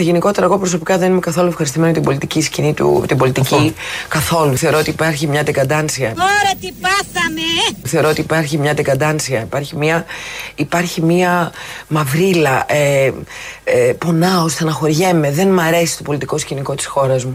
Κοιτάξτε, 0.00 0.18
γενικότερα 0.18 0.46
εγώ 0.46 0.58
προσωπικά 0.58 0.98
δεν 0.98 1.10
είμαι 1.10 1.20
καθόλου 1.20 1.48
ευχαριστημένη 1.48 1.92
την 1.92 2.02
πολιτική 2.02 2.40
σκηνή 2.40 2.74
του. 2.74 3.04
Την 3.08 3.16
πολιτική 3.16 3.74
καθόλου. 4.08 4.56
Θεωρώ 4.56 4.78
ότι 4.78 4.90
υπάρχει 4.90 5.26
μια 5.26 5.44
τεκαντάνσια. 5.44 6.08
Τώρα 6.14 6.52
τι 6.60 6.72
πάθαμε! 6.80 7.78
Θεωρώ 7.82 8.08
ότι 8.08 8.20
υπάρχει 8.20 8.58
μια 8.58 8.74
τεκαντάνσια. 8.74 9.40
Υπάρχει 9.40 9.76
μια, 9.76 10.04
υπάρχει 10.54 11.02
μια 11.02 11.52
μαυρίλα. 11.88 12.64
Ε, 12.68 13.12
ε, 13.64 13.92
πονάω, 13.98 14.48
στεναχωριέμαι. 14.48 15.30
Δεν 15.30 15.48
μ' 15.48 15.60
αρέσει 15.60 15.96
το 15.96 16.02
πολιτικό 16.02 16.38
σκηνικό 16.38 16.74
της 16.74 16.86
χώρας 16.86 17.24
μου. 17.24 17.34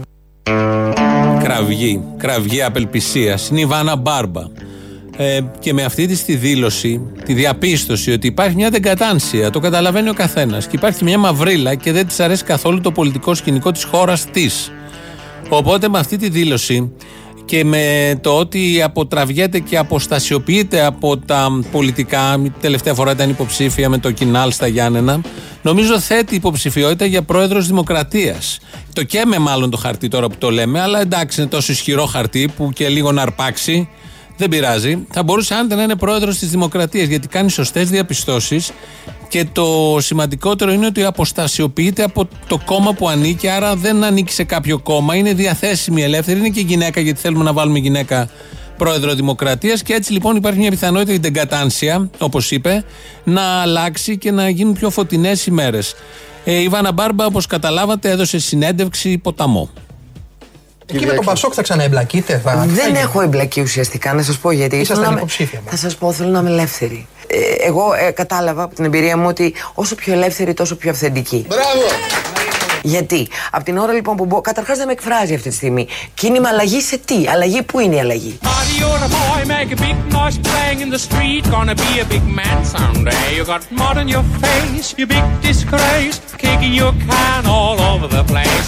Κραυγή, 1.42 2.02
κραυγή 2.16 2.62
απελπισίας. 2.62 3.48
Είναι 3.48 3.60
η 3.60 3.66
Βάνα 3.66 3.96
Μπάρμπα. 3.96 4.42
Ε, 5.16 5.40
και 5.58 5.72
με 5.72 5.82
αυτή 5.82 6.06
τη 6.06 6.22
τη 6.24 6.36
δήλωση, 6.36 7.00
τη 7.24 7.34
διαπίστωση 7.34 8.12
ότι 8.12 8.26
υπάρχει 8.26 8.54
μια 8.54 8.70
δεγκατάνσια, 8.70 9.50
το 9.50 9.60
καταλαβαίνει 9.60 10.08
ο 10.08 10.14
καθένας. 10.14 10.66
Και 10.66 10.76
υπάρχει 10.76 11.04
μια 11.04 11.18
μαυρίλα 11.18 11.74
και 11.74 11.92
δεν 11.92 12.06
της 12.06 12.20
αρέσει 12.20 12.44
καθόλου 12.44 12.80
το 12.80 12.92
πολιτικό 12.92 13.34
σκηνικό 13.34 13.72
της 13.72 13.84
χώρας 13.84 14.24
της. 14.30 14.72
Οπότε 15.48 15.88
με 15.88 15.98
αυτή 15.98 16.16
τη 16.16 16.28
δήλωση 16.28 16.92
και 17.44 17.64
με 17.64 18.14
το 18.20 18.38
ότι 18.38 18.82
αποτραβιέται 18.82 19.58
και 19.58 19.76
αποστασιοποιείται 19.76 20.84
από 20.84 21.18
τα 21.18 21.60
πολιτικά, 21.72 22.52
τελευταία 22.60 22.94
φορά 22.94 23.10
ήταν 23.10 23.30
υποψήφια 23.30 23.88
με 23.88 23.98
το 23.98 24.10
Κινάλ 24.10 24.52
στα 24.52 24.66
Γιάννενα, 24.66 25.20
νομίζω 25.62 26.00
θέτει 26.00 26.34
υποψηφιότητα 26.34 27.04
για 27.04 27.22
πρόεδρος 27.22 27.66
Δημοκρατίας. 27.66 28.58
Το 28.92 29.02
καίμε 29.02 29.38
μάλλον 29.38 29.70
το 29.70 29.76
χαρτί 29.76 30.08
τώρα 30.08 30.28
που 30.28 30.36
το 30.38 30.50
λέμε, 30.50 30.80
αλλά 30.80 31.00
εντάξει 31.00 31.40
είναι 31.40 31.50
τόσο 31.50 31.72
ισχυρό 31.72 32.06
χαρτί 32.06 32.50
που 32.56 32.70
και 32.74 32.88
λίγο 32.88 33.12
να 33.12 33.22
αρπάξει. 33.22 33.88
Δεν 34.36 34.48
πειράζει. 34.48 35.06
Θα 35.10 35.22
μπορούσε 35.22 35.54
άντε 35.54 35.74
να 35.74 35.82
είναι 35.82 35.96
πρόεδρος 35.96 36.38
της 36.38 36.50
Δημοκρατίας 36.50 37.08
γιατί 37.08 37.28
κάνει 37.28 37.50
σωστές 37.50 37.90
διαπιστώσεις 37.90 38.72
και 39.28 39.46
το 39.52 39.96
σημαντικότερο 40.00 40.72
είναι 40.72 40.86
ότι 40.86 41.04
αποστασιοποιείται 41.04 42.02
από 42.02 42.28
το 42.46 42.60
κόμμα 42.64 42.92
που 42.92 43.08
ανήκει, 43.08 43.48
άρα 43.48 43.76
δεν 43.76 44.04
ανήκει 44.04 44.32
σε 44.32 44.44
κάποιο 44.44 44.78
κόμμα. 44.78 45.14
Είναι 45.14 45.32
διαθέσιμη 45.34 46.02
ελεύθερη, 46.02 46.38
είναι 46.38 46.48
και 46.48 46.60
γυναίκα, 46.60 47.00
γιατί 47.00 47.20
θέλουμε 47.20 47.44
να 47.44 47.52
βάλουμε 47.52 47.78
γυναίκα 47.78 48.28
πρόεδρο 48.76 49.14
Δημοκρατίας. 49.14 49.82
Και 49.82 49.92
έτσι 49.92 50.12
λοιπόν 50.12 50.36
υπάρχει 50.36 50.58
μια 50.58 50.70
πιθανότητα 50.70 51.12
για 51.12 51.20
την 51.20 51.32
κατάνσια, 51.32 52.10
όπως 52.18 52.50
είπε, 52.50 52.84
να 53.24 53.42
αλλάξει 53.42 54.18
και 54.18 54.30
να 54.30 54.48
γίνουν 54.48 54.74
πιο 54.74 54.90
φωτεινές 54.90 55.46
ημέρε. 55.46 55.78
Ε, 56.44 56.60
η 56.60 56.68
Βάνα 56.68 56.92
Μπάρμπα, 56.92 57.26
όπως 57.26 57.46
καταλάβατε, 57.46 58.10
έδωσε 58.10 58.38
συνέντευξη 58.38 59.18
ποταμό. 59.18 59.70
Εκεί 60.94 61.06
με 61.06 61.12
τον 61.12 61.24
Πασόκ 61.24 61.52
θα 61.54 61.62
ξαναεμπλακείτε, 61.62 62.40
θα. 62.44 62.66
Δεν 62.68 62.94
έχω 62.94 63.20
εμπλακεί 63.20 63.60
ουσιαστικά, 63.60 64.12
να 64.14 64.22
σας 64.22 64.38
πω 64.38 64.50
γιατί. 64.50 64.76
Ήσασταν 64.76 64.94
Θέλω 64.96 65.06
να 65.06 65.10
είμαι- 65.12 65.20
υποψήφια, 65.20 65.62
Θα 65.66 65.76
σας 65.76 65.96
πω, 65.96 66.12
θέλω 66.12 66.28
να 66.30 66.38
είμαι 66.38 66.50
ελεύθερη. 66.50 67.06
Ε, 67.26 67.66
εγώ 67.66 67.82
ε, 68.06 68.10
κατάλαβα 68.10 68.62
από 68.62 68.74
την 68.74 68.84
εμπειρία 68.84 69.16
μου 69.16 69.26
ότι 69.26 69.54
όσο 69.74 69.94
πιο 69.94 70.12
ελεύθερη, 70.12 70.54
τόσο 70.54 70.76
πιο 70.76 70.90
αυθεντική. 70.90 71.44
Μπράβο! 71.48 72.35
Γιατί, 72.86 73.28
από 73.50 73.64
την 73.64 73.76
ώρα 73.78 73.92
λοιπόν 73.92 74.16
που 74.16 74.26
πω, 74.26 74.40
καταρχάς 74.40 74.76
δεν 74.76 74.86
με 74.86 74.92
εκφράζει 74.92 75.34
αυτή 75.34 75.48
τη 75.48 75.54
στιγμή. 75.54 75.86
Κίνημα 76.14 76.48
αλλαγή 76.48 76.80
σε 76.80 76.98
τι, 76.98 77.28
αλλαγή 77.28 77.62
που 77.62 77.80
είναι 77.80 77.94
η 77.94 78.00
αλλαγή; 78.00 78.38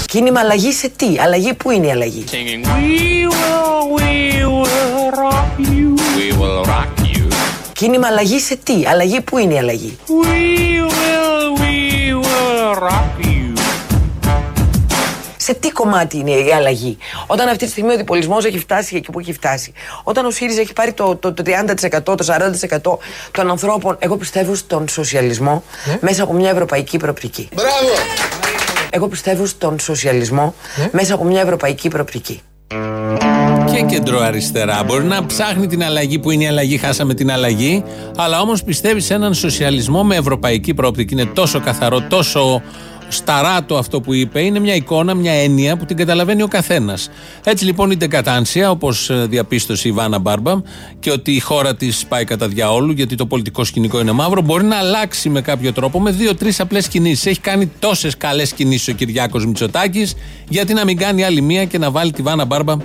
Κίνημα 0.07 0.41
αλλαγή 0.41 0.73
σε 0.73 0.89
τι, 0.89 1.19
αλλαγή 1.21 1.55
που 1.55 1.71
είναι 1.71 1.87
η 1.87 1.91
αλλαγή; 1.91 2.25
Κίνημα 7.73 8.07
αλλαγή 8.07 8.39
σε 8.39 8.57
τι, 8.57 8.87
αλλαγή 8.87 9.21
που 9.21 9.39
είναι 9.39 9.55
η 9.55 9.59
αλλαγή; 9.59 9.99
Σε 15.48 15.54
τι 15.54 15.70
κομμάτι 15.70 16.16
είναι 16.19 16.31
η 16.31 16.53
αλλαγή; 16.53 16.98
Όταν 17.26 17.48
αυτή 17.48 17.64
τη 17.64 17.70
στιγμή 17.70 17.92
ο 17.92 17.97
διπολισμός 17.97 18.44
έχει 18.44 18.59
φτάσει 18.59 18.97
εκεί 18.97 19.10
που 19.10 19.20
έχει 19.20 19.32
φτάσει. 19.32 19.72
Όταν 20.03 20.26
ο 20.26 20.31
ΣΥΡΙΖΑ 20.31 20.60
έχει 20.60 20.72
πάρει 20.72 20.92
το, 20.92 21.16
το, 21.16 21.32
το 21.32 21.42
30%, 21.91 22.03
το 22.04 22.14
40% 22.81 22.98
των 23.31 23.50
ανθρώπων. 23.50 23.97
Εγώ 23.98 24.16
πιστεύω 24.16 24.54
στον 24.54 24.88
σοσιαλισμό 24.88 25.62
μέσα 26.00 26.22
από 26.22 26.32
μια 26.32 26.50
ευρωπαϊκή 26.50 26.97
προοπτική. 26.97 27.48
Μπράβο! 27.54 27.94
Εγώ 28.91 29.09
πιστεύω 29.09 29.47
στον 29.47 29.78
σοσιαλισμό 29.78 30.54
μέσα 30.91 31.14
από 31.14 31.25
μια 31.25 31.41
ευρωπαϊκή 31.41 31.88
προοπτική. 31.88 32.41
και 33.72 33.82
κεντροαριστερά. 33.82 34.84
Μπορεί 34.84 35.04
να 35.04 35.26
ψάχνει 35.26 35.66
την 35.66 35.82
αλλαγή 35.82 36.19
που 36.19 36.30
είναι 36.30 36.44
η 36.44 36.47
αλλαγή, 36.47 36.78
χάσαμε 36.78 37.15
την 37.15 37.30
αλλαγή, 37.30 37.84
αλλά 38.16 38.41
όμως 38.41 38.62
πιστεύει 38.62 39.00
σε 39.00 39.15
έναν 39.15 39.34
σοσιαλισμό 39.34 40.04
με 40.04 40.16
ευρωπαϊκή 40.16 40.75
προοπτική. 40.75 41.15
Είναι 41.15 41.26
τόσο 41.26 41.60
καθαρό, 41.60 42.00
τόσο 42.00 42.62
σταράτο 43.09 43.77
αυτό 43.77 44.01
που 44.01 44.15
είπε. 44.15 44.41
Είναι 44.41 44.59
μια 44.59 44.75
εικόνα, 44.75 45.15
μια 45.15 45.33
έννοια 45.33 45.77
που 45.77 45.85
την 45.85 45.97
καταλαβαίνει 45.97 46.43
ο 46.43 46.49
καθένας. 46.49 47.11
Έτσι 47.45 47.65
λοιπόν 47.65 47.91
η 47.91 47.97
Ντεκατάνσια, 47.97 48.71
όπως 48.71 49.11
διαπίστωσε 49.29 49.89
η 49.89 49.93
Βάνα 49.93 50.19
Μπάρμπα, 50.19 50.61
και 51.01 51.11
ότι 51.11 51.33
η 51.33 51.41
χώρα 51.41 51.77
της 51.77 52.07
πάει 52.09 52.25
κατά 52.25 52.49
διαόλου, 52.49 52.93
γιατί 52.93 53.15
το 53.15 53.27
πολιτικό 53.27 53.65
σκηνικό 53.65 54.01
είναι 54.01 54.13
μαύρο, 54.13 54.41
μπορεί 54.41 54.65
να 54.65 54.77
αλλάξει 54.77 55.29
με 55.29 55.41
κάποιο 55.41 55.73
τρόπο 55.73 56.01
με 56.01 56.11
δύο-τρεις 56.11 56.61
απλές 56.61 56.89
κινήσεις. 56.89 57.27
Έχει 57.27 57.41
κάνει 57.41 57.71
τόσες 57.79 58.17
καλές 58.17 58.53
κινήσεις 58.53 58.89
ο 58.89 58.93
Κυριάκος 58.93 59.47
Μητσοτάκης, 59.47 60.15
γιατί 60.49 60.75
να 60.75 60.85
μην 60.85 60.97
κάνει 60.97 61.25
άλλη 61.25 61.41
μία 61.41 61.65
και 61.65 61.79
να 61.79 61.91
βάλει 61.91 62.13
τη 62.13 62.23
Βάνα 62.23 62.45
Μπάρμπα 62.45 62.77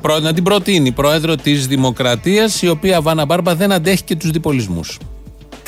προ- 0.00 0.20
να 0.22 0.32
την 0.32 0.44
προτείνει 0.44 0.92
πρόεδρο 0.92 1.34
της 1.36 1.66
Δημοκρατίας, 1.66 2.62
η 2.62 2.68
οποία 2.68 3.00
Βάνα 3.00 3.24
Μπάρμπα 3.24 3.54
δεν 3.54 3.72
αντέχει 3.72 4.02
και 4.02 4.16
τους 4.16 4.30
διπολισμούς. 4.30 4.98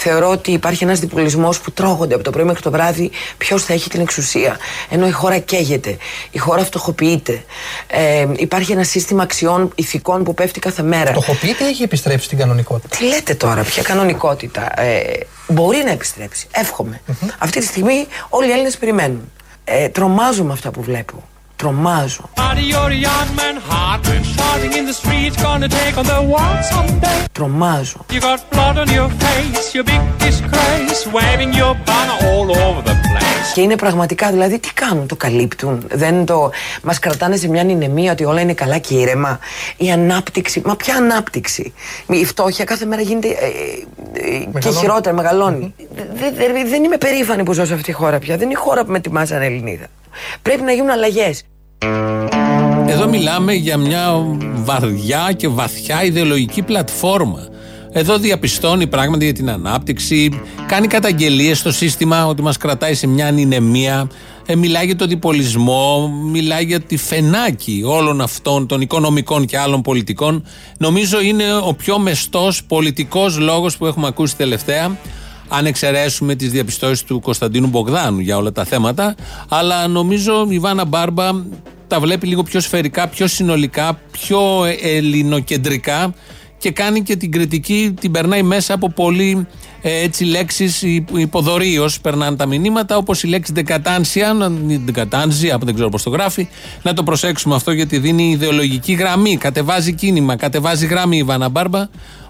Θεωρώ 0.08 0.30
ότι 0.30 0.52
υπάρχει 0.52 0.84
ένας 0.84 0.98
διπολισμό 1.00 1.48
που 1.62 1.72
τρώγονται 1.72 2.14
από 2.14 2.24
το 2.24 2.30
πρωί 2.30 2.44
μέχρι 2.44 2.62
το 2.62 2.70
βράδυ 2.70 3.10
ποιος 3.38 3.64
θα 3.64 3.72
έχει 3.72 3.88
την 3.88 4.00
εξουσία. 4.00 4.56
Ενώ 4.90 5.06
η 5.06 5.10
χώρα 5.10 5.38
καίγεται, 5.38 5.96
η 6.30 6.38
χώρα 6.38 6.64
φτωχοποιείται. 6.64 7.44
Ε, 7.86 8.26
υπάρχει 8.36 8.72
ένα 8.72 8.84
σύστημα 8.84 9.22
αξιών 9.22 9.72
ηθικών 9.74 10.24
που 10.24 10.34
πέφτει 10.34 10.60
κάθε 10.60 10.82
μέρα. 10.82 11.10
Φτωχοποιείται 11.10 11.64
ή 11.64 11.66
έχει 11.66 11.82
επιστρέψει 11.82 12.24
στην 12.24 12.38
κανονικότητα; 12.38 12.96
Τι 12.96 13.04
λέτε 13.04 13.34
τώρα, 13.34 13.62
ποια 13.62 13.82
κανονικότητα; 13.82 14.80
Ε, 14.80 15.02
μπορεί 15.48 15.82
να 15.84 15.90
επιστρέψει. 15.90 16.46
Εύχομαι. 16.50 17.00
Αυτή 17.38 17.60
τη 17.60 17.66
στιγμή 17.66 18.06
όλοι 18.28 18.48
οι 18.48 18.52
Έλληνες 18.52 18.76
περιμένουν. 18.76 19.32
Ε, 19.64 19.88
τρομάζω 19.88 20.44
με 20.44 20.52
αυτά 20.52 20.70
που 20.70 20.82
βλέπω. 20.82 21.22
Τρομάζω. 21.56 22.30
Party 22.34 22.74
or 22.82 22.90
a 22.90 22.98
young 23.08 23.28
man, 23.40 23.56
hot 23.70 24.00
man, 24.08 24.22
shouting 24.36 24.72
in 24.78 24.84
the 24.90 24.96
streets. 25.00 25.36
Gonna 25.42 25.68
take 25.68 25.96
on 26.00 26.06
the 26.14 26.20
world 26.32 26.62
someday. 26.72 27.24
Τρομάζω. 27.32 28.04
You 28.10 28.20
got 28.20 28.40
blood 28.54 28.76
on 28.82 28.88
your 28.98 29.08
face, 29.24 29.74
you 29.74 29.82
big 29.92 30.02
disgrace. 30.26 31.00
Waving 31.16 31.52
your 31.62 31.74
banner 31.88 32.16
all 32.30 32.48
over 32.66 32.82
the 32.88 32.96
place. 33.06 33.52
Και 33.54 33.60
είναι 33.60 33.76
πραγματικά, 33.76 34.30
δηλαδή, 34.30 34.58
τι 34.58 34.72
κάνουν, 34.72 35.06
το 35.06 35.16
καλύπτουν. 35.16 35.84
Δεν 35.92 36.24
το. 36.24 36.50
Μας 36.82 36.98
κρατάνε 36.98 37.36
σε 37.36 37.48
μια 37.48 37.64
νηνεμία 37.64 38.12
ότι 38.12 38.24
όλα 38.24 38.40
είναι 38.40 38.54
καλά 38.54 38.78
και 38.78 38.94
ήρεμα. 38.94 39.38
Η 39.76 39.90
ανάπτυξη. 39.90 40.62
Μα 40.64 40.76
ποια 40.76 40.96
ανάπτυξη; 40.96 41.72
Η 42.06 42.24
φτώχεια 42.24 42.64
κάθε 42.64 42.84
μέρα 42.84 43.02
γίνεται. 43.02 43.28
ε, 43.28 43.32
ε, 43.32 44.38
και 44.38 44.48
Μεγαλώνει. 44.52 44.80
χειρότερα, 44.80 45.14
μεγαλώνει. 45.14 45.74
Δε- 46.14 46.30
δε- 46.30 46.68
δεν 46.68 46.84
είμαι 46.84 46.96
περήφανη 46.96 47.42
που 47.42 47.52
ζω 47.52 47.64
σε 47.64 47.72
αυτή 47.72 47.84
τη 47.84 47.92
χώρα 47.92 48.18
πια. 48.18 48.36
Δεν 48.36 48.44
είναι 48.50 48.58
η 48.58 48.62
χώρα 48.62 48.84
που 48.84 48.90
με 48.92 49.00
τιμά 49.00 49.24
σαν 49.24 49.42
Ελληνίδα. 49.42 49.86
Πρέπει 50.42 50.62
να 50.62 50.72
γίνουν 50.72 50.90
αλλαγές. 50.90 51.42
Εδώ 52.86 53.08
μιλάμε 53.08 53.52
για 53.52 53.76
μια 53.76 54.26
βαριά 54.54 55.32
και 55.36 55.48
βαθιά 55.48 56.04
ιδεολογική 56.04 56.62
πλατφόρμα. 56.62 57.48
Εδώ 57.92 58.18
διαπιστώνει 58.18 58.86
πράγματα 58.86 59.24
για 59.24 59.32
την 59.32 59.50
ανάπτυξη, 59.50 60.40
κάνει 60.66 60.86
καταγγελίες 60.86 61.58
στο 61.58 61.72
σύστημα 61.72 62.26
ότι 62.26 62.42
μας 62.42 62.56
κρατάει 62.56 62.94
σε 62.94 63.06
μια 63.06 63.26
ανηνεμία, 63.26 64.08
ε, 64.46 64.56
μιλάει 64.56 64.84
για 64.84 64.96
τον 64.96 65.08
διπολισμό, 65.08 66.12
μιλάει 66.32 66.64
για 66.64 66.80
τη 66.80 66.96
φενάκη 66.96 67.82
όλων 67.86 68.20
αυτών 68.20 68.66
των 68.66 68.80
οικονομικών 68.80 69.46
και 69.46 69.58
άλλων 69.58 69.82
πολιτικών. 69.82 70.46
Νομίζω 70.78 71.20
είναι 71.20 71.44
ο 71.62 71.74
πιο 71.74 71.98
μεστός 71.98 72.64
πολιτικός 72.64 73.38
λόγος 73.38 73.76
που 73.76 73.86
έχουμε 73.86 74.06
ακούσει 74.06 74.36
τελευταία 74.36 74.98
αν 75.48 75.66
εξαιρέσουμε 75.66 76.34
τις 76.34 76.50
διαπιστώσεις 76.50 77.02
του 77.04 77.20
Κωνσταντίνου 77.20 77.66
Μπογδάνου 77.66 78.18
για 78.18 78.36
όλα 78.36 78.52
τα 78.52 78.64
θέματα 78.64 79.14
αλλά 79.48 79.86
νομίζω 79.88 80.46
η 80.48 80.58
Βάνα 80.58 80.84
Μπάρμπα 80.84 81.30
τα 81.88 82.00
βλέπει 82.00 82.26
λίγο 82.26 82.42
πιο 82.42 82.60
σφαιρικά, 82.60 83.08
πιο 83.08 83.26
συνολικά, 83.26 84.00
πιο 84.10 84.64
ε, 84.64 84.96
ελληνοκεντρικά 84.96 86.14
και 86.58 86.70
κάνει 86.70 87.02
και 87.02 87.16
την 87.16 87.30
κριτική, 87.32 87.94
την 88.00 88.10
περνάει 88.12 88.42
μέσα 88.42 88.74
από 88.74 88.90
πολύ 88.90 89.46
ε, 89.82 90.02
έτσι 90.02 90.24
λέξεις 90.24 90.82
υπ- 90.82 91.18
υποδορίως 91.18 92.00
περνάνε 92.00 92.36
τα 92.36 92.46
μηνύματα 92.46 92.96
όπως 92.96 93.22
η 93.22 93.26
λέξη 93.26 93.52
δεκατάνσια, 93.52 94.32
να- 94.32 94.50
δεκατάνσια, 94.84 95.58
δεν 95.64 95.74
ξέρω 95.74 95.88
πώς 95.88 96.02
το 96.02 96.10
γράφει, 96.10 96.48
να 96.82 96.92
το 96.94 97.02
προσέξουμε 97.02 97.54
αυτό 97.54 97.72
γιατί 97.72 97.98
δίνει 97.98 98.30
ιδεολογική 98.30 98.92
γραμμή, 98.92 99.36
κατεβάζει 99.36 99.92
κίνημα, 99.94 100.36
κατεβάζει 100.36 100.86
γραμμή 100.86 101.16
η 101.16 101.22
Βάνα 101.22 101.48
Μπάρμπα 101.48 101.86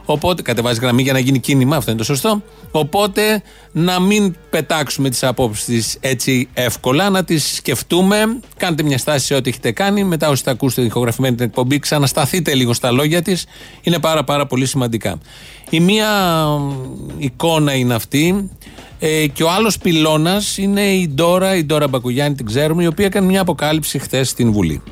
Οπότε, 0.07 0.43
κατεβάζει 0.43 0.81
γραμμή 0.81 1.03
για 1.03 1.13
να 1.13 1.19
γίνει 1.19 1.39
κίνημα, 1.39 1.77
αυτό 1.77 1.91
είναι 1.91 1.99
το 2.01 2.05
σωστό. 2.05 2.43
Οπότε, 2.71 3.43
να 3.73 4.01
μην 4.01 4.37
πετάξουμε 4.51 5.09
τις 5.09 5.23
απόψεις 5.25 5.97
έτσι 6.01 6.49
εύκολα, 6.55 7.11
να 7.11 7.25
τις 7.25 7.55
σκεφτούμε. 7.55 8.39
Κάντε 8.57 8.83
μια 8.83 8.99
στάση 8.99 9.27
σε 9.27 9.35
ό,τι 9.35 9.49
έχετε 9.49 9.73
κάνει. 9.73 10.05
Μετά, 10.05 10.29
όσοι 10.29 10.43
θα 10.43 10.51
ακούσετε 10.51 10.81
την 10.81 10.91
ηχογραφημένη 10.91 11.35
την 11.35 11.45
εκπομπή, 11.45 11.79
ξανασταθείτε 11.79 12.55
λίγο 12.55 12.73
στα 12.73 12.91
λόγια 12.91 13.23
της. 13.23 13.47
Είναι 13.83 13.99
πάρα, 13.99 14.25
πάρα 14.25 14.47
πολύ 14.47 14.67
σημαντικά. 14.67 15.19
Η 15.71 15.81
μία 15.81 16.09
εικόνα 17.19 17.75
είναι 17.75 17.95
αυτή. 17.95 18.51
Ε, 18.99 19.27
και 19.27 19.43
ο 19.43 19.51
άλλος 19.51 19.79
πυλώνας 19.79 20.59
είναι 20.59 20.81
η 20.81 21.09
Ντόρα, 21.09 21.57
η 21.57 21.65
Ντόρα 21.65 21.89
Μπακουγιάννη, 21.89 22.37
την 22.37 22.47
ξέρουμε, 22.47 22.83
η 22.83 22.87
οποία 22.87 23.07
έκανε 23.07 23.27
μια 23.27 23.41
αποκάλυψη 23.41 23.99
χθες 23.99 24.29
στην 24.29 24.53
Βουλή. 24.53 24.83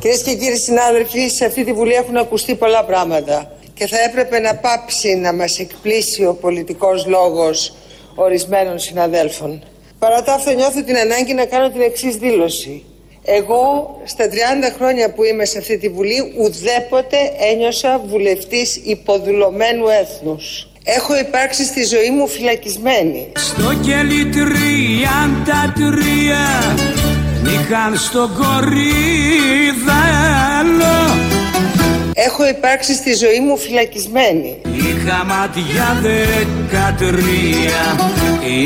Κυρίες 0.00 0.22
και 0.22 0.34
κύριοι 0.34 0.56
συνάδελφοι, 0.56 1.28
σε 1.28 1.44
αυτή 1.44 1.64
τη 1.64 1.72
Βουλή 1.72 1.92
έχουν 1.92 2.16
ακουστεί 2.16 2.54
πολλά 2.54 2.84
πράγματα 2.84 3.53
και 3.74 3.86
θα 3.86 3.96
έπρεπε 4.08 4.38
να 4.38 4.54
πάψει 4.54 5.14
να 5.14 5.32
μας 5.32 5.58
εκπλήσει 5.58 6.24
ο 6.24 6.34
πολιτικός 6.34 7.06
λόγος 7.06 7.74
ορισμένων 8.14 8.78
συναδέλφων. 8.78 9.62
Παρά 9.98 10.22
τα 10.22 10.32
αυτό 10.32 10.50
νιώθω 10.52 10.82
την 10.82 10.96
ανάγκη 10.96 11.34
να 11.34 11.44
κάνω 11.44 11.70
την 11.70 11.80
εξής 11.80 12.16
δήλωση. 12.16 12.84
Εγώ 13.24 13.96
στα 14.04 14.24
30 14.28 14.30
χρόνια 14.76 15.12
που 15.12 15.24
είμαι 15.24 15.44
σε 15.44 15.58
αυτή 15.58 15.78
τη 15.78 15.88
Βουλή 15.88 16.34
ουδέποτε 16.38 17.16
ένιωσα 17.52 18.02
βουλευτής 18.06 18.76
υποδουλωμένου 18.76 19.88
έθνους. 19.88 20.68
Έχω 20.84 21.18
υπάρξει 21.18 21.64
στη 21.64 21.84
ζωή 21.84 22.10
μου 22.10 22.28
φυλακισμένη. 22.28 23.32
Στο 23.34 23.74
κελί 23.82 24.26
τριάντα 24.26 25.72
τρία 25.74 26.74
Είχαν 27.52 27.96
στο 27.96 28.30
κορίδαλο 28.36 28.84
Έχω 32.16 32.48
υπάρξει 32.48 32.94
στη 32.94 33.14
ζωή 33.14 33.40
μου 33.40 33.56
φυλακισμένη. 33.56 34.60
Είχα 34.64 35.24
μάτια 35.24 36.00
δεκατρία 36.02 37.82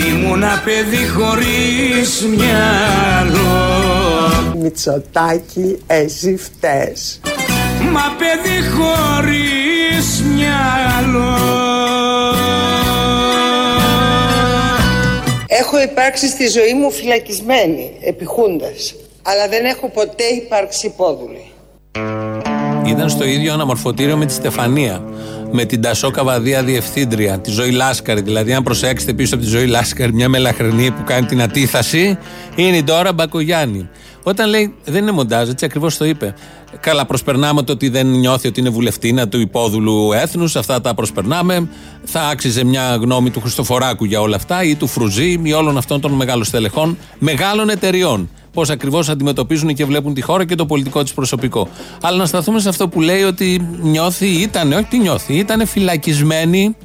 Ήμουνα 0.08 0.62
παιδί 0.64 1.06
χωρίς 1.08 2.26
μυαλό 2.26 3.46
Μητσοτάκι, 4.58 5.82
εσύ 5.86 6.36
φταίς. 6.36 7.20
Μα 7.92 8.16
παιδί 8.18 8.68
χωρίς 8.68 10.22
μυαλό 10.22 11.36
Έχω 15.46 15.80
υπάρξει 15.82 16.28
στη 16.28 16.46
ζωή 16.46 16.74
μου 16.74 16.90
φυλακισμένη, 16.90 17.92
επιχούντας. 18.00 18.94
Αλλά 19.22 19.48
δεν 19.48 19.64
έχω 19.64 19.88
ποτέ 19.88 20.24
υπάρξει 20.24 20.86
υπόδουλη. 20.86 21.52
Ήταν 22.88 23.08
στο 23.08 23.25
ίδιο 23.25 23.52
αναμορφωτήριο 23.52 24.17
με 24.17 24.26
τη 24.26 24.32
Στεφανία. 24.32 25.02
Με 25.52 25.64
την 25.64 25.81
Τασό 25.81 26.11
Καβαδία 26.11 26.62
διευθύντρια, 26.62 27.38
τη 27.38 27.50
Ζωή 27.50 27.70
Λάσκαρη. 27.70 28.20
Δηλαδή, 28.20 28.52
αν 28.52 28.62
προσέξετε 28.62 29.12
πίσω 29.12 29.35
από 29.35 29.44
τη 29.44 29.50
Ζωή 29.50 29.67
Λάσκαρη, 29.67 30.12
μια 30.12 30.29
μελαχρινή 30.29 30.90
που 30.90 31.02
κάνει 31.05 31.26
την 31.26 31.43
αντίθαση, 31.43 32.19
είναι 32.56 32.76
η 32.76 32.82
Ντόρα 32.82 33.12
Μπακογιάννη. 33.12 33.88
Όταν 34.23 34.49
λέει, 34.49 34.75
δεν 34.85 35.02
είναι 35.02 35.12
μοντάζ, 35.12 35.49
έτσι 35.49 35.64
ακριβώς 35.64 35.96
το 35.96 36.05
είπε. 36.05 36.35
Καλά, 36.81 37.06
προσπερνάμε 37.06 37.62
το 37.62 37.73
ότι 37.73 37.88
δεν 37.88 38.06
νιώθει 38.06 38.49
ότι 38.49 38.61
είναι 38.61 38.69
βουλευτήνα 38.69 39.29
του 39.29 39.40
υπόδουλου 39.40 40.12
έθνους, 40.12 40.56
αυτά 40.56 40.81
τα 40.81 40.94
προσπερνάμε. 40.94 41.69
Θα 42.05 42.20
άξιζε 42.20 42.64
μια 42.64 42.99
γνώμη 43.00 43.31
του 43.31 43.40
Χριστοφοράκου 43.40 44.05
για 44.05 44.20
όλα 44.20 44.37
αυτά 44.37 44.62
ή 44.62 44.75
του 44.75 44.87
Φρουζή 44.87 45.40
ή 45.43 45.52
όλων 45.52 45.76
αυτών 45.76 46.00
των 46.00 46.12
μεγάλων 46.12 46.44
στελεχών 46.44 46.99
μεγάλων 47.19 47.69
εταιριών. 47.70 48.31
Πώς 48.58 48.70
ακριβώς 48.70 49.08
αντιμετωπίζουν 49.08 49.75
και 49.75 49.84
βλέπουν 49.84 50.14
τη 50.14 50.20
χώρα 50.20 50.46
και 50.46 50.55
το 50.55 50.66
πολιτικό 50.66 51.02
της 51.02 51.12
προσωπικό. 51.14 51.69
Αλλά 52.00 52.16
να 52.16 52.26
σταθούμε 52.26 52.60
σε 52.60 52.69
αυτό 52.69 52.88
που 52.88 53.00
λέει 53.00 53.22
ότι 53.22 53.69
νιώθει, 53.81 54.26
ήταν, 54.26 54.72
όχι 54.72 54.84
τι 54.84 54.99
νιώθει, 54.99 55.34
ήταν 55.34 55.66
φυλακισμένη 55.66 56.76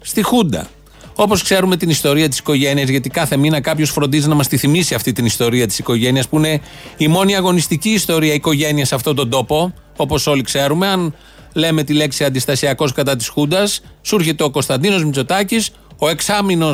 στη 0.00 0.22
Χούντα. 0.22 0.68
Όπως 1.14 1.42
ξέρουμε 1.42 1.76
την 1.76 1.90
ιστορία 1.90 2.28
της 2.28 2.38
οικογένειας, 2.38 2.88
γιατί 2.88 3.08
κάθε 3.08 3.36
μήνα 3.36 3.60
κάποιος 3.60 3.90
φροντίζει 3.90 4.28
να 4.28 4.34
μας 4.34 4.48
τη 4.48 4.56
θυμίσει 4.56 4.94
αυτή 4.94 5.12
την 5.12 5.24
ιστορία 5.24 5.66
της 5.66 5.78
οικογένειας, 5.78 6.28
που 6.28 6.36
είναι 6.36 6.60
η 6.96 7.08
μόνη 7.08 7.36
αγωνιστική 7.36 7.90
ιστορία 7.90 8.34
οικογένειας 8.34 8.88
σε 8.88 8.94
αυτόν 8.94 9.16
τον 9.16 9.30
τόπο, 9.30 9.74
όπως 9.96 10.26
όλοι 10.26 10.42
ξέρουμε. 10.42 10.86
Αν 10.86 11.14
λέμε 11.52 11.82
τη 11.82 11.92
λέξη 11.92 12.24
αντιστασιακός 12.24 12.92
κατά 12.92 13.16
της 13.16 13.28
Χούντας, 13.28 13.80
σου 14.02 14.14
έρχεται 14.14 14.44
ο 14.44 14.50
Κωνσταντίνος 14.50 15.04
Μητσοτάκης, 15.04 15.70
ο 15.98 16.08
εξάμεινο 16.08 16.70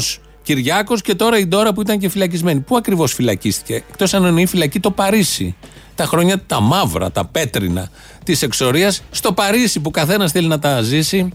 Κυριάκος 0.49 1.03
και 1.03 1.15
τώρα 1.15 1.39
η 1.39 1.47
Ντόρα 1.47 1.73
που 1.73 1.81
ήταν 1.81 1.99
και 1.99 2.09
φυλακισμένη. 2.09 2.61
Πού 2.61 2.77
ακριβώς 2.77 3.13
φυλακίστηκε, 3.15 3.75
εκτός 3.75 4.15
αν 4.15 4.25
εννοεί 4.25 4.47
φυλακή 4.47 4.81
το 4.81 4.91
Παρίσι. 4.91 5.57
Τα 5.95 6.05
χρόνια 6.05 6.43
τα 6.47 6.61
μαύρα, 6.61 7.11
τα 7.11 7.25
πέτρινα 7.25 7.91
της 8.25 8.43
εξορίας, 8.43 9.03
στο 9.11 9.33
Παρίσι 9.33 9.81
που 9.81 9.91
καθένας 9.91 10.33
θέλει 10.33 10.49
να 10.49 10.59
τα 10.59 10.83
ζήσει 10.83 11.29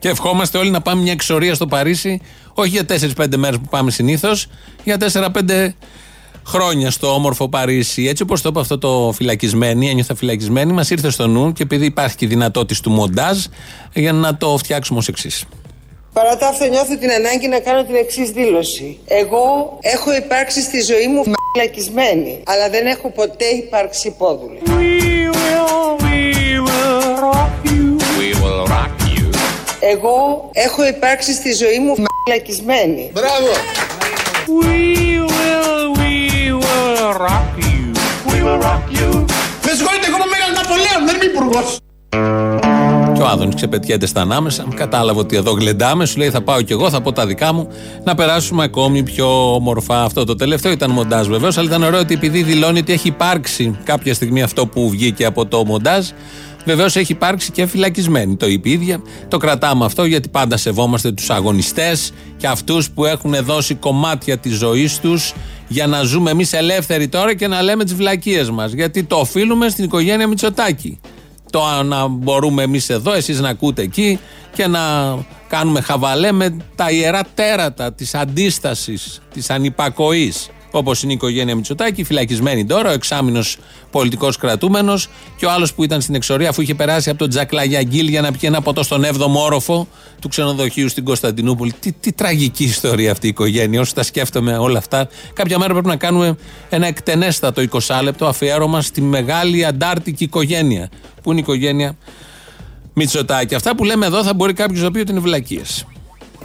και 0.00 0.08
ευχόμαστε 0.08 0.58
όλοι 0.58 0.70
να 0.70 0.80
πάμε 0.80 1.02
μια 1.02 1.12
εξορία 1.12 1.54
στο 1.54 1.66
Παρίσι, 1.66 2.20
όχι 2.54 2.68
για 2.68 2.84
4-5 2.84 3.36
μέρες 3.36 3.58
που 3.58 3.68
πάμε 3.70 3.90
συνήθως, 3.90 4.46
για 4.84 4.96
4-5 4.96 5.74
χρόνια 6.46 6.90
στο 6.90 7.14
όμορφο 7.14 7.48
Παρίσι. 7.48 8.06
Έτσι 8.06 8.22
όπως 8.22 8.42
το 8.42 8.48
είπα 8.48 8.60
αυτό 8.60 8.78
το 8.78 9.12
φυλακισμένη, 9.14 9.88
ένιωθα 9.88 10.14
φυλακισμένη, 10.14 10.72
μας 10.72 10.90
ήρθε 10.90 11.10
στο 11.10 11.26
νου 11.26 11.52
και 11.52 11.62
επειδή 11.62 11.84
υπάρχει 11.84 12.16
και 12.16 12.24
η 12.24 12.28
δυνατότητα 12.28 12.80
του 12.82 12.90
μοντάζ, 12.90 13.44
για 13.94 14.12
να 14.12 14.36
το 14.36 14.56
φτιάξουμε 14.56 14.98
ως 14.98 15.08
εξής. 15.08 15.44
Παρά 16.18 16.36
τα 16.36 16.46
αυτά 16.46 16.66
νιώθω 16.66 16.96
την 16.96 17.10
ανάγκη 17.10 17.48
να 17.48 17.58
κάνω 17.60 17.84
την 17.84 17.94
εξής 17.94 18.30
δήλωση. 18.30 18.98
Εγώ 19.06 19.78
έχω 19.80 20.14
υπάρξει 20.14 20.60
στη 20.62 20.80
ζωή 20.80 21.06
μου 21.06 21.22
φυλακισμένη, 21.52 22.42
αλλά 22.46 22.70
δεν 22.70 22.86
έχω 22.86 23.08
ποτέ 23.10 23.44
υπάρξει 23.44 24.08
υπόδουλη. 24.08 24.58
We 24.66 24.70
will, 25.36 25.98
we 26.06 26.18
will 26.66 27.20
rock 27.26 27.54
you. 27.64 27.86
We 28.20 28.30
will 28.42 28.62
rock 28.74 28.96
you. 29.14 29.24
Εγώ 29.80 30.48
έχω 30.52 30.86
υπάρξει 30.86 31.32
στη 31.32 31.52
ζωή 31.52 31.78
μου 31.78 31.94
φυλακισμένη. 32.24 33.10
Μπράβο! 33.12 33.50
We 34.62 34.80
will, 35.32 35.82
we 36.00 36.14
will 36.62 37.12
rock 37.26 37.50
you. 37.68 37.84
We 38.30 38.38
will 38.44 38.60
rock 38.68 38.84
you. 38.98 39.24
Με 39.64 39.72
συγχωρείτε, 39.76 40.06
εγώ 40.06 40.16
είμαι 40.16 40.28
Μέγας 40.32 40.52
Ναπολέον, 40.56 41.00
δεν 41.06 41.14
είμαι 41.14 41.24
υπουργός. 41.24 41.78
Και 43.16 43.22
ο 43.22 43.26
Άδωνης 43.26 43.54
ξεπετιέται 43.54 44.06
στα 44.06 44.20
ανάμεσα. 44.20 44.66
Κατάλαβε 44.74 45.20
ότι 45.20 45.36
εδώ 45.36 45.52
γλεντάμε. 45.52 46.06
Σου 46.06 46.18
λέει: 46.18 46.30
Θα 46.30 46.42
πάω 46.42 46.62
κι 46.62 46.72
εγώ, 46.72 46.90
θα 46.90 47.00
πω 47.00 47.12
τα 47.12 47.26
δικά 47.26 47.52
μου. 47.52 47.68
Να 48.04 48.14
περάσουμε 48.14 48.64
ακόμη 48.64 49.02
πιο 49.02 49.54
όμορφα. 49.54 50.02
Αυτό 50.02 50.24
το 50.24 50.34
τελευταίο 50.34 50.72
ήταν 50.72 50.90
μοντάζ 50.90 51.26
βεβαίως. 51.26 51.58
Αλλά 51.58 51.68
ήταν 51.68 51.82
ωραίο 51.82 52.00
ότι 52.00 52.14
επειδή 52.14 52.42
δηλώνει 52.42 52.78
ότι 52.78 52.92
έχει 52.92 53.08
υπάρξει 53.08 53.78
κάποια 53.84 54.14
στιγμή 54.14 54.42
αυτό 54.42 54.66
που 54.66 54.90
βγήκε 54.90 55.24
από 55.24 55.46
το 55.46 55.64
μοντάζ. 55.64 56.06
Βεβαίως 56.64 56.96
έχει 56.96 57.12
υπάρξει 57.12 57.50
και 57.50 57.66
φυλακισμένη. 57.66 58.36
Το 58.36 58.46
είπε 58.46 58.68
η 58.68 58.72
ίδια. 58.72 59.00
Το 59.28 59.36
κρατάμε 59.38 59.84
αυτό 59.84 60.04
γιατί 60.04 60.28
πάντα 60.28 60.56
σεβόμαστε 60.56 61.12
τους 61.12 61.30
αγωνιστές 61.30 62.12
και 62.36 62.46
αυτούς 62.46 62.90
που 62.90 63.04
έχουν 63.04 63.34
δώσει 63.42 63.74
κομμάτια 63.74 64.38
της 64.38 64.56
ζωής 64.56 64.98
τους 64.98 65.32
για 65.68 65.86
να 65.86 66.02
ζούμε 66.02 66.30
εμείς 66.30 66.52
ελεύθεροι 66.52 67.08
τώρα 67.08 67.34
και 67.34 67.46
να 67.48 67.62
λέμε 67.62 67.84
τις 67.84 67.94
βλακίες 67.94 68.50
μας. 68.50 68.72
Γιατί 68.72 69.04
το 69.04 69.16
οφείλουμε 69.16 69.68
στην 69.68 69.84
οικογένεια 69.84 70.26
Μητσοτάκη. 70.26 71.00
Το 71.50 71.82
να 71.84 72.06
μπορούμε 72.06 72.62
εμείς 72.62 72.88
εδώ, 72.88 73.12
εσείς 73.12 73.40
να 73.40 73.48
ακούτε 73.48 73.82
εκεί 73.82 74.18
και 74.54 74.66
να 74.66 74.80
κάνουμε 75.48 75.80
χαβαλέ 75.80 76.32
με 76.32 76.56
τα 76.74 76.90
ιερά 76.90 77.22
τέρατα 77.34 77.92
της 77.92 78.14
αντίστασης, 78.14 79.20
της 79.32 79.50
ανυπακοής. 79.50 80.48
Όπως 80.76 81.02
είναι 81.02 81.12
η 81.12 81.14
οικογένεια 81.14 81.54
Μητσοτάκη, 81.54 82.04
φυλακισμένη 82.04 82.66
τώρα, 82.66 82.90
ο 82.90 82.92
εξάμεινος 82.92 83.56
πολιτικός 83.90 84.36
κρατούμενος 84.36 85.08
και 85.36 85.46
ο 85.46 85.50
άλλος 85.50 85.74
που 85.74 85.84
ήταν 85.84 86.00
στην 86.00 86.14
εξορία, 86.14 86.48
αφού 86.48 86.60
είχε 86.60 86.74
περάσει 86.74 87.10
από 87.10 87.18
τον 87.18 87.28
Τζακλαγιαγκίλ 87.28 88.08
για 88.08 88.20
να 88.20 88.30
πιει 88.30 88.40
ένα 88.42 88.60
ποτό 88.60 88.82
στον 88.82 89.04
7ο 89.04 89.34
όροφο 89.34 89.88
του 90.20 90.28
ξενοδοχείου 90.28 90.88
στην 90.88 91.04
Κωνσταντινούπολη. 91.04 91.72
Τι, 91.80 91.92
τι 91.92 92.12
τραγική 92.12 92.64
ιστορία 92.64 93.10
αυτή 93.10 93.26
η 93.26 93.28
οικογένεια. 93.28 93.80
Όσο 93.80 93.94
τα 93.94 94.02
σκέφτομαι 94.02 94.56
όλα 94.56 94.78
αυτά, 94.78 95.08
κάποια 95.32 95.58
μέρα 95.58 95.72
πρέπει 95.72 95.88
να 95.88 95.96
κάνουμε 95.96 96.36
ένα 96.68 96.86
εκτενέστατο 96.86 97.62
20 97.70 98.00
λεπτό 98.02 98.26
αφιέρωμα 98.26 98.82
στη 98.82 99.00
μεγάλη 99.00 99.64
αντάρτικη 99.64 100.24
οικογένεια. 100.24 100.88
Που 101.22 101.30
είναι 101.30 101.40
η 101.40 101.42
οικογένεια 101.42 101.96
Μητσοτάκη. 102.92 103.54
Αυτά 103.54 103.76
που 103.76 103.84
λέμε 103.84 104.06
εδώ 104.06 104.24
θα 104.24 104.34
μπορεί 104.34 104.52
κάποιος 104.52 104.82
να 104.82 104.90
πει 104.90 104.98
ότι 104.98 105.10
είναι 105.10 105.20
βλακίες. 105.20 105.86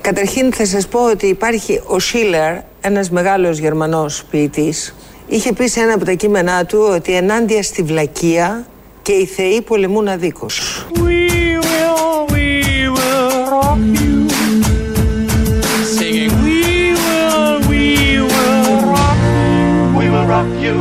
Καταρχήν 0.02 0.54
θα 0.54 0.66
σας 0.66 0.88
πω 0.88 1.00
ότι 1.10 1.28
υπάρχει 1.28 1.82
ο 1.86 2.00
Σίλερ, 2.00 2.56
ένας 2.82 3.10
μεγάλος 3.10 3.58
γερμανός 3.58 4.24
ποιητής. 4.30 4.96
Είχε 5.28 5.54
πει 5.54 5.68
σε 5.68 5.80
ένα 5.80 5.94
από 5.94 6.06
τα 6.06 6.12
κείμενά 6.12 6.66
του 6.66 6.90
ότι 6.92 7.14
ενάντια 7.16 7.64
στη 7.64 7.84
βλακεία 7.84 8.66
και 9.02 9.12
οι 9.12 9.26
θεοί 9.26 9.62
πολεμούν 9.62 10.08
αδίκως. 10.08 10.86
We 10.94 11.00
will, 11.00 12.34
we 12.34 12.48
will 12.96 13.30
rock 13.56 13.82
you. 14.00 14.30
Singing, 15.96 16.34
we 16.46 16.62
will, 17.02 17.54
we 17.70 17.86
will 18.30 18.82
rock 18.96 19.20
you. 19.36 20.00
We 20.00 20.06
will 20.14 20.28
rock 20.36 20.52
you. 20.66 20.78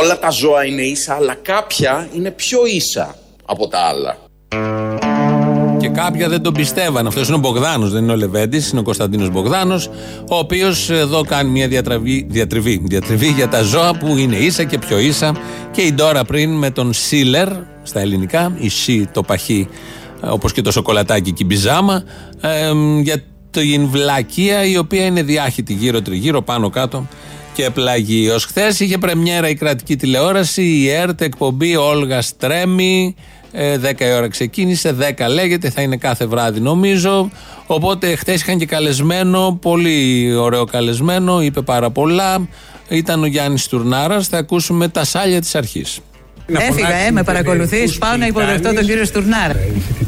Όλα 0.00 0.18
τα 0.18 0.30
ζώα 0.30 0.64
είναι 0.64 0.82
ίσα, 0.82 1.14
αλλά 1.14 1.34
κάποια 1.34 2.08
είναι 2.14 2.30
πιο 2.30 2.66
ίσα 2.66 3.16
από 3.44 3.68
τα 3.68 3.78
άλλα. 3.78 4.21
Και 5.78 5.88
κάποια 5.88 6.28
δεν 6.28 6.42
τον 6.42 6.52
πιστεύαν. 6.52 7.06
Αυτός 7.06 7.26
είναι 7.26 7.36
ο 7.36 7.38
Μπογδάνος, 7.38 7.92
δεν 7.92 8.02
είναι 8.02 8.12
ο 8.12 8.16
Λεβέντης, 8.16 8.70
είναι 8.70 8.80
ο 8.80 8.82
Κωνσταντίνος 8.82 9.30
Μπογδάνος, 9.30 9.90
ο 10.30 10.36
οποίος 10.36 10.90
εδώ 10.90 11.22
κάνει 11.22 11.50
μια 11.50 11.68
διατριβή, 11.68 12.26
διατριβή, 12.30 12.82
διατριβή 12.84 13.28
για 13.28 13.48
τα 13.48 13.62
ζώα 13.62 13.96
που 13.98 14.16
είναι 14.16 14.36
ίσα 14.36 14.64
και 14.64 14.78
πιο 14.78 14.98
ίσα. 14.98 15.36
Και 15.70 15.80
η 15.80 15.92
Ντόρα 15.92 16.24
πριν 16.24 16.50
με 16.50 16.70
τον 16.70 16.92
Σίλερ 16.92 17.48
στα 17.82 18.00
ελληνικά, 18.00 18.56
η 18.58 18.68
Σι 18.68 19.08
το 19.12 19.22
παχύ, 19.22 19.68
όπως 20.20 20.52
και 20.52 20.62
το 20.62 20.70
σοκολατάκι 20.70 21.32
και 21.32 21.42
η 21.42 21.46
μπιζάμα, 21.48 22.02
ε, 22.40 22.70
για 23.00 23.22
την 23.50 23.86
βλακεία 23.86 24.64
η 24.64 24.76
οποία 24.76 25.04
είναι 25.04 25.22
διάχυτη 25.22 25.72
γύρω-τριγύρω, 25.72 26.42
πάνω-κάτω 26.42 27.06
και 27.54 27.70
πλαγεί. 27.70 28.30
Ω 28.30 28.38
χθες 28.38 28.80
είχε 28.80 28.98
πρεμιέρα 28.98 29.48
η 29.48 29.54
κρατική 29.54 29.96
τηλεόραση, 29.96 30.62
η 30.62 30.88
ΕΡΤ, 30.88 31.20
εκπομπή 31.20 31.76
Όλγα 31.76 32.22
Στρέμι. 32.22 33.14
10 33.52 34.00
η 34.00 34.12
ώρα 34.12 34.28
ξεκίνησε, 34.28 34.96
10 35.18 35.28
λέγεται, 35.28 35.70
θα 35.70 35.82
είναι 35.82 35.96
κάθε 35.96 36.26
βράδυ 36.26 36.60
νομίζω. 36.60 37.30
Οπότε 37.66 38.16
χθες 38.16 38.40
είχαν 38.40 38.58
και 38.58 38.66
καλεσμένο, 38.66 39.58
πολύ 39.60 40.32
ωραίο 40.34 40.64
καλεσμένο, 40.64 41.42
είπε 41.42 41.62
πάρα 41.62 41.90
πολλά. 41.90 42.48
Ήταν 42.88 43.22
ο 43.22 43.26
Γιάννης 43.26 43.66
Τουρνάρας. 43.66 44.28
Θα 44.28 44.38
ακούσουμε 44.38 44.88
τα 44.88 45.04
σάλια 45.04 45.40
της 45.40 45.54
αρχής. 45.54 46.00
Έφυγα, 46.46 46.94
ε, 46.94 47.10
με 47.10 47.22
παρακολουθείς. 47.22 47.98
Πάω 47.98 48.16
να 48.16 48.26
υποδεχτώ 48.26 48.74
τον 48.74 48.84
κύριο 48.84 49.04
Στουρνάρα. 49.04 49.56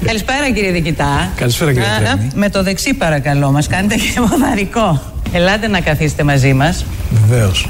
Καλησπέρα 0.05 0.51
κύριε 0.51 0.71
Δικητά. 0.71 1.33
Καλησπέρα 1.37 1.73
κύριε 1.73 1.89
Τρέμι. 1.99 2.31
Με 2.35 2.51
το 2.51 2.63
δεξί 2.63 2.95
παρακαλώ, 2.95 3.51
μας 3.51 3.67
κάνετε 3.67 3.95
και 3.95 4.21
μοδαρικό. 4.31 5.13
Ελάτε 5.33 5.69
να 5.69 5.81
καθίσετε 5.81 6.23
μαζί 6.23 6.53
μας. 6.53 6.85
Βεβαίως. 7.11 7.69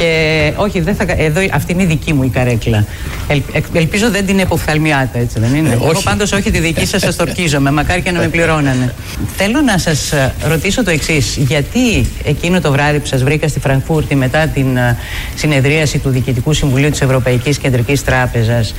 Και 0.00 0.52
όχι, 0.56 0.80
δεν 0.80 0.94
θα, 0.94 1.04
εδώ, 1.16 1.40
αυτή 1.52 1.72
είναι 1.72 1.82
η 1.82 1.86
δική 1.86 2.12
μου 2.12 2.22
η 2.22 2.28
καρέκλα. 2.28 2.84
Ελ, 3.28 3.42
ελπίζω 3.72 4.10
δεν 4.10 4.26
την 4.26 4.38
εποφθαλμιάτε, 4.38 5.18
έτσι 5.18 5.40
δεν 5.40 5.54
είναι; 5.54 5.68
Ε, 5.68 5.72
Εγώ 5.72 5.88
όχι. 5.88 6.02
πάντως 6.02 6.32
όχι 6.32 6.50
τη 6.50 6.58
δική 6.58 6.86
σας, 6.86 7.00
σας 7.00 7.16
τορκίζομαι. 7.16 7.70
Μακάρι 7.70 8.00
και 8.02 8.10
να 8.10 8.18
με 8.18 8.28
πληρώνανε. 8.28 8.94
Θέλω 9.36 9.60
να 9.60 9.78
σας 9.78 10.12
ρωτήσω 10.48 10.84
το 10.84 10.90
εξής. 10.90 11.36
Γιατί 11.36 12.06
εκείνο 12.24 12.60
το 12.60 12.70
βράδυ 12.72 12.98
που 12.98 13.06
σας 13.06 13.22
βρήκα 13.22 13.48
στη 13.48 13.60
Φραγκφούρτη 13.60 14.14
μετά 14.14 14.46
την 14.46 14.76
ε, 14.76 14.96
συνεδρίαση 15.34 15.98
του 15.98 16.08
Διοικητικού 16.10 16.52
Συμβουλίου 16.52 16.90
της 16.90 17.00
Ευρωπαϊκής 17.00 17.58
Κεντρικής 17.58 18.04
Τράπεζας 18.04 18.74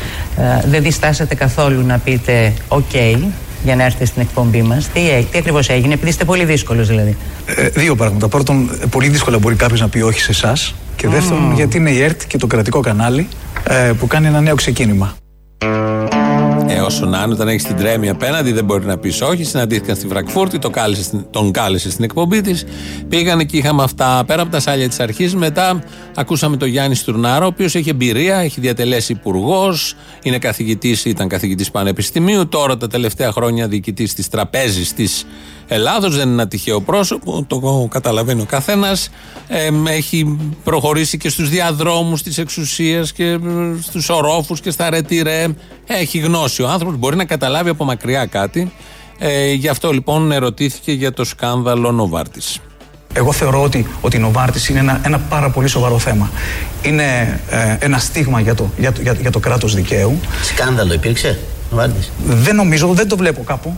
δεν 0.70 0.82
διστάσατε 0.84 1.36
καθόλου 1.36 1.86
να 1.86 1.98
πείτε 1.98 2.54
OK 2.68 3.18
για 3.64 3.76
να 3.76 3.84
έρθετε 3.84 4.06
στην 4.06 4.22
εκπομπή 4.22 4.62
μας. 4.62 4.88
Τι, 4.94 5.00
έ- 5.00 5.26
τι 5.32 5.38
ακριβώς 5.38 5.70
έγινε, 5.70 5.94
επειδή 5.94 6.10
είστε 6.10 6.24
πολύ 6.24 6.46
δύσκολος 6.46 6.88
δηλαδή. 6.88 7.18
Ε, 7.46 7.68
δύο 7.70 7.96
πράγματα. 7.96 8.28
Πρώτον, 8.28 8.70
ε, 8.82 8.86
πολύ 8.86 9.08
δύσκολα 9.08 9.38
μπορεί 9.40 9.56
κάποιος 9.56 9.80
να 9.80 9.90
πει 9.90 10.02
όχι 10.02 10.20
σε 10.20 10.32
εσάς. 10.32 10.74
Και 10.96 11.08
δεύτερον, 11.08 11.54
γιατί 11.56 11.78
είναι 11.78 11.90
η 11.92 12.02
ΕΡΤ 12.02 12.22
και 12.28 12.38
το 12.38 12.48
κρατικό 12.48 12.80
κανάλι 12.80 13.28
ε, 13.68 13.92
που 14.00 14.08
κάνει 14.08 14.28
ένα 14.28 14.42
νέο 14.42 14.56
ξεκίνημα. 14.56 15.14
Ε, 16.68 16.80
όσο 16.80 17.06
να 17.06 17.22
είναι, 17.24 17.34
όταν 17.34 17.48
έχεις 17.48 17.64
την 17.64 17.76
τρέμη 17.76 18.10
απέναντι, 18.10 18.52
δεν 18.52 18.66
μπορεί 18.66 18.86
να 18.86 18.98
πεις 18.98 19.22
όχι. 19.22 19.44
Συναντήθηκαν 19.44 19.96
στη 19.96 20.08
Φραγκφούρτη, 20.08 20.60
το 20.60 20.70
κάλεσε, 20.70 21.04
στην- 21.04 21.26
τον 21.30 21.52
κάλεσε 21.52 21.92
στην 21.92 22.04
εκπομπή 22.04 22.42
της. 22.42 22.66
Πήγανε 23.10 23.44
και 23.44 23.58
είχαμε 23.58 23.84
αυτά 23.84 24.24
πέρα 24.28 24.42
από 24.42 24.52
τα 24.52 24.60
σάλια 24.60 24.88
της 24.88 25.00
αρχής. 25.00 25.36
Μετά 25.36 25.84
ακούσαμε 26.16 26.58
τον 26.58 26.68
Γιάννη 26.68 26.96
Στουρνάρα, 26.96 27.44
ο 27.46 27.48
οποίος 27.48 27.76
έχει 27.76 27.90
εμπειρία, 27.90 28.36
έχει 28.38 28.60
διατελέσει 28.62 29.12
υπουργός, 29.12 29.96
είναι 30.24 30.38
καθηγητής, 30.40 31.06
ήταν 31.06 31.28
καθηγητής 31.28 31.72
πανεπιστημίου. 31.72 32.48
Τώρα 32.48 32.78
τα 32.78 32.88
τελευταία 32.88 33.32
χρόνια 33.32 33.68
διοικητής 33.68 34.14
της 34.14 34.30
Τραπέζης 34.30 34.94
της 34.94 35.26
Ελλάδος. 35.74 36.16
Δεν 36.16 36.24
είναι 36.24 36.32
ένα 36.42 36.48
τυχαίο 36.48 36.82
πρόσωπο, 36.82 37.44
το 37.48 37.88
καταλαβαίνει 37.90 38.42
ο 38.42 38.46
καθένας. 38.46 39.10
έχει 39.88 40.38
προχωρήσει 40.64 41.18
και 41.18 41.30
στους 41.30 41.50
διαδρόμους 41.50 42.22
της 42.24 42.38
εξουσίας 42.38 43.12
και 43.12 43.38
στους 43.82 44.10
ορόφους 44.10 44.60
και 44.60 44.72
στα 44.72 44.90
ρετυρέ. 44.90 45.48
Έχει 45.88 46.18
γνώση 46.20 46.62
ο 46.62 46.70
άνθρωπος, 46.70 46.98
μπορεί 46.98 47.16
να 47.16 47.26
καταλάβει 47.26 47.70
από 47.70 47.84
μακριά 47.86 48.26
κάτι. 48.26 48.72
Ε, 49.20 49.52
γι' 49.54 49.68
αυτό 49.68 49.92
λοιπόν 49.92 50.32
ερωτήθηκε 50.32 50.92
για 50.92 51.14
το 51.14 51.24
σκάνδαλο 51.24 51.92
Νοβάρτης. 51.92 52.60
Εγώ 53.14 53.32
θεωρώ 53.32 53.62
ότι, 53.62 53.88
ότι 54.02 54.18
η 54.18 54.20
Νοβάρτης 54.20 54.68
είναι 54.70 54.80
ένα, 54.80 55.02
ένα 55.06 55.20
πάρα 55.20 55.50
πολύ 55.50 55.68
σοβαρό 55.68 56.00
θέμα. 56.00 56.32
Είναι 56.82 57.40
ε, 57.50 57.78
ένα 57.80 57.98
στίγμα 57.98 58.40
για 58.40 58.56
το, 58.56 58.70
για, 58.78 58.92
το- 58.92 59.02
για, 59.02 59.14
για 59.22 59.32
το 59.32 59.40
κράτος 59.40 59.74
δικαίου. 59.76 60.20
Σκάνδαλο 60.44 60.94
υπήρξε, 60.94 61.40
Νοβάρτης; 61.72 62.12
Δεν 62.26 62.56
νομίζω, 62.56 62.88
δεν 62.88 63.08
το 63.08 63.18
βλέπω 63.18 63.44
κάπου. 63.44 63.76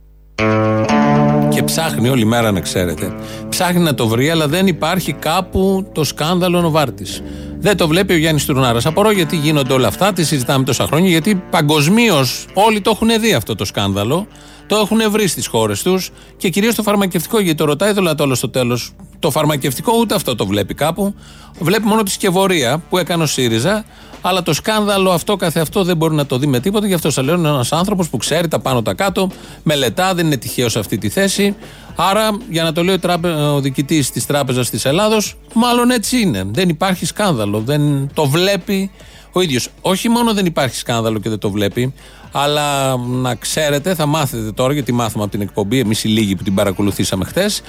Και 1.57 1.63
ψάχνει 1.63 2.09
όλη 2.09 2.25
μέρα 2.25 2.51
να 2.51 2.59
ξέρετε. 2.59 3.13
Ψάχνει 3.49 3.83
να 3.83 3.93
το 3.93 4.07
βρει, 4.07 4.29
αλλά 4.29 4.47
δεν 4.47 4.67
υπάρχει 4.67 5.13
κάπου 5.13 5.89
το 5.93 6.03
σκάνδαλο 6.03 6.61
Νοβάρτης. 6.61 7.21
Δεν 7.59 7.77
το 7.77 7.87
βλέπει 7.87 8.13
ο 8.13 8.17
Γιάννης 8.17 8.45
Τουρνάρας. 8.45 8.85
Απορώ 8.85 9.11
γιατί 9.11 9.35
γίνονται 9.35 9.73
όλα 9.73 9.87
αυτά, 9.87 10.13
τη 10.13 10.23
συζητάμε 10.23 10.63
τόσα 10.63 10.85
χρόνια, 10.85 11.09
γιατί 11.09 11.35
παγκοσμίως 11.49 12.45
όλοι 12.53 12.81
το 12.81 12.89
έχουν 12.93 13.09
δει 13.19 13.33
αυτό 13.33 13.55
το 13.55 13.65
σκάνδαλο. 13.65 14.27
Το 14.67 14.75
έχουν 14.75 15.11
βρει 15.11 15.27
στις 15.27 15.47
χώρες 15.47 15.81
τους 15.83 16.09
και 16.37 16.49
κυρίως 16.49 16.75
το 16.75 16.83
φαρμακευτικό, 16.83 17.39
γιατί 17.39 17.57
το 17.57 17.65
ρωτάει 17.65 17.91
Δολατόλο 17.91 18.35
στο 18.35 18.49
τέλος. 18.49 18.91
Το 19.19 19.31
φαρμακευτικό 19.31 19.93
ούτε 19.99 20.15
αυτό 20.15 20.35
το 20.35 20.45
βλέπει 20.45 20.73
κάπου. 20.73 21.15
Βλέπει 21.59 21.85
μόνο 21.85 22.03
τη 22.03 22.11
σκευωρία 22.11 22.83
που 22.89 22.97
έκανε 22.97 23.23
ο 23.23 23.25
ΣΥΡΙΖΑ, 23.25 23.85
αλλά 24.21 24.43
το 24.43 24.53
σκάνδαλο 24.53 25.11
αυτό 25.11 25.35
καθε 25.35 25.59
αυτό 25.59 25.83
δεν 25.83 25.97
μπορεί 25.97 26.15
να 26.15 26.25
το 26.25 26.37
δει 26.37 26.47
με 26.47 26.59
τίποτα. 26.59 26.87
Γι' 26.87 26.93
αυτό 26.93 27.11
σας 27.11 27.25
λέω 27.25 27.35
είναι 27.35 27.47
ένας 27.47 27.71
άνθρωπος 27.71 28.09
που 28.09 28.17
ξέρει 28.17 28.47
τα 28.47 28.59
πάνω 28.59 28.81
τα 28.81 28.93
κάτω, 28.93 29.29
μελετά, 29.63 30.13
δεν 30.13 30.25
είναι 30.25 30.37
τυχαίος 30.37 30.71
σε 30.71 30.79
αυτή 30.79 30.97
τη 30.97 31.09
θέση. 31.09 31.55
Άρα, 31.95 32.29
για 32.49 32.63
να 32.63 32.71
το 32.71 32.83
λέει 32.83 32.95
ο, 32.95 32.99
τράπε, 32.99 33.29
ο 33.29 33.59
διοικητής 33.59 34.11
της 34.11 34.25
Τράπεζας 34.25 34.69
της 34.69 34.85
Ελλάδος, 34.85 35.37
μάλλον 35.53 35.89
έτσι 35.89 36.21
είναι. 36.21 36.43
Δεν 36.51 36.69
υπάρχει 36.69 37.05
σκάνδαλο. 37.05 37.59
Δεν 37.59 38.09
το 38.13 38.25
βλέπει 38.25 38.91
ο 39.31 39.41
ίδιος. 39.41 39.69
Όχι 39.81 40.09
μόνο 40.09 40.33
δεν 40.33 40.45
υπάρχει 40.45 40.75
σκάνδαλο 40.75 41.19
και 41.19 41.29
δεν 41.29 41.39
το 41.39 41.49
βλέπει, 41.49 41.93
αλλά 42.31 42.97
να 42.97 43.35
ξέρετε, 43.35 43.95
θα 43.95 44.05
μάθετε 44.05 44.51
τώρα, 44.51 44.73
γιατί 44.73 44.91
μάθαμε 44.91 45.23
από 45.23 45.31
την 45.31 45.41
εκπομπή, 45.41 45.79
εμείς 45.79 46.03
οι 46.03 46.07
λίγοι 46.07 46.35
που 46.35 46.43
την 46.43 46.53
παρακολουθήσαμε 46.53 47.25
χθες, 47.25 47.61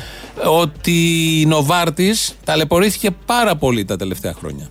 ότι 0.60 0.92
η 1.40 1.46
Νοβάρτης 1.46 2.34
ταλαιπωρήθηκε 2.44 3.10
πάρα 3.26 3.56
πολύ 3.56 3.84
τα 3.84 3.96
τελευταία 3.96 4.34
χρόνια. 4.38 4.66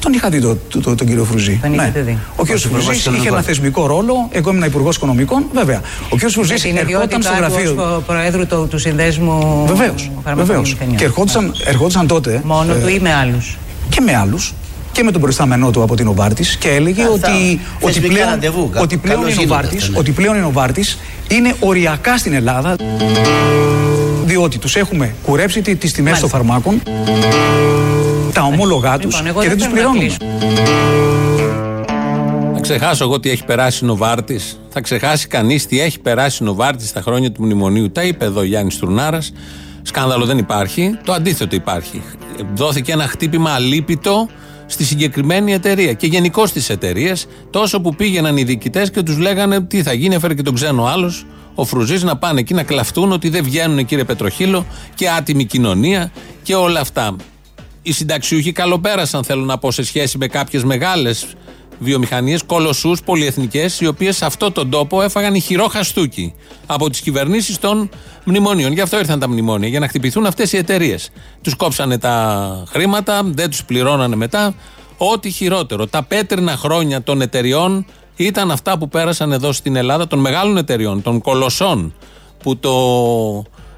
Τον 0.00 0.12
είχα 0.12 0.28
δει 0.28 0.40
το, 0.40 0.56
το, 0.68 0.80
το- 0.80 0.94
τον 0.94 1.06
κύριο 1.06 1.24
Φρουζή. 1.24 1.58
Τον 1.62 1.72
είχατε 1.74 2.00
δει. 2.00 2.18
Ο 2.36 2.42
κύριος 2.42 2.64
Υπουργός 2.64 2.84
Φρουζής 2.84 3.00
είχε 3.00 3.10
Οικονομικών. 3.10 3.38
ένα 3.38 3.46
θεσμικό 3.46 3.86
ρόλο. 3.86 4.28
Εγώ 4.30 4.50
ήμουν 4.50 4.62
υπουργός 4.62 4.96
Οικονομικών, 4.96 5.44
βέβαια. 5.54 5.80
Ο 6.04 6.08
κύριος 6.14 6.32
Φρουζής 6.32 6.62
Με 6.64 6.68
την 6.68 6.76
ερχόταν 6.78 7.02
ιδιότητά 7.02 7.20
στο 7.22 7.30
του 7.32 7.36
γραφείο. 7.38 7.94
ως 7.96 8.02
Προέδρου 8.06 8.46
του, 8.46 8.66
του 8.70 8.78
Συνδέσμου 8.78 9.64
Βεβαίως. 9.66 10.10
Φαρμακοβιομηχανιών. 10.24 10.96
Και 10.96 11.04
ερχόντουσαν, 11.04 11.54
ερχόντουσαν 11.64 12.06
τότε. 12.06 12.40
Μόνο 12.44 12.72
ε, 12.74 12.78
του 12.80 12.88
ή 12.88 12.98
με 13.00 13.14
άλλους; 13.14 13.56
και 13.88 14.00
με 14.00 14.16
άλλους 14.16 14.54
και 14.96 15.02
με 15.02 15.10
τον 15.10 15.20
προϊστάμενό 15.20 15.70
του 15.70 15.82
από 15.82 15.94
την 15.96 16.08
Οβάρτης 16.08 16.56
και 16.56 16.68
έλεγε 16.68 17.02
Αυτά. 17.02 17.12
ότι, 17.32 17.60
ότι, 17.80 17.92
Θεσμικά 17.92 18.14
πλέον, 18.14 18.28
ραντεβού, 18.28 18.70
κα- 18.70 18.80
ότι, 18.80 18.96
πλέον 18.96 19.16
καλώς 19.18 19.32
η 19.32 19.34
γίνονται 19.34 19.54
Νοβάρτης, 19.54 19.80
αυτά, 19.82 19.92
ναι. 19.92 19.98
ότι 19.98 20.10
πλέον 20.10 20.36
η 20.36 20.40
Νοβάρτης 20.40 20.98
είναι 21.28 21.54
οριακά 21.60 22.18
στην 22.18 22.32
Ελλάδα 22.32 22.76
διότι 24.24 24.58
τους 24.58 24.76
έχουμε 24.76 25.14
κουρέψει 25.22 25.62
τι- 25.62 25.76
τις 25.76 25.92
τιμές 25.92 26.20
των 26.20 26.28
φαρμάκων 26.28 26.82
τα 28.32 28.42
ομόλογά 28.42 28.98
τους 28.98 29.10
Λοιπόν, 29.14 29.26
εγώ 29.26 29.40
και 29.40 29.48
δεν 29.48 29.56
τους 29.56 29.66
θέλω 29.66 29.76
να 29.76 29.90
πληρώνουμε. 29.90 30.16
κλείσω. 30.16 30.16
Θα 32.54 32.60
ξεχάσω 32.60 33.04
εγώ 33.04 33.20
τι 33.20 33.30
έχει 33.30 33.44
περάσει 33.44 33.84
ο 33.84 33.86
Νοβάρτη. 33.86 34.40
Θα 34.68 34.80
ξεχάσει 34.80 35.26
κανείς 35.26 35.66
τι 35.66 35.80
έχει 35.80 36.00
περάσει 36.00 36.42
ο 36.42 36.46
Νοβάρτη 36.46 36.86
στα 36.86 37.00
χρόνια 37.00 37.32
του 37.32 37.42
μνημονίου. 37.44 37.90
Τα 37.90 38.02
είπε 38.02 38.24
εδώ 38.24 38.40
ο 38.40 38.44
Γιάννης 38.44 38.76
Τουρνάρα. 38.76 39.18
Σκάνδαλο 39.82 40.24
δεν 40.24 40.38
υπάρχει. 40.38 40.98
Το 41.04 41.12
αντίθετο 41.12 41.56
υπάρχει. 41.56 42.02
Δόθηκε 42.54 42.92
ένα 42.92 43.06
χτύπημα 43.06 43.50
αλίπητο 43.50 44.28
στη 44.66 44.84
συγκεκριμένη 44.84 45.52
εταιρεία 45.52 45.92
και 45.92 46.06
γενικώ 46.06 46.46
στις 46.46 46.70
εταιρείες. 46.70 47.26
Τόσο 47.50 47.80
που 47.80 47.94
πήγαιναν 47.94 48.36
οι 48.36 48.42
διοικητές 48.42 48.90
και 48.90 49.02
τους 49.02 49.18
λέγανε 49.18 49.60
τι 49.60 49.82
θα 49.82 49.92
γίνει, 49.92 50.14
έφερε 50.14 50.34
και 50.34 50.42
τον 50.42 50.54
ξένο 50.54 50.84
άλλος, 50.84 51.26
ο 51.54 51.64
Φρουζής, 51.64 52.02
να 52.02 52.16
πάνε 52.16 52.40
εκεί 52.40 52.54
να 52.54 52.62
κλαφτούν 52.62 53.12
ότι 53.12 53.28
δεν 53.28 53.44
βγαίνουν 53.44 53.84
κύριε 53.84 54.04
Πετροχύλο 54.04 54.66
και 54.94 55.08
άτιμη 55.08 55.44
κοινωνία 55.44 56.12
και 56.42 56.54
όλα 56.54 56.80
αυτά. 56.80 57.16
Οι 57.82 57.92
συνταξιούχοι 57.92 58.52
καλοπέρασαν, 58.52 59.24
θέλω 59.24 59.44
να 59.44 59.58
πω, 59.58 59.70
σε 59.70 59.84
σχέση 59.84 60.18
με 60.18 60.26
κάποιες 60.26 60.64
μεγάλες 60.64 61.26
βιομηχανίες, 61.78 62.42
κολοσσούς, 62.42 63.02
πολυεθνικές, 63.02 63.80
οι 63.80 63.86
οποίες 63.86 64.16
σε 64.16 64.24
αυτόν 64.24 64.52
τον 64.52 64.70
τόπο 64.70 65.02
έφαγαν 65.02 65.34
ηχηρό 65.34 65.68
χαστούκι 65.68 66.34
από 66.66 66.90
τις 66.90 67.00
κυβερνήσεις 67.00 67.58
των 67.58 67.90
μνημονίων. 68.24 68.72
Γι' 68.72 68.80
αυτό 68.80 68.98
ήρθαν 68.98 69.18
τα 69.18 69.28
μνημόνια, 69.28 69.68
για 69.68 69.80
να 69.80 69.88
χτυπηθούν 69.88 70.26
αυτές 70.26 70.52
οι 70.52 70.56
εταιρείες. 70.56 71.10
Τους 71.42 71.54
κόψανε 71.54 71.98
τα 71.98 72.64
χρήματα, 72.68 73.22
δεν 73.24 73.50
τους 73.50 73.64
πληρώνανε 73.64 74.16
μετά. 74.16 74.54
Ό,τι 74.96 75.30
χειρότερο. 75.30 75.86
Τα 75.86 76.02
πέτρινα 76.02 76.56
χρόνια 76.56 77.02
των 77.02 77.20
εταιριών 77.20 77.86
ήταν 78.16 78.50
αυτά 78.50 78.78
που 78.78 78.88
πέρασαν 78.88 79.32
εδώ 79.32 79.52
στην 79.52 79.76
Ελλάδα, 79.76 80.06
των 80.06 80.18
μεγάλων 80.18 80.56
εταιριών, 80.56 81.02
των 81.02 81.20
κολοσσών, 81.20 81.94
που 82.42 82.56
το, 82.56 82.74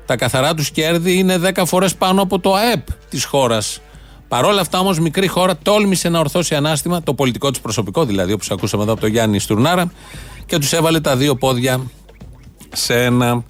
τα 0.07 0.17
καθαρά 0.17 0.55
τους 0.55 0.71
κέρδη 0.71 1.19
είναι 1.19 1.40
10 1.55 1.62
φορές 1.67 1.95
πάνω 1.95 2.23
από 2.23 2.38
το 2.38 2.55
ΑΕΠ 2.55 2.87
της 3.09 3.25
χώρας 3.25 3.81
Παρ' 4.29 4.45
όλα 4.45 4.61
αυτά 4.61 4.79
όμως, 4.79 4.99
μικρή 4.99 5.27
χώρα 5.27 5.57
τόλμησε 5.57 6.09
να 6.09 6.19
ορθώσει 6.19 6.55
ανάστημα, 6.55 7.03
το 7.03 7.15
πολιτικό 7.15 7.51
της 7.51 7.61
προσωπικό 7.61 8.05
δηλαδή, 8.05 8.33
όπως 8.33 8.51
ακούσαμε 8.51 8.83
εδώ 8.83 8.93
από 8.93 9.01
τον 9.01 9.11
Γιάννη 9.11 9.39
Στουρνάρα, 9.39 9.93
και 10.47 10.59
τους 10.59 10.73
έβαλε 10.73 11.01
τα 11.01 11.17
δύο 11.17 11.37
πόδια 11.37 11.81
σε 12.73 13.05
ένα 13.05 13.45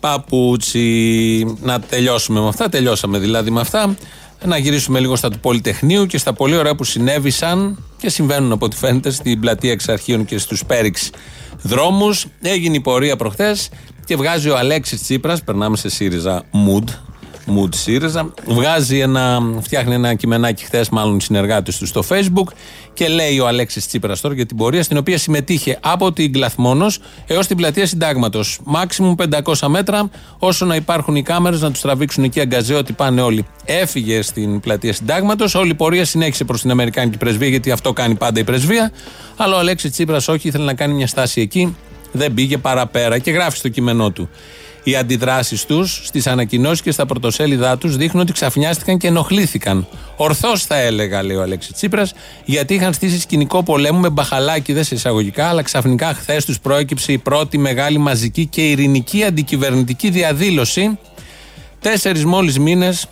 παπούτσι. 0.00 1.56
Να 1.62 1.80
τελειώσουμε 1.80 2.40
με 2.40 2.48
αυτά. 2.48 2.68
Τελειώσαμε 2.68 3.18
δηλαδή 3.18 3.50
με 3.50 3.60
αυτά. 3.60 3.96
Να 4.44 4.58
γυρίσουμε 4.58 5.00
λίγο 5.00 5.16
στα 5.16 5.30
του 5.30 5.38
Πολυτεχνείου 5.40 6.06
και 6.06 6.18
στα 6.18 6.32
πολύ 6.32 6.56
ωραία 6.56 6.74
που 6.74 6.84
συνέβησαν 6.84 7.84
και 7.98 8.08
συμβαίνουν 8.08 8.52
από 8.52 8.64
ό,τι 8.64 8.76
φαίνεται 8.76 9.10
στην 9.10 9.40
πλατεία 9.40 9.72
Εξαρχείων 9.72 10.24
και 10.24 10.38
στους 10.38 10.64
Πέριξ 10.64 11.10
δρόμους. 11.62 12.26
Έγινε 12.40 12.76
η 12.76 12.80
πορεία 12.80 13.16
προχθές 13.16 13.68
και 14.04 14.16
βγάζει 14.16 14.48
ο 14.48 14.56
Αλέξης 14.56 15.02
Τσίπρας. 15.02 15.42
Περνάμε 15.42 15.76
σε 15.76 15.88
ΣΥΡΙΖΑ 15.88 16.42
Mood. 16.52 17.07
Mood 17.56 17.74
ΣΥΡΙΖΑ. 17.74 18.30
Βγάζει 18.46 18.98
ένα, 18.98 19.40
φτιάχνει 19.60 19.94
ένα 19.94 20.14
κειμενάκι 20.14 20.64
χθες, 20.64 20.88
μάλλον 20.88 21.16
οι 21.16 21.20
συνεργάτες 21.20 21.78
του 21.78 21.86
στο 21.86 22.04
Facebook 22.08 22.52
και 22.94 23.08
λέει 23.08 23.38
ο 23.38 23.46
Αλέξης 23.46 23.86
Τσίπρας 23.86 24.20
τώρα 24.20 24.34
για 24.34 24.46
την 24.46 24.56
πορεία 24.56 24.82
στην 24.82 24.96
οποία 24.96 25.18
συμμετείχε 25.18 25.78
από 25.82 26.12
την 26.12 26.32
Κλαθμόνος 26.32 26.98
έως 27.26 27.46
την 27.46 27.56
πλατεία 27.56 27.86
Συντάγματος. 27.86 28.58
Μάξιμουμ 28.64 29.14
500 29.44 29.66
μέτρα, 29.68 30.10
όσο 30.38 30.64
να 30.64 30.74
υπάρχουν 30.74 31.16
οι 31.16 31.22
κάμερες 31.22 31.60
να 31.60 31.70
τους 31.70 31.80
τραβήξουν 31.80 32.24
εκεί 32.24 32.40
αγκαζέ 32.40 32.74
ότι 32.74 32.92
πάνε 32.92 33.20
όλοι. 33.20 33.46
Έφυγε 33.64 34.22
στην 34.22 34.60
πλατεία 34.60 34.92
Συντάγματος, 34.92 35.54
όλη 35.54 35.70
η 35.70 35.74
πορεία 35.74 36.04
συνέχισε 36.04 36.44
προς 36.44 36.60
την 36.60 36.70
Αμερικάνικη 36.70 37.16
πρεσβεία, 37.16 37.48
γιατί 37.48 37.70
αυτό 37.70 37.92
κάνει 37.92 38.14
πάντα 38.14 38.40
η 38.40 38.44
πρεσβεία. 38.44 38.92
Αλλά 39.36 39.56
ο 39.56 39.58
Αλέξης 39.58 39.90
Τσίπρας 39.90 40.28
όχι, 40.28 40.48
ήθελε 40.48 40.64
να 40.64 40.74
κάνει 40.74 40.94
μια 40.94 41.06
στάση 41.06 41.40
εκεί, 41.40 41.76
δεν 42.12 42.34
πήγε 42.34 42.58
παραπέρα 42.58 43.18
και 43.18 43.30
γράφει 43.30 43.56
στο 43.56 43.68
κείμενό 43.68 44.10
του. 44.10 44.28
Οι 44.88 44.96
αντιδράσεις 44.96 45.64
τους 45.64 46.00
στις 46.04 46.26
ανακοινώσεις 46.26 46.82
και 46.82 46.90
στα 46.90 47.06
πρωτοσέλιδά 47.06 47.78
τους 47.78 47.96
δείχνουν 47.96 48.22
ότι 48.22 48.32
ξαφνιάστηκαν 48.32 48.98
και 48.98 49.06
ενοχλήθηκαν. 49.06 49.86
Ορθώς 50.16 50.64
θα 50.64 50.76
έλεγα, 50.76 51.22
λέει 51.22 51.36
ο 51.36 51.42
Αλέξης 51.42 51.72
Τσίπρας, 51.72 52.12
γιατί 52.44 52.74
είχαν 52.74 52.92
στήσει 52.92 53.20
σκηνικό 53.20 53.62
πολέμου 53.62 54.00
με 54.00 54.10
μπαχαλάκιδες 54.10 54.90
εισαγωγικά, 54.90 55.48
αλλά 55.48 55.62
ξαφνικά 55.62 56.14
χθες 56.14 56.44
τους 56.44 56.60
προέκυψε 56.60 57.12
η 57.12 57.18
πρώτη 57.18 57.58
μεγάλη 57.58 57.98
μαζική 57.98 58.46
και 58.46 58.70
ειρηνική 58.70 59.24
αντικυβερνητική 59.24 60.10
διαδήλωση. 60.10 60.98
Τέσσερις 61.80 62.24
μόλις 62.24 62.58
μήνες 62.58 63.06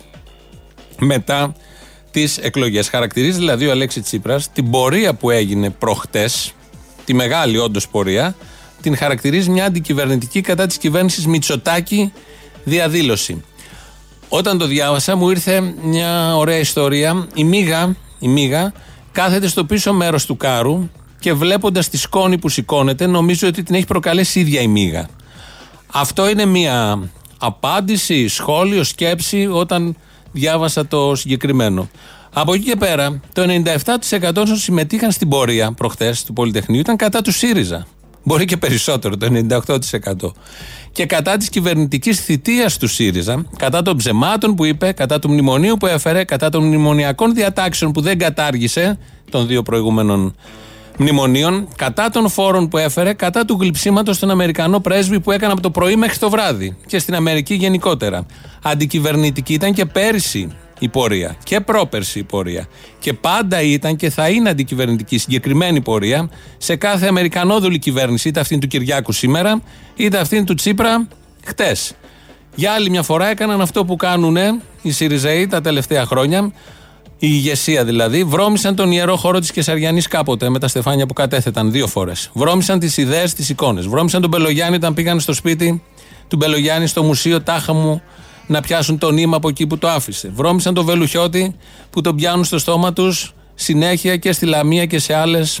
μετά 0.99 1.55
τις 2.11 2.37
εκλογές. 2.37 2.89
Χαρακτηρίζει 2.89 3.37
δηλαδή 3.37 3.67
ο 3.67 3.71
Αλέξης 3.71 4.03
Τσίπρας 4.03 4.51
την 4.51 4.69
πορεία 4.69 5.13
που 5.13 5.29
έγινε 5.29 5.69
προχτές, 5.69 6.53
τη 7.05 7.13
μεγάλη 7.13 7.57
όντως 7.57 7.87
πορεία, 7.87 8.35
την 8.81 8.97
χαρακτηρίζει 8.97 9.49
μια 9.49 9.65
αντικυβερνητική 9.65 10.41
κατά 10.41 10.65
της 10.65 10.77
κυβέρνησης 10.77 11.27
Μητσοτάκη 11.27 12.11
διαδήλωση. 12.63 13.43
Όταν 14.29 14.57
το 14.57 14.67
διάβασα, 14.67 15.15
μου 15.15 15.29
ήρθε 15.29 15.73
μια 15.83 16.35
ωραία 16.35 16.57
ιστορία. 16.57 17.27
Η 17.33 17.43
Μίγα, 17.43 17.95
η 18.19 18.27
Μίγα 18.27 18.73
κάθεται 19.11 19.47
στο 19.47 19.65
πίσω 19.65 19.93
μέρος 19.93 20.25
του 20.25 20.37
κάρου 20.37 20.89
και 21.19 21.33
βλέποντας 21.33 21.89
τη 21.89 21.97
σκόνη 21.97 22.37
που 22.37 22.49
σηκώνεται, 22.49 23.07
νομίζω 23.07 23.47
ότι 23.47 23.63
την 23.63 23.75
έχει 23.75 23.85
προκαλέσει 23.85 24.39
η 24.39 24.41
ίδια 24.41 24.61
η 24.61 24.67
Μίγα. 24.67 25.07
Αυτό 25.91 26.29
είναι 26.29 26.45
μια 26.45 27.09
απάντηση, 27.37 28.27
σχόλιο, 28.27 28.83
σκέψη 28.83 29.47
όταν 29.51 29.95
διάβασα 30.31 30.87
το 30.87 31.15
συγκεκριμένο. 31.15 31.89
Από 32.33 32.53
εκεί 32.53 32.63
και 32.63 32.75
πέρα, 32.75 33.19
το 33.33 33.41
97% 33.41 34.35
όσων 34.35 34.57
συμμετείχαν 34.57 35.11
στην 35.11 35.29
πορεία 35.29 35.71
προχθές 35.71 36.23
του 36.23 36.33
Πολυτεχνείου 36.33 36.79
ήταν 36.79 36.95
κατά 36.95 37.21
του 37.21 37.31
ΣΥΡΙΖΑ. 37.31 37.87
Μπορεί 38.27 38.45
και 38.45 38.57
περισσότερο, 38.57 39.17
το 39.17 39.27
98%. 40.25 40.31
Και 40.91 41.05
κατά 41.05 41.37
της 41.37 41.49
κυβερνητικής 41.49 42.19
θητείας 42.19 42.77
του 42.77 42.87
ΣΥΡΙΖΑ, 42.87 43.45
κατά 43.57 43.81
των 43.81 43.97
ψεμάτων 43.97 44.55
που 44.55 44.65
είπε, 44.65 44.91
κατά 44.91 45.19
του 45.19 45.31
μνημονίου 45.31 45.77
που 45.77 45.87
έφερε, 45.87 46.23
κατά 46.23 46.49
των 46.49 46.63
μνημονιακών 46.63 47.33
διατάξεων 47.33 47.91
που 47.91 48.01
δεν 48.01 48.17
κατάργησε 48.17 48.97
των 49.31 49.47
δύο 49.47 49.63
προηγούμενων 49.63 50.35
μνημονίων, 50.97 51.67
κατά 51.75 52.09
των 52.09 52.29
φόρων 52.29 52.67
που 52.67 52.77
έφερε, 52.77 53.13
κατά 53.13 53.45
του 53.45 53.57
γλυψίματος 53.59 54.15
στον 54.15 54.29
Αμερικανό 54.29 54.79
πρέσβη 54.79 55.19
που 55.19 55.31
έκανε 55.31 55.51
από 55.51 55.61
το 55.61 55.71
πρωί 55.71 55.95
μέχρι 55.95 56.17
το 56.17 56.29
βράδυ 56.29 56.77
και 56.85 56.99
στην 56.99 57.15
Αμερική 57.15 57.53
γενικότερα. 57.53 58.25
Αντικυβερνητική 58.61 59.53
ήταν 59.53 59.73
και 59.73 59.85
πέρσι 59.85 60.51
η 60.79 60.87
πορεία 60.87 61.35
και 61.43 61.61
πρόπερση 61.61 62.19
η 62.19 62.23
πορεία. 62.23 62.67
Και 62.99 63.13
πάντα 63.13 63.61
ήταν 63.61 63.95
και 63.95 64.09
θα 64.09 64.29
είναι 64.29 64.49
αντικυβερνητική 64.49 65.17
συγκεκριμένη 65.17 65.81
πορεία 65.81 66.29
σε 66.57 66.75
κάθε 66.75 67.07
Αμερικανόδουλη 67.07 67.79
κυβέρνηση, 67.79 68.27
είτε 68.27 68.39
αυτήν 68.39 68.59
του 68.59 68.67
Κυριάκου 68.67 69.11
σήμερα, 69.11 69.61
είτε 69.95 70.17
αυτήν 70.17 70.45
του 70.45 70.53
Τσίπρα 70.53 71.07
χτες. 71.45 71.93
Για 72.55 72.71
άλλη 72.71 72.89
μια 72.89 73.03
φορά 73.03 73.29
έκαναν 73.29 73.61
αυτό 73.61 73.85
που 73.85 73.95
κάνουν 73.95 74.37
οι 74.81 74.91
Σιριζέοι 74.91 75.47
τα 75.47 75.61
τελευταία 75.61 76.05
χρόνια, 76.05 76.51
η 77.19 77.27
ηγεσία 77.31 77.85
δηλαδή, 77.85 78.23
βρώμησαν 78.23 78.75
τον 78.75 78.91
ιερό 78.91 79.15
χώρο 79.15 79.39
της 79.39 79.51
Κεσαριανής 79.51 80.07
κάποτε 80.07 80.49
με 80.49 80.59
τα 80.59 80.67
στεφάνια 80.67 81.05
που 81.05 81.13
κατέθεταν 81.13 81.71
δύο 81.71 81.87
φορές. 81.87 82.29
Βρώμησαν 82.33 82.79
τις 82.79 82.97
ιδέες, 82.97 83.33
τις 83.33 83.49
εικόνες. 83.49 83.87
Βρώμησαν 83.87 84.21
τον 84.21 84.29
Μπελογιάννη 84.29 84.75
όταν 84.75 84.93
πήγαν 84.93 85.19
στο 85.19 85.33
σπίτι 85.33 85.81
του 86.27 86.35
Μπελογιάννη 86.35 86.87
στο 86.87 87.03
μουσείο 87.03 87.41
Τάχα 87.41 87.73
μου 87.73 88.01
να 88.47 88.61
πιάσουν 88.61 88.97
το 88.97 89.11
νήμα 89.11 89.35
από 89.35 89.49
εκεί 89.49 89.67
που 89.67 89.77
το 89.77 89.87
άφησε. 89.87 90.31
Βρώμησαν 90.35 90.73
τον 90.73 90.85
Βελουχιώτη 90.85 91.55
που 91.89 92.01
τον 92.01 92.15
πιάνουν 92.15 92.43
στο 92.43 92.57
στόμα 92.57 92.93
τους 92.93 93.33
συνέχεια 93.55 94.17
και 94.17 94.31
στη 94.31 94.45
Λαμία 94.45 94.85
και 94.85 94.99
σε 94.99 95.13
άλλες 95.13 95.59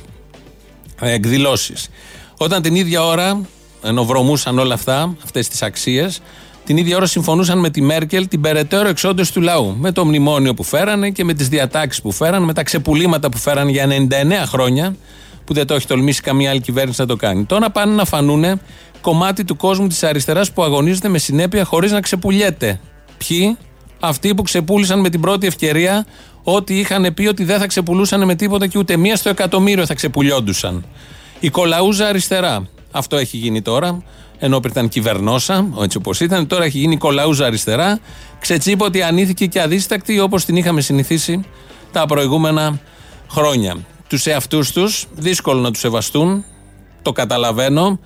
εκδηλώσεις. 1.01 1.89
Όταν 2.37 2.61
την 2.61 2.75
ίδια 2.75 3.05
ώρα, 3.05 3.41
ενώ 3.83 4.05
βρωμούσαν 4.05 4.59
όλα 4.59 4.73
αυτά, 4.73 5.15
αυτές 5.23 5.47
τις 5.47 5.61
αξίες, 5.61 6.21
την 6.65 6.77
ίδια 6.77 6.95
ώρα 6.95 7.05
συμφωνούσαν 7.05 7.59
με 7.59 7.69
τη 7.69 7.81
Μέρκελ 7.81 8.27
την 8.27 8.41
περαιτέρω 8.41 8.89
εξόντωση 8.89 9.33
του 9.33 9.41
λαού. 9.41 9.75
Με 9.79 9.91
το 9.91 10.05
μνημόνιο 10.05 10.53
που 10.53 10.63
φέρανε 10.63 11.09
και 11.09 11.23
με 11.23 11.33
τις 11.33 11.47
διατάξεις 11.47 12.01
που 12.01 12.11
φέρανε, 12.11 12.45
με 12.45 12.53
τα 12.53 12.63
ξεπουλήματα 12.63 13.29
που 13.29 13.37
φέρανε 13.37 13.71
για 13.71 13.87
99 13.87 14.45
χρόνια, 14.45 14.95
που 15.45 15.53
δεν 15.53 15.67
το 15.67 15.73
έχει 15.73 15.87
τολμήσει 15.87 16.21
καμία 16.21 16.49
άλλη 16.49 16.61
κυβέρνηση 16.61 17.01
να 17.01 17.07
το 17.07 17.15
κάνει. 17.15 17.43
Τώρα 17.43 17.69
πάνε 17.69 17.93
να 17.93 18.05
φανούν 18.05 18.59
κομμάτι 19.07 19.43
του 19.43 19.55
κόσμου 19.55 19.87
της 19.87 20.03
αριστεράς 20.03 20.51
που 20.51 20.63
αγωνίζεται 20.63 21.07
με 21.07 21.17
συνέπεια 21.17 21.63
χωρίς 21.63 21.91
να 21.91 22.01
ξεπουλιέται. 22.01 22.79
Ποιοι, 23.17 23.57
αυτοί 23.99 24.35
που 24.35 24.41
ξεπούλησαν 24.41 24.99
με 24.99 25.09
την 25.09 25.21
πρώτη 25.21 25.47
ευκαιρία 25.47 26.05
ότι 26.43 26.79
είχαν 26.79 27.13
πει 27.13 27.27
ότι 27.27 27.43
δεν 27.43 27.59
θα 27.59 27.67
ξεπουλούσαν 27.67 28.25
με 28.25 28.35
τίποτα 28.35 28.67
και 28.67 28.77
ούτε 28.77 28.97
μία 28.97 29.15
στο 29.15 29.29
εκατομμύριο 29.29 29.85
θα 29.85 29.93
ξεπουλιόντουσαν. 29.93 30.85
Η 31.39 31.49
κολαούζα 31.49 32.07
αριστερά. 32.07 32.67
Αυτό 32.91 33.17
έχει 33.17 33.37
γίνει 33.37 33.61
τώρα. 33.61 34.03
Ενώ 34.39 34.59
πριν 34.59 34.71
ήταν 34.71 34.89
κυβερνόσα, 34.89 35.67
έτσι 35.81 35.97
όπως 35.97 36.19
ήταν, 36.19 36.47
τώρα 36.47 36.63
έχει 36.63 36.77
γίνει 36.77 36.97
κολαούζα 36.97 37.45
αριστερά. 37.45 37.99
Ξετσίποτη, 38.39 39.01
ανήθηκε 39.01 39.45
και 39.45 39.61
αδίστακτη 39.61 40.19
όπως 40.19 40.45
την 40.45 40.55
είχαμε 40.55 40.81
συνηθίσει 40.81 41.41
τα 41.91 42.05
προηγούμενα 42.05 42.79
χρόνια. 43.29 43.75
Τους 44.07 44.25
εαυτούς 44.25 44.71
τους 44.71 45.05
δύσκολο 45.13 45.59
να 45.59 45.71
τους 45.71 45.79
σεβαστούν, 45.79 46.45
το 47.01 47.11
καταλαβαίνω. 47.11 47.99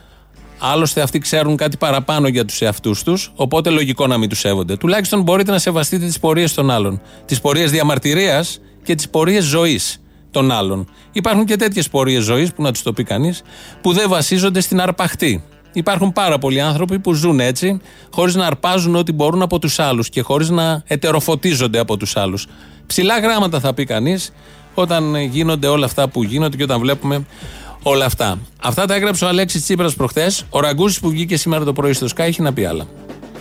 Άλλωστε, 0.63 1.01
αυτοί 1.01 1.19
ξέρουν 1.19 1.55
κάτι 1.55 1.77
παραπάνω 1.77 2.27
για 2.27 2.45
τους 2.45 2.61
εαυτούς 2.61 3.03
τους, 3.03 3.31
οπότε 3.35 3.69
λογικό 3.69 4.07
να 4.07 4.17
μην 4.17 4.29
τους 4.29 4.39
σέβονται. 4.39 4.77
Τουλάχιστον 4.77 5.21
μπορείτε 5.21 5.51
να 5.51 5.57
σεβαστείτε 5.59 6.05
τις 6.05 6.19
πορείες 6.19 6.53
των 6.53 6.69
άλλων. 6.69 7.01
Τις 7.25 7.41
πορείες 7.41 7.71
διαμαρτυρίας 7.71 8.59
και 8.83 8.95
τις 8.95 9.09
πορείες 9.09 9.43
ζωής 9.43 10.01
των 10.31 10.51
άλλων. 10.51 10.87
Υπάρχουν 11.11 11.45
και 11.45 11.55
τέτοιες 11.55 11.89
πορείες 11.89 12.23
ζωής, 12.23 12.53
που 12.53 12.61
να 12.61 12.71
του 12.71 12.79
το 12.83 12.93
πει 12.93 13.03
κανείς, 13.03 13.41
που 13.81 13.93
δεν 13.93 14.09
βασίζονται 14.09 14.61
στην 14.61 14.81
αρπαχτή. 14.81 15.43
Υπάρχουν 15.73 16.13
πάρα 16.13 16.37
πολλοί 16.37 16.61
άνθρωποι 16.61 16.99
που 16.99 17.13
ζουν 17.13 17.39
έτσι, 17.39 17.81
χωρίς 18.11 18.35
να 18.35 18.45
αρπάζουν 18.45 18.95
ό,τι 18.95 19.11
μπορούν 19.11 19.41
από 19.41 19.59
τους 19.59 19.79
άλλους 19.79 20.09
και 20.09 20.21
χωρίς 20.21 20.49
να 20.49 20.83
ετεροφωτίζονται 20.87 21.79
από 21.79 21.97
τους 21.97 22.17
άλλους. 22.17 22.47
Ψηλά 22.85 23.19
γράμματα 23.19 23.59
θα 23.59 23.73
πει 23.73 23.85
κανείς 23.85 24.33
όταν 24.73 25.15
γίνονται 25.15 25.67
όλα 25.67 25.85
αυτά 25.85 26.07
που 26.07 26.23
γίνονται 26.23 26.57
και 26.57 26.63
όταν 26.63 26.79
βλέπουμε 26.79 27.25
όλα 27.83 28.05
αυτά. 28.05 28.39
Αυτά 28.61 28.85
τα 28.85 28.95
έγραψε 28.95 29.25
ο 29.25 29.27
Αλέξης 29.27 29.63
Τσίπρας 29.63 29.95
προχθές. 29.95 30.45
Ο 30.49 30.59
Ραγκούση 30.59 30.99
που 30.99 31.09
βγήκε 31.09 31.37
σήμερα 31.37 31.63
το 31.63 31.73
πρωί 31.73 31.93
στο 31.93 32.07
Sky 32.15 32.23
έχει 32.23 32.41
να 32.41 32.53
πει 32.53 32.65
άλλα. 32.65 32.87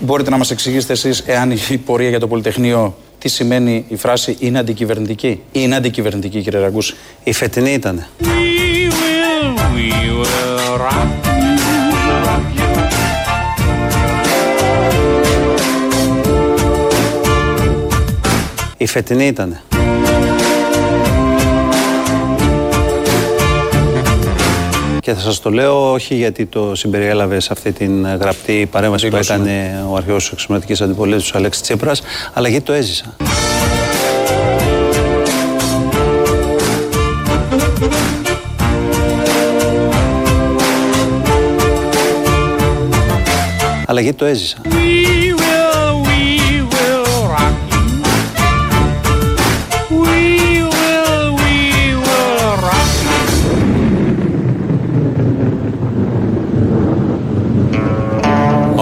Μπορείτε 0.00 0.30
να 0.30 0.36
μας 0.36 0.50
εξηγήσετε 0.50 0.92
εσείς, 0.92 1.22
εάν 1.26 1.50
η 1.50 1.76
πορεία 1.76 2.08
για 2.08 2.20
το 2.20 2.26
Πολυτεχνείο, 2.28 2.96
τι 3.18 3.28
σημαίνει 3.28 3.84
η 3.88 3.96
φράση 3.96 4.36
είναι 4.38 4.58
αντικυβερνητική; 4.58 5.40
Είναι 5.52 5.76
αντικυβερνητική, 5.76 6.42
κύριε 6.42 6.60
Ραγκούση. 6.60 6.94
Η 7.24 7.32
φετινή 7.32 7.72
ήταν. 7.72 8.06
We 8.20 8.24
will, 8.24 9.56
we 9.74 9.90
will 10.20 10.76
rock 10.78 11.30
Η 18.76 18.86
φετινή 18.86 19.26
ήταν. 19.26 19.60
Και 25.10 25.16
θα 25.16 25.22
σας 25.22 25.40
το 25.40 25.50
λέω 25.50 25.92
όχι 25.92 26.14
γιατί 26.14 26.46
το 26.46 26.74
συμπεριέλαβες 26.74 27.44
σε 27.44 27.48
αυτή 27.52 27.72
την 27.72 28.06
γραπτή 28.20 28.68
παρέμβαση 28.70 29.08
που 29.08 29.16
έκανε 29.16 29.84
ο 29.90 29.96
αρχαίος 29.96 30.22
της 30.22 30.32
εξωματικής 30.32 30.80
αντιπολίτευσης 30.80 31.32
ο 31.32 31.36
Αλέξης 31.36 31.62
Τσίπρας, 31.62 32.02
αλλά 32.32 32.48
γιατί 32.48 32.64
το 32.64 32.72
έζησα. 32.72 33.16
Αλλά 43.86 44.00
γιατί 44.00 44.18
το 44.18 44.24
έζησα. 44.24 44.56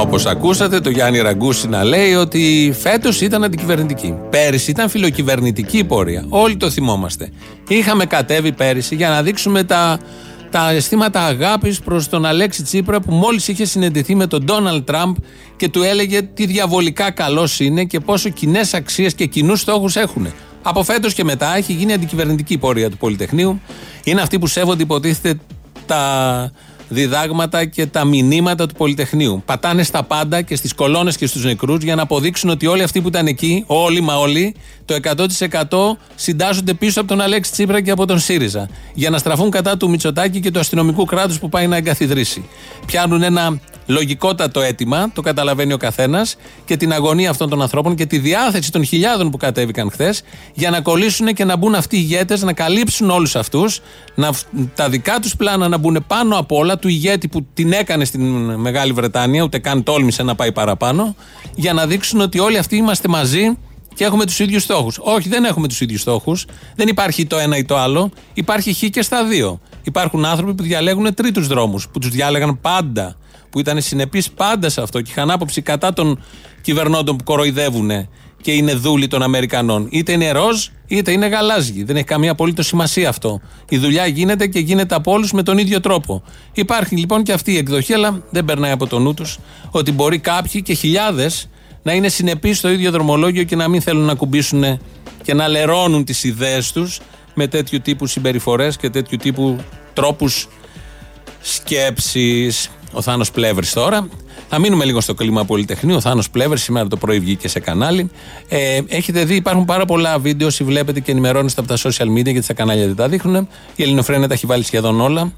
Όπως 0.09 0.27
ακούσατε, 0.27 0.81
το 0.81 0.91
Γιάννη 0.91 1.19
Ραγκούση 1.19 1.69
να 1.69 1.85
λέει 1.85 2.15
ότι 2.15 2.75
φέτος 2.79 3.21
ήταν 3.21 3.45
αντικυβερνητική. 3.45 4.15
Πέρυσι 4.31 4.71
ήταν 4.71 4.89
φιλοκυβερνητική 4.89 5.79
η 5.79 5.85
πορεία. 5.85 6.25
Όλοι 6.29 6.57
το 6.57 6.71
θυμόμαστε. 6.71 7.31
Είχαμε 7.69 8.05
κατέβει 8.05 8.53
πέρυσι 8.53 8.95
για 8.95 9.09
να 9.09 9.23
δείξουμε 9.23 9.65
τα, 9.65 9.99
τα 10.51 10.71
αισθήματα 10.71 11.25
αγάπης 11.25 11.81
προς 11.81 12.09
τον 12.09 12.25
Αλέξη 12.25 12.63
Τσίπρα 12.63 13.01
που 13.01 13.13
μόλις 13.13 13.49
είχε 13.49 13.65
συνεντηθεί 13.65 14.15
με 14.15 14.27
τον 14.27 14.45
Ντόναλτ 14.45 14.87
Τραμπ 14.87 15.17
και 15.57 15.69
του 15.69 15.83
έλεγε 15.83 16.23
τι 16.23 16.47
διαβολικά 16.47 17.11
καλός 17.11 17.61
είναι 17.61 17.85
και 17.85 18.01
πόσο 18.01 18.29
κοινές 18.29 18.75
αξίες 18.75 19.15
και 19.15 19.27
κοινούς 19.27 19.61
στόχους 19.61 19.97
έχουν. 19.97 20.29
Από 20.63 20.83
φέτος 20.83 21.15
και 21.15 21.25
μετά 21.25 21.57
έχει 21.57 21.73
γίνει 21.73 21.93
αντικυβερνητική 21.93 22.53
η 22.53 22.59
πορεία 22.59 22.91
του 22.91 22.97
Πολυτεχνείου. 22.97 23.61
Είναι 24.05 24.21
αυτοί 24.21 24.39
που 24.39 24.47
σέβονται, 24.47 24.83
υποτίθεται, 24.83 25.41
τα 25.87 26.53
διδάγματα 26.89 27.65
και 27.65 27.87
τα 27.87 28.05
μηνύματα 28.05 28.67
του 28.67 28.75
Πολυτεχνείου. 28.75 29.43
Πατάνε 29.45 29.83
στα 29.83 30.03
πάντα 30.03 30.43
και 30.43 30.57
στις 30.57 30.75
κολόνες 30.75 31.17
και 31.17 31.27
στους 31.27 31.45
νεκρούς 31.45 31.83
για 31.83 31.95
να 31.95 32.03
αποδείξουν 32.03 32.51
ότι 32.51 32.67
όλοι 32.67 32.83
αυτοί 32.83 33.01
που 33.01 33.09
ήταν 33.09 33.27
εκεί, 33.27 33.65
όλοι 33.67 34.01
μα 34.01 34.17
όλοι, 34.17 34.55
το 34.85 34.95
100% 34.95 35.97
συντάσσονται 36.15 36.75
πίσω 36.75 37.01
από 37.01 37.09
τον 37.09 37.21
Αλέξη 37.21 37.53
Τσίπρα 37.53 37.81
και 37.81 37.91
από 37.91 38.07
τον 38.07 38.19
ΣΥΡΙΖΑ. 38.19 38.69
Για 38.95 39.11
να 39.11 39.19
στραφούν 39.19 39.51
κατά 39.51 39.77
του 39.77 39.91
Μητσοτάκη 39.91 40.41
και 40.41 40.51
του 40.51 40.59
αστυνομικού 40.59 41.05
κράτους 41.05 41.39
που 41.39 41.49
πάει 41.49 41.67
να 41.67 41.77
εγκαθιδρύσει. 41.77 42.49
Πιάνουν 42.87 43.23
ένα 43.23 43.61
λογικότατο 43.87 44.61
αίτημα, 44.61 45.11
το 45.15 45.21
καταλαβαίνει 45.21 45.73
ο 45.73 45.77
καθένας, 45.77 46.37
και 46.65 46.77
την 46.77 46.93
αγωνία 46.93 47.31
αυτών 47.31 47.49
των 47.49 47.63
ανθρώπων 47.63 47.95
και 47.95 48.07
τη 48.07 48.19
διάθεση 48.19 48.73
των 48.73 48.85
χιλιάδων 48.85 49.31
που 49.31 49.37
κατέβηκαν 49.37 49.91
χθες 49.91 50.23
για 50.55 50.71
να 50.71 50.81
κολλήσουν 50.81 51.27
και 51.27 51.45
να 51.45 51.57
μπουν 51.57 51.75
αυτοί 51.75 51.97
οι 51.97 52.01
ηγέτες, 52.03 52.43
να 52.43 52.53
καλύψουν 52.53 53.11
όλους 53.11 53.37
αυτούς, 53.37 53.81
τα 54.75 54.89
δικά 54.89 55.19
τους 55.21 55.37
πλάνα 55.37 55.69
να 55.69 55.79
μπουν 55.79 56.05
πάνω 56.07 56.39
απ' 56.39 56.53
όλα 56.53 56.78
του 56.79 56.89
ηγέτη 56.89 57.29
που 57.29 57.47
την 57.55 57.73
έκανε 57.73 58.05
στην 58.05 58.23
Μεγάλη 58.55 58.93
Βρετάνια, 58.93 59.43
ούτε 59.43 59.59
καν 59.59 59.83
τόλμησε 59.83 60.23
να 60.23 60.35
πάει 60.35 60.53
παραπάνω, 60.53 61.15
για 61.55 61.73
να 61.73 61.87
δείξουν 61.87 62.21
ότι 62.21 62.39
όλοι 62.39 62.59
αυτοί 62.59 62.77
είμαστε 62.77 63.09
μαζί 63.09 63.59
και 63.95 64.05
έχουμε 64.05 64.25
τους 64.25 64.39
ίδιους 64.39 64.63
στόχους. 64.63 64.99
Όχι, 65.01 65.29
δεν 65.29 65.45
έχουμε 65.45 65.69
τους 65.69 65.81
ίδιους 65.81 66.01
στόχους. 66.01 66.47
Δεν 66.77 66.89
υπάρχει 66.89 67.27
το 67.27 67.39
ένα 67.39 67.57
ή 67.57 67.65
το 67.65 67.77
άλλο. 67.77 68.11
Υπάρχει 68.35 68.73
χ 68.73 68.91
και 68.91 69.03
στα 69.03 69.25
δύο. 69.25 69.61
Υπάρχουν 69.83 70.25
άνθρωποι 70.25 70.55
που 70.55 70.63
διαλέγουν 70.63 71.15
τρίτους 71.15 71.47
δρόμους, 71.47 71.89
που 71.89 71.99
τους 71.99 72.11
διάλεγαν 72.11 72.61
πάντα 72.61 73.17
που 73.51 73.59
ήταν 73.59 73.81
συνεπείς 73.81 74.31
πάντα 74.31 74.69
σε 74.69 74.81
αυτό 74.81 75.01
και 75.01 75.11
είχαν 75.11 75.31
άποψη 75.31 75.63
κατά 75.63 75.93
των 75.93 76.23
κυβερνώντων 76.61 77.17
που 77.17 77.25
κοροϊδεύουν 77.25 77.91
και 78.41 78.53
είναι 78.53 78.75
δούλοι 78.75 79.07
των 79.07 79.23
Αμερικανών. 79.23 79.87
Είτε 79.91 80.13
είναι 80.13 80.31
ροζ, 80.31 80.67
είτε 80.87 81.13
είναι 81.13 81.27
γαλάζιοι. 81.27 81.85
Δεν 81.85 81.97
έχει 81.97 82.05
καμία 82.05 82.31
απολύτω 82.31 82.63
σημασία 82.63 83.09
αυτό. 83.09 83.41
Η 83.69 83.79
δουλειά 83.79 84.07
γίνεται 84.07 84.47
και 84.47 84.59
γίνεται 84.59 84.95
από 84.95 85.13
όλους 85.13 85.33
με 85.33 85.43
τον 85.43 85.59
ίδιο 85.59 85.81
τρόπο. 85.81 86.23
Υπάρχει 86.53 86.97
λοιπόν 86.97 87.23
και 87.23 87.33
αυτή 87.33 87.53
η 87.53 87.57
εκδοχή, 87.57 87.93
αλλά 87.93 88.23
δεν 88.31 88.45
περνάει 88.45 88.71
από 88.71 88.87
το 88.87 88.99
νου 88.99 89.15
τους 89.15 89.39
ότι 89.71 89.93
μπορεί 89.93 90.19
κάποιοι 90.19 90.63
και 90.63 90.75
χιλιάδες 90.75 91.49
να 91.83 91.93
είναι 91.93 92.09
συνεπείς 92.09 92.59
στο 92.59 92.69
ίδιο 92.69 92.91
δρομολόγιο 92.91 93.43
και 93.43 93.57
να 93.57 93.69
μην 93.69 93.81
θέλουν 93.81 94.05
να 94.05 94.15
κουμπίσουν 94.15 94.81
και 95.23 95.35
να 95.35 95.49
λερώνουν 95.49 96.05
τις 96.05 96.25
ιδέες 96.25 96.73
τους 96.73 97.01
με 97.35 97.47
τέτοιου 97.47 97.81
τύπου 97.81 98.07
συμπεριφορές 98.07 98.77
και 98.77 98.91
τέτοιου 98.91 99.17
τύπου 99.17 99.59
τρόπους 99.93 100.49
σκέψης. 101.41 102.71
Ο 102.93 103.03
Θάνος 103.03 103.31
Πλεύρης 103.31 103.73
τώρα. 103.73 104.09
Θα 104.49 104.59
μείνουμε 104.59 104.85
λίγο 104.85 105.01
στο 105.01 105.15
κλίμα 105.15 105.45
Πολυτεχνείου. 105.45 105.97
Ο 105.97 106.01
Θάνος 106.01 106.31
Πλεύρης 106.31 106.63
σήμερα 106.63 106.87
το 106.89 106.97
πρωί 106.97 107.21
βγήκε 107.21 107.49
σε 107.49 107.61
κανάλι. 107.61 108.11
Ε, 108.49 108.81
έχετε 108.89 109.25
δει, 109.25 109.35
υπάρχουν 109.35 109.65
πάρα 109.65 109.85
πολλά 109.85 110.19
βίντεο. 110.19 110.47
Όσοι 110.47 110.65
βλέπετε 110.65 111.01
και 111.01 111.11
ενημερώνεστε 111.11 111.61
από 111.61 111.69
τα 111.69 111.77
social 111.91 112.07
media 112.07 112.25
γιατί 112.25 112.43
στα 112.43 112.53
κανάλια 112.53 112.87
δεν 112.87 112.97
τα 112.97 113.09
δείχνουν. 113.09 113.49
Η 113.77 113.83
Ελληνοφρένα 113.83 114.29
τα 114.29 114.35
έχει 114.35 114.47
βάλει 114.47 114.65
σχεδόν 114.65 115.01
όλα. 115.01 115.33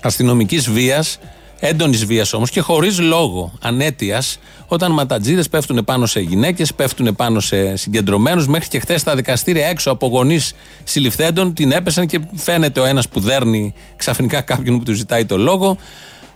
Αστυνομικής 0.00 0.70
βίας, 0.70 1.18
έντονης 1.60 2.04
βίας 2.04 2.32
όμως 2.32 2.50
και 2.50 2.60
χωρίς 2.60 3.00
λόγο, 3.00 3.52
ανέτειας, 3.60 4.38
όταν 4.66 4.92
ματατζίδες 4.92 5.48
πέφτουν 5.48 5.84
πάνω 5.84 6.06
σε 6.06 6.20
γυναίκες, 6.20 6.74
πέφτουν 6.74 7.14
πάνω 7.16 7.40
σε 7.40 7.76
συγκεντρωμένους. 7.76 8.46
Μέχρι 8.46 8.68
και 8.68 8.78
χθες 8.78 9.00
στα 9.00 9.14
δικαστήρια 9.14 9.66
έξω 9.66 9.90
από 9.90 10.06
γονείς 10.06 10.52
συλληφθέντων 10.84 11.54
την 11.54 11.72
έπεσαν 11.72 12.06
και 12.06 12.20
φαίνεται 12.34 12.80
ο 12.80 12.84
ένας 12.84 13.08
που 13.08 13.20
δέρνει 13.20 13.74
ξαφνικά 13.96 14.40
κάποιον 14.40 14.78
που 14.78 14.84
του 14.84 14.92
ζητάει 14.92 15.24
το 15.24 15.36
λόγο. 15.36 15.76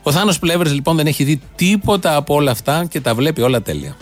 Ο 0.06 0.12
Θάνος 0.12 0.38
Πλεύρης 0.38 0.72
λοιπόν 0.72 0.96
δεν 0.96 1.06
έχει 1.06 1.24
δει 1.24 1.40
τίποτα 1.56 2.16
από 2.16 2.34
όλα 2.34 2.50
αυτά 2.50 2.86
και 2.90 3.00
τα 3.00 3.14
βλέπει 3.14 3.42
όλα 3.42 3.62
τέλεια. 3.62 3.96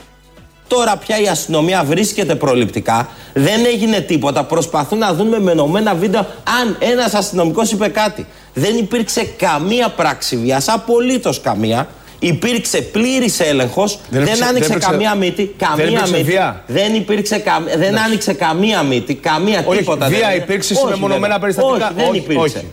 Τώρα 0.68 0.96
πια 0.96 1.20
η 1.20 1.28
αστυνομία 1.28 1.84
βρίσκεται 1.84 2.34
προληπτικά. 2.34 3.08
Δεν 3.32 3.64
έγινε 3.72 4.00
τίποτα. 4.00 4.44
Προσπαθούν 4.44 4.98
να 4.98 5.14
δουν 5.14 5.28
με 5.28 5.40
μενομένα 5.40 5.94
βίντεο 5.94 6.20
αν 6.60 6.76
ένας 6.78 7.14
αστυνομικός 7.14 7.72
είπε 7.72 7.88
κάτι. 7.88 8.26
Δεν 8.54 8.76
υπήρξε 8.76 9.24
καμία 9.24 9.88
πράξη 9.88 10.36
βίας, 10.36 10.68
απολύτως 10.68 11.40
καμία. 11.40 11.88
Υπήρξε 12.18 12.82
πλήρης 12.82 13.40
έλεγχος. 13.40 13.98
Δεν, 14.08 14.24
δεν 14.24 14.44
άνοιξε 14.44 14.74
καμία 14.74 15.14
μύτη. 15.14 15.54
Καμία 15.56 16.00
δεν 16.00 16.10
μύτη. 16.10 16.22
Βία. 16.22 16.62
Δεν, 16.66 16.94
υπήρξε 16.94 17.38
κα... 17.38 17.62
δεν 17.76 17.98
άνοιξε 17.98 18.32
καμία 18.32 18.82
μύτη. 18.82 19.14
Καμία 19.14 19.64
όχι, 19.66 19.78
τίποτα. 19.78 20.06
Βία 20.06 20.28
δεν... 20.28 20.36
υπήρξε 20.36 20.74
σε 20.74 20.86
μεμονωμένα 20.88 21.38
περιστατικά. 21.38 21.92
Όχι, 21.96 22.04
δεν 22.04 22.14
υπήρξε. 22.14 22.64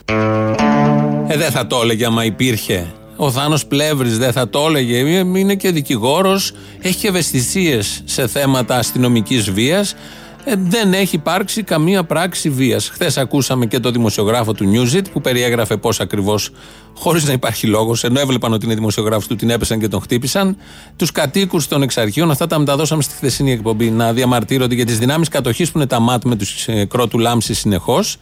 Ε, 1.27 1.37
δεν 1.37 1.51
θα 1.51 1.67
το 1.67 1.79
έλεγε 1.83 2.05
άμα 2.05 2.25
υπήρχε. 2.25 2.87
Ο 3.21 3.31
Θάνος 3.31 3.65
Πλεύρης 3.65 4.17
δεν 4.17 4.31
θα 4.31 4.49
το 4.49 4.65
έλεγε. 4.67 4.97
Είναι 4.97 5.55
και 5.55 5.71
δικηγόρος, 5.71 6.51
έχει 6.81 6.95
και 6.95 7.07
ευαισθησίες 7.07 8.01
σε 8.05 8.27
θέματα 8.27 8.77
αστυνομικής 8.77 9.51
βίας. 9.51 9.95
Ε, 10.43 10.53
δεν 10.57 10.93
έχει 10.93 11.15
υπάρξει 11.15 11.63
καμία 11.63 12.03
πράξη 12.03 12.49
βίας. 12.49 12.89
Χθες 12.89 13.17
ακούσαμε 13.17 13.65
και 13.65 13.79
το 13.79 13.91
δημοσιογράφο 13.91 14.53
του 14.53 14.71
Newsit 14.73 15.03
που 15.11 15.21
περιέγραφε 15.21 15.77
πώς 15.77 15.99
ακριβώς, 15.99 16.49
χωρίς 16.97 17.25
να 17.25 17.33
υπάρχει 17.33 17.67
λόγος, 17.67 18.03
ενώ 18.03 18.19
έβλεπαν 18.19 18.53
ότι 18.53 18.65
είναι 18.65 18.75
δημοσιογράφος 18.75 19.27
του, 19.27 19.35
την 19.35 19.49
έπεσαν 19.49 19.79
και 19.79 19.87
τον 19.87 20.01
χτύπησαν. 20.01 20.57
Τους 20.95 21.11
κατοίκους 21.11 21.67
των 21.67 21.81
εξαρχείων, 21.81 22.31
αυτά 22.31 22.47
τα 22.47 22.59
μεταδώσαμε 22.59 23.01
στη 23.01 23.15
χθεσινή 23.15 23.51
εκπομπή, 23.51 23.89
να 23.89 24.13
διαμαρτύρονται 24.13 24.75
για 24.75 24.85
τις 24.85 24.99
δυνάμεις 24.99 25.27
κατοχής 25.27 25.71
που 25.71 25.77
είναι 25.77 25.87
τα 25.87 25.99
ΜΑΤ 25.99 26.23
με 26.25 26.35
τους 26.35 26.67
ε, 26.67 26.85
κρότου 26.85 27.19
λάμψη 27.19 27.53
συνεχώς 27.53 28.17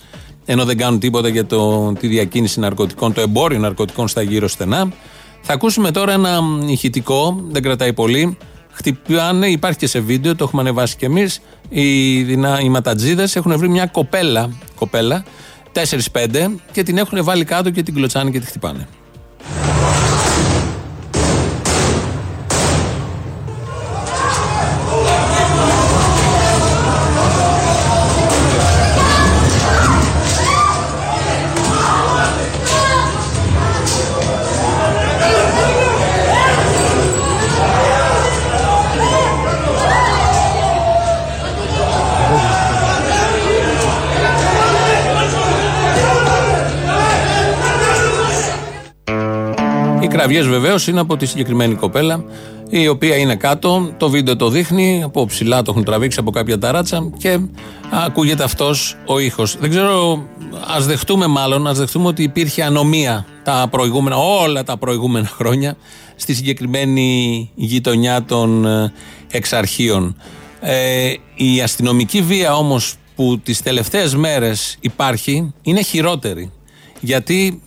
ενώ 0.49 0.65
δεν 0.65 0.77
κάνουν 0.77 0.99
τίποτα 0.99 1.27
για 1.27 1.45
το, 1.45 1.93
τη 1.93 2.07
διακίνηση 2.07 2.59
ναρκωτικών, 2.59 3.13
το 3.13 3.21
εμπόριο 3.21 3.59
ναρκωτικών 3.59 4.07
στα 4.07 4.21
γύρω 4.21 4.47
στενά. 4.47 4.91
Θα 5.41 5.53
ακούσουμε 5.53 5.91
τώρα 5.91 6.13
ένα 6.13 6.39
ηχητικό, 6.65 7.43
δεν 7.49 7.61
κρατάει 7.61 7.93
πολύ. 7.93 8.37
Χτυπάνε, 8.77 9.47
υπάρχει 9.47 9.77
και 9.77 9.87
σε 9.87 9.99
βίντεο, 9.99 10.35
το 10.35 10.43
έχουμε 10.43 10.61
ανεβάσει 10.61 10.95
κι 10.95 11.05
εμείς. 11.05 11.41
Οι, 11.69 12.17
οι 12.63 12.69
ματατζίδες 12.69 13.35
έχουν 13.35 13.57
βρει 13.57 13.69
μια 13.69 13.85
κοπέλα, 13.85 14.49
κοπέλα 14.75 15.23
4-5 15.73 16.55
και 16.71 16.83
την 16.83 16.97
έχουν 16.97 17.23
βάλει 17.23 17.43
κάτω 17.43 17.69
και 17.69 17.83
την 17.83 17.93
κλωτσάνε 17.93 18.29
και 18.29 18.39
τη 18.39 18.45
χτυπάνε. 18.45 18.87
Κραυγέ 50.27 50.49
βεβαίως 50.49 50.87
είναι 50.87 50.99
από 50.99 51.17
τη 51.17 51.25
συγκεκριμένη 51.25 51.75
κοπέλα, 51.75 52.23
η 52.69 52.87
οποία 52.87 53.15
είναι 53.15 53.35
κάτω. 53.35 53.91
Το 53.97 54.09
βίντεο 54.09 54.35
το 54.35 54.49
δείχνει, 54.49 55.01
από 55.03 55.25
ψηλά 55.25 55.61
το 55.61 55.71
έχουν 55.71 55.83
τραβήξει 55.83 56.19
από 56.19 56.31
κάποια 56.31 56.59
ταράτσα 56.59 57.09
και 57.17 57.39
ακούγεται 57.89 58.43
αυτός 58.43 58.97
ο 59.05 59.19
ήχος. 59.19 59.57
Δεν 59.59 59.69
ξέρω, 59.69 60.23
ας 60.67 60.85
δεχτούμε 60.85 61.27
μάλλον, 61.27 61.67
ας 61.67 61.77
δεχτούμε 61.77 62.07
ότι 62.07 62.23
υπήρχε 62.23 62.63
ανομία 62.63 63.25
τα 63.43 63.67
προηγούμενα, 63.71 64.15
όλα 64.15 64.63
τα 64.63 64.77
προηγούμενα 64.77 65.27
χρόνια 65.27 65.77
στη 66.15 66.33
συγκεκριμένη 66.33 67.49
γειτονιά 67.55 68.23
των 68.23 68.65
ε, 68.65 68.91
εξαρχείων. 69.31 70.15
Ε, 70.59 71.13
η 71.35 71.61
αστυνομική 71.61 72.21
βία 72.21 72.55
όμως 72.55 72.95
που 73.15 73.39
τις 73.43 73.61
τελευταίες 73.61 74.15
μέρες 74.15 74.77
υπάρχει 74.79 75.53
είναι 75.61 75.81
χειρότερη. 75.81 76.51
Γιατί 76.99 77.61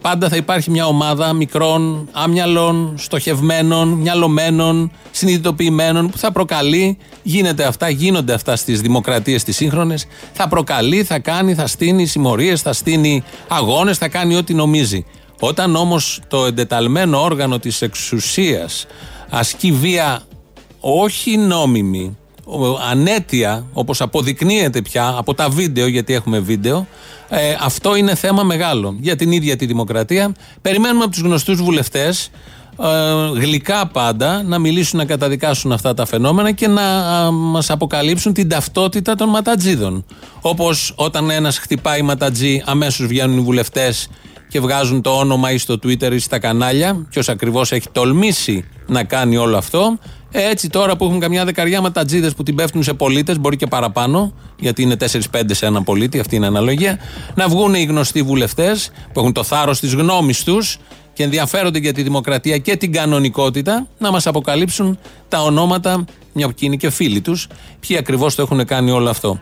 πάντα 0.00 0.28
θα 0.28 0.36
υπάρχει 0.36 0.70
μια 0.70 0.86
ομάδα 0.86 1.32
μικρών, 1.32 2.08
άμυαλων, 2.12 2.94
στοχευμένων, 2.98 3.88
μυαλωμένων, 3.88 4.92
συνειδητοποιημένων 5.10 6.10
που 6.10 6.18
θα 6.18 6.32
προκαλεί, 6.32 6.98
γίνεται 7.22 7.64
αυτά, 7.64 7.88
γίνονται 7.88 8.32
αυτά 8.32 8.56
στις 8.56 8.80
δημοκρατίες 8.80 9.44
τις 9.44 9.56
σύγχρονες. 9.56 10.06
Θα 10.32 10.48
προκαλεί, 10.48 11.04
θα 11.04 11.18
κάνει, 11.18 11.54
θα 11.54 11.66
στείνει 11.66 12.06
συμμορίες, 12.06 12.62
θα 12.62 12.72
στείνει 12.72 13.22
αγώνες, 13.48 13.98
θα 13.98 14.08
κάνει 14.08 14.36
ό,τι 14.36 14.54
νομίζει. 14.54 15.04
Όταν 15.40 15.76
όμως 15.76 16.20
το 16.28 16.44
εντεταλμένο 16.44 17.22
όργανο 17.22 17.58
της 17.58 17.82
εξουσίας 17.82 18.86
ασκεί 19.30 19.72
βία 19.72 20.22
όχι 20.80 21.36
νόμιμη, 21.36 22.16
ανέτεια, 22.90 23.66
όπως 23.72 24.00
αποδεικνύεται 24.00 24.82
πια 24.82 25.14
από 25.18 25.34
τα 25.34 25.48
βίντεο, 25.48 25.86
γιατί 25.86 26.14
έχουμε 26.14 26.38
βίντεο, 26.38 26.86
ε, 27.28 27.56
αυτό 27.60 27.96
είναι 27.96 28.14
θέμα 28.14 28.42
μεγάλο 28.42 28.96
για 29.00 29.16
την 29.16 29.32
ίδια 29.32 29.56
τη 29.56 29.66
δημοκρατία. 29.66 30.34
Περιμένουμε 30.62 31.02
από 31.02 31.12
τους 31.12 31.20
γνωστούς 31.20 31.62
βουλευτές 31.62 32.30
ε, 32.82 33.40
γλυκά 33.40 33.86
πάντα 33.86 34.42
να 34.42 34.58
μιλήσουν 34.58 34.98
να 34.98 35.04
καταδικάσουν 35.04 35.72
αυτά 35.72 35.94
τα 35.94 36.06
φαινόμενα 36.06 36.52
και 36.52 36.68
να 36.68 36.82
α, 36.82 37.30
μας 37.30 37.70
αποκαλύψουν 37.70 38.32
την 38.32 38.48
ταυτότητα 38.48 39.14
των 39.14 39.28
ματατζίδων. 39.28 40.04
Όπως 40.40 40.92
όταν 40.96 41.30
ένας 41.30 41.58
χτυπάει 41.58 42.02
ματατζή 42.02 42.62
αμέσως 42.66 43.06
βγαίνουν 43.06 43.38
οι 43.38 43.40
βουλευτές 43.40 44.08
και 44.48 44.60
βγάζουν 44.60 45.02
το 45.02 45.10
όνομα 45.10 45.50
ή 45.50 45.58
στο 45.58 45.74
Twitter 45.74 46.12
ή 46.12 46.18
στα 46.18 46.38
κανάλια. 46.38 47.06
Ποιο 47.10 47.22
ακριβώς 47.26 47.72
έχει 47.72 47.88
τολμήσει 47.92 48.64
να 48.86 49.04
κάνει 49.04 49.36
όλο 49.36 49.56
αυτό. 49.56 49.98
Ε, 50.30 50.50
Έτσι 50.50 50.68
τώρα 50.68 50.96
που 50.96 51.04
έχουν 51.04 51.20
καμιά 51.20 51.44
δεκαριά 51.44 51.80
ματατζίδες 51.80 52.34
που 52.34 52.42
την 52.42 52.54
πέφτουν 52.54 52.82
σε 52.82 52.94
πολίτες, 52.94 53.38
μπορεί 53.38 53.56
και 53.56 53.66
παραπάνω, 53.66 54.32
γιατί 54.58 54.82
είναι 54.82 54.96
4-5 54.96 55.54
σε 55.54 55.66
έναν 55.66 55.84
πολίτη, 55.84 56.18
αυτή 56.18 56.36
είναι 56.36 56.44
η 56.44 56.48
αναλογία, 56.48 56.98
να 57.34 57.48
βγουν 57.48 57.74
οι 57.74 57.82
γνωστοί 57.84 58.22
βουλευτές 58.22 58.90
που 59.12 59.20
έχουν 59.20 59.32
το 59.32 59.42
θάρρος 59.42 59.80
της 59.80 59.94
γνώμης 59.94 60.44
τους 60.44 60.78
και 61.12 61.22
ενδιαφέρονται 61.22 61.78
για 61.78 61.92
τη 61.92 62.02
δημοκρατία 62.02 62.58
και 62.58 62.76
την 62.76 62.92
κανονικότητα, 62.92 63.86
να 63.98 64.10
μας 64.10 64.26
αποκαλύψουν 64.26 64.98
τα 65.28 65.42
ονόματα, 65.42 66.04
μια 66.32 66.48
που 66.48 66.54
είναι 66.58 66.76
και 66.76 66.90
φίλοι 66.90 67.20
τους, 67.20 67.46
ποιοι 67.80 67.96
ακριβώς 67.96 68.34
το 68.34 68.42
έχουν 68.42 68.64
κάνει 68.64 68.90
όλο 68.90 69.10
αυτό. 69.10 69.40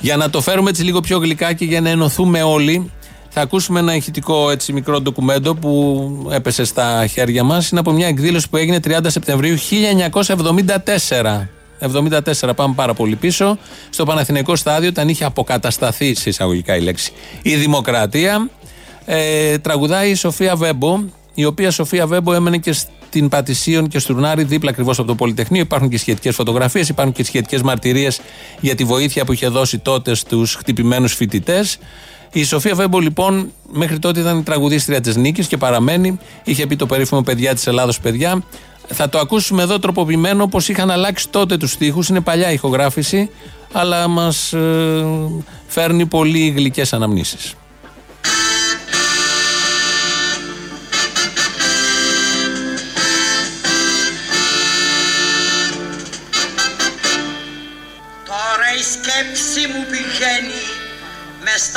Για 0.00 0.16
να 0.16 0.30
το 0.30 0.40
φέρουμε 0.40 0.70
έτσι 0.70 0.82
λίγο 0.82 1.00
πιο 1.00 1.18
γλυκά 1.18 1.52
και 1.52 1.64
για 1.64 1.80
να 1.80 1.88
ενωθούμε 1.88 2.42
όλοι, 2.42 2.90
θα 3.32 3.40
ακούσουμε 3.40 3.78
ένα 3.78 3.94
ηχητικό 3.94 4.50
έτσι 4.50 4.72
μικρό 4.72 5.00
ντοκουμέντο 5.00 5.54
που 5.54 6.28
έπεσε 6.30 6.64
στα 6.64 7.06
χέρια 7.06 7.44
μας. 7.44 7.70
Είναι 7.70 7.80
από 7.80 7.92
μια 7.92 8.06
εκδήλωση 8.06 8.48
που 8.48 8.56
έγινε 8.56 8.78
30 8.84 8.98
Σεπτεμβρίου 9.06 9.56
1974. 9.58 11.46
74 11.80 12.50
πάμε 12.56 12.74
πάρα 12.74 12.94
πολύ 12.94 13.16
πίσω 13.16 13.58
στο 13.90 14.04
Παναθηναϊκό 14.04 14.56
στάδιο 14.56 14.88
όταν 14.88 15.08
είχε 15.08 15.24
αποκατασταθεί 15.24 16.14
σε 16.14 16.28
εισαγωγικά 16.28 16.76
η 16.76 16.80
λέξη 16.80 17.12
η 17.42 17.56
δημοκρατία 17.56 18.48
ε, 19.04 19.58
τραγουδάει 19.58 20.10
η 20.10 20.14
Σοφία 20.14 20.56
Βέμπο 20.56 21.00
η 21.34 21.44
οποία 21.44 21.70
Σοφία 21.70 22.06
Βέμπο 22.06 22.34
έμενε 22.34 22.58
και 22.58 22.72
στην 22.72 23.28
Πατησίων 23.28 23.88
και 23.88 23.98
Στουρνάρη 23.98 24.44
δίπλα 24.44 24.70
ακριβώς 24.70 24.98
από 24.98 25.08
το 25.08 25.14
Πολυτεχνείο 25.14 25.60
υπάρχουν 25.60 25.88
και 25.88 25.98
σχετικές 25.98 26.34
φωτογραφίες 26.34 26.88
υπάρχουν 26.88 27.14
και 27.14 27.24
σχετικές 27.24 27.62
μαρτυρίες 27.62 28.20
για 28.60 28.74
τη 28.74 28.84
βοήθεια 28.84 29.24
που 29.24 29.32
είχε 29.32 29.48
δώσει 29.48 29.78
τότε 29.78 30.14
στους 30.14 30.54
χτυπημένους 30.54 31.14
φοιτητές. 31.14 31.78
Η 32.32 32.44
Σοφία 32.44 32.74
Βέμπο 32.74 32.98
λοιπόν 32.98 33.52
μέχρι 33.72 33.98
τότε 33.98 34.20
ήταν 34.20 34.38
η 34.38 34.42
τραγουδίστρια 34.42 35.00
της 35.00 35.16
Νίκης 35.16 35.46
και 35.46 35.56
παραμένει. 35.56 36.18
Είχε 36.44 36.66
πει 36.66 36.76
το 36.76 36.86
περίφημο 36.86 37.22
παιδιά 37.22 37.54
της 37.54 37.66
Ελλάδος 37.66 38.00
παιδιά. 38.00 38.42
Θα 38.86 39.08
το 39.08 39.18
ακούσουμε 39.18 39.62
εδώ 39.62 39.78
τροποποιημένο 39.78 40.42
όπως 40.42 40.68
είχαν 40.68 40.90
αλλάξει 40.90 41.28
τότε 41.28 41.56
τους 41.56 41.70
στίχους. 41.70 42.08
Είναι 42.08 42.20
παλιά 42.20 42.52
ηχογράφηση 42.52 43.30
αλλά 43.72 44.08
μας 44.08 44.52
ε, 44.52 45.04
φέρνει 45.66 46.06
πολύ 46.06 46.48
γλυκές 46.48 46.92
αναμνήσεις. 46.92 47.54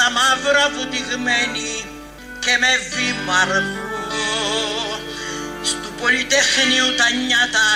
Στα 0.03 0.11
μαύρα 0.11 0.69
βουτυγμένη 0.75 1.85
και 2.39 2.57
με 2.59 2.71
βήμα 2.93 3.37
αργό 3.37 4.99
στου 5.63 5.91
Πολυτεχνείου 6.01 6.95
τα 6.97 7.07
νιάτα. 7.09 7.69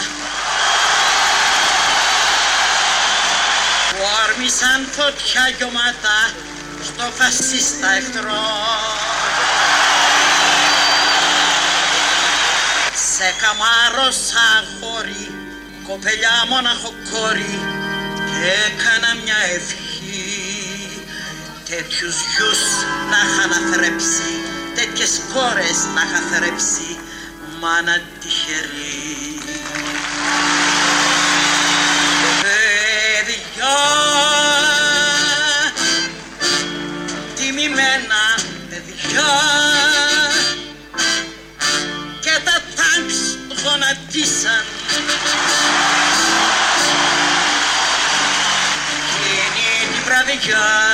Που 3.89 3.99
άρμησαν 4.23 4.79
φωτιά 4.95 5.43
γιωμάτα 5.57 6.19
στο 6.87 7.05
φασίστα 7.17 7.89
εχθρό. 7.99 8.47
Σε 13.13 13.27
καμάρωσα 13.41 14.43
αγόρι, 14.57 15.25
κοπελιά 15.87 16.45
μόναχο 16.49 16.93
κόρη 17.11 17.59
και 18.27 18.37
έκανα 18.67 19.09
μια 19.23 19.39
ευχή 19.55 20.56
τέτοιους 21.69 22.15
γιους 22.15 22.59
να 23.09 23.17
είχα 23.27 23.47
να 23.47 23.71
θρέψει 23.71 24.31
τέτοιες 24.75 25.21
κόρες 25.33 25.77
να 25.95 26.01
είχα 26.01 26.21
θρέψει 26.31 26.99
μάνα 27.59 28.01
τυχερή 28.21 29.39
Παιδιά 32.41 33.77
τιμημένα 37.35 38.23
παιδιά 38.69 39.31
και 42.19 42.39
τα 42.45 42.61
τάγκς 42.75 43.37
γονατίσαν 43.63 44.65
Εκείνη 48.97 49.91
την 49.91 50.03
βραδιά 50.05 50.86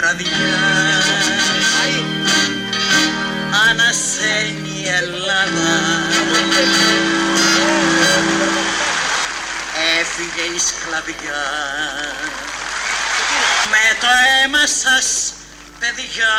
βραδιά. 0.00 1.02
Ανασένει 3.68 4.80
η 4.82 4.88
Ελλάδα. 4.88 5.70
Έφυγε 10.00 10.54
η 10.56 10.58
σκλαβιά. 10.58 11.44
Με 13.70 13.96
το 14.00 14.06
αίμα 14.06 14.66
σας 14.66 15.32
παιδιά 15.78 16.36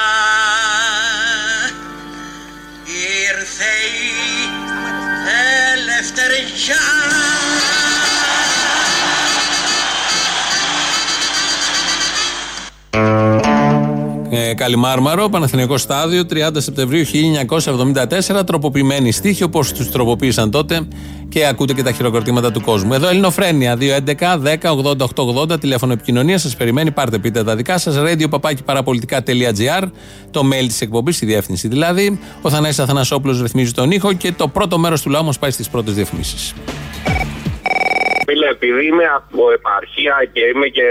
ήρθε 2.85 3.73
η 3.97 4.49
ελευθεριά 5.73 6.83
Καλιμάρμαρο, 14.53 15.29
Παναθηναϊκό 15.29 15.77
στάδιο, 15.77 16.25
30 16.25 16.49
Σεπτεμβρίου 16.57 17.05
1974. 17.05 18.43
Τροποποιημένοι 18.45 19.11
στίχοι 19.11 19.43
όπως 19.43 19.71
τους 19.71 19.91
τροποποίησαν 19.91 20.51
τότε 20.51 20.87
και 21.29 21.47
ακούτε 21.47 21.73
και 21.73 21.83
τα 21.83 21.91
χειροκροτήματα 21.91 22.51
του 22.51 22.61
κόσμου. 22.61 22.93
Εδώ 22.93 23.07
Ελληνοφρένια 23.07 23.77
211-10-80-880, 23.77 25.59
τηλέφωνο 25.59 25.93
επικοινωνία. 25.93 26.37
Σας 26.37 26.55
περιμένει, 26.55 26.91
πάρτε 26.91 27.17
πείτε 27.17 27.43
τα 27.43 27.55
δικά 27.55 27.77
σας. 27.77 27.95
Radio 27.97 28.29
παπάκι 28.29 28.63
παραπολιτικά.gr, 28.63 29.87
το 30.31 30.41
mail 30.53 30.67
της 30.67 30.81
εκπομπής, 30.81 31.21
η 31.21 31.25
διεύθυνση 31.25 31.67
δηλαδή. 31.67 32.19
Ο 32.41 32.49
Θανάης 32.49 32.79
Αθανασόπουλος 32.79 33.41
ρυθμίζει 33.41 33.71
τον 33.71 33.91
ήχο 33.91 34.13
και 34.13 34.31
το 34.31 34.47
πρώτο 34.47 34.77
μέρος 34.77 35.01
του 35.01 35.09
λαού 35.09 35.23
μας 35.23 35.39
πάει 35.39 35.51
στις 35.51 35.69
πρώτες 35.69 35.93
διαφημίσεις. 35.93 36.53
Φίλε, 38.31 38.47
επειδή 38.57 38.81
είμαι 38.89 39.05
από 39.19 39.51
επαρχία 39.59 40.15
και 40.33 40.41
είμαι 40.51 40.67
και 40.77 40.87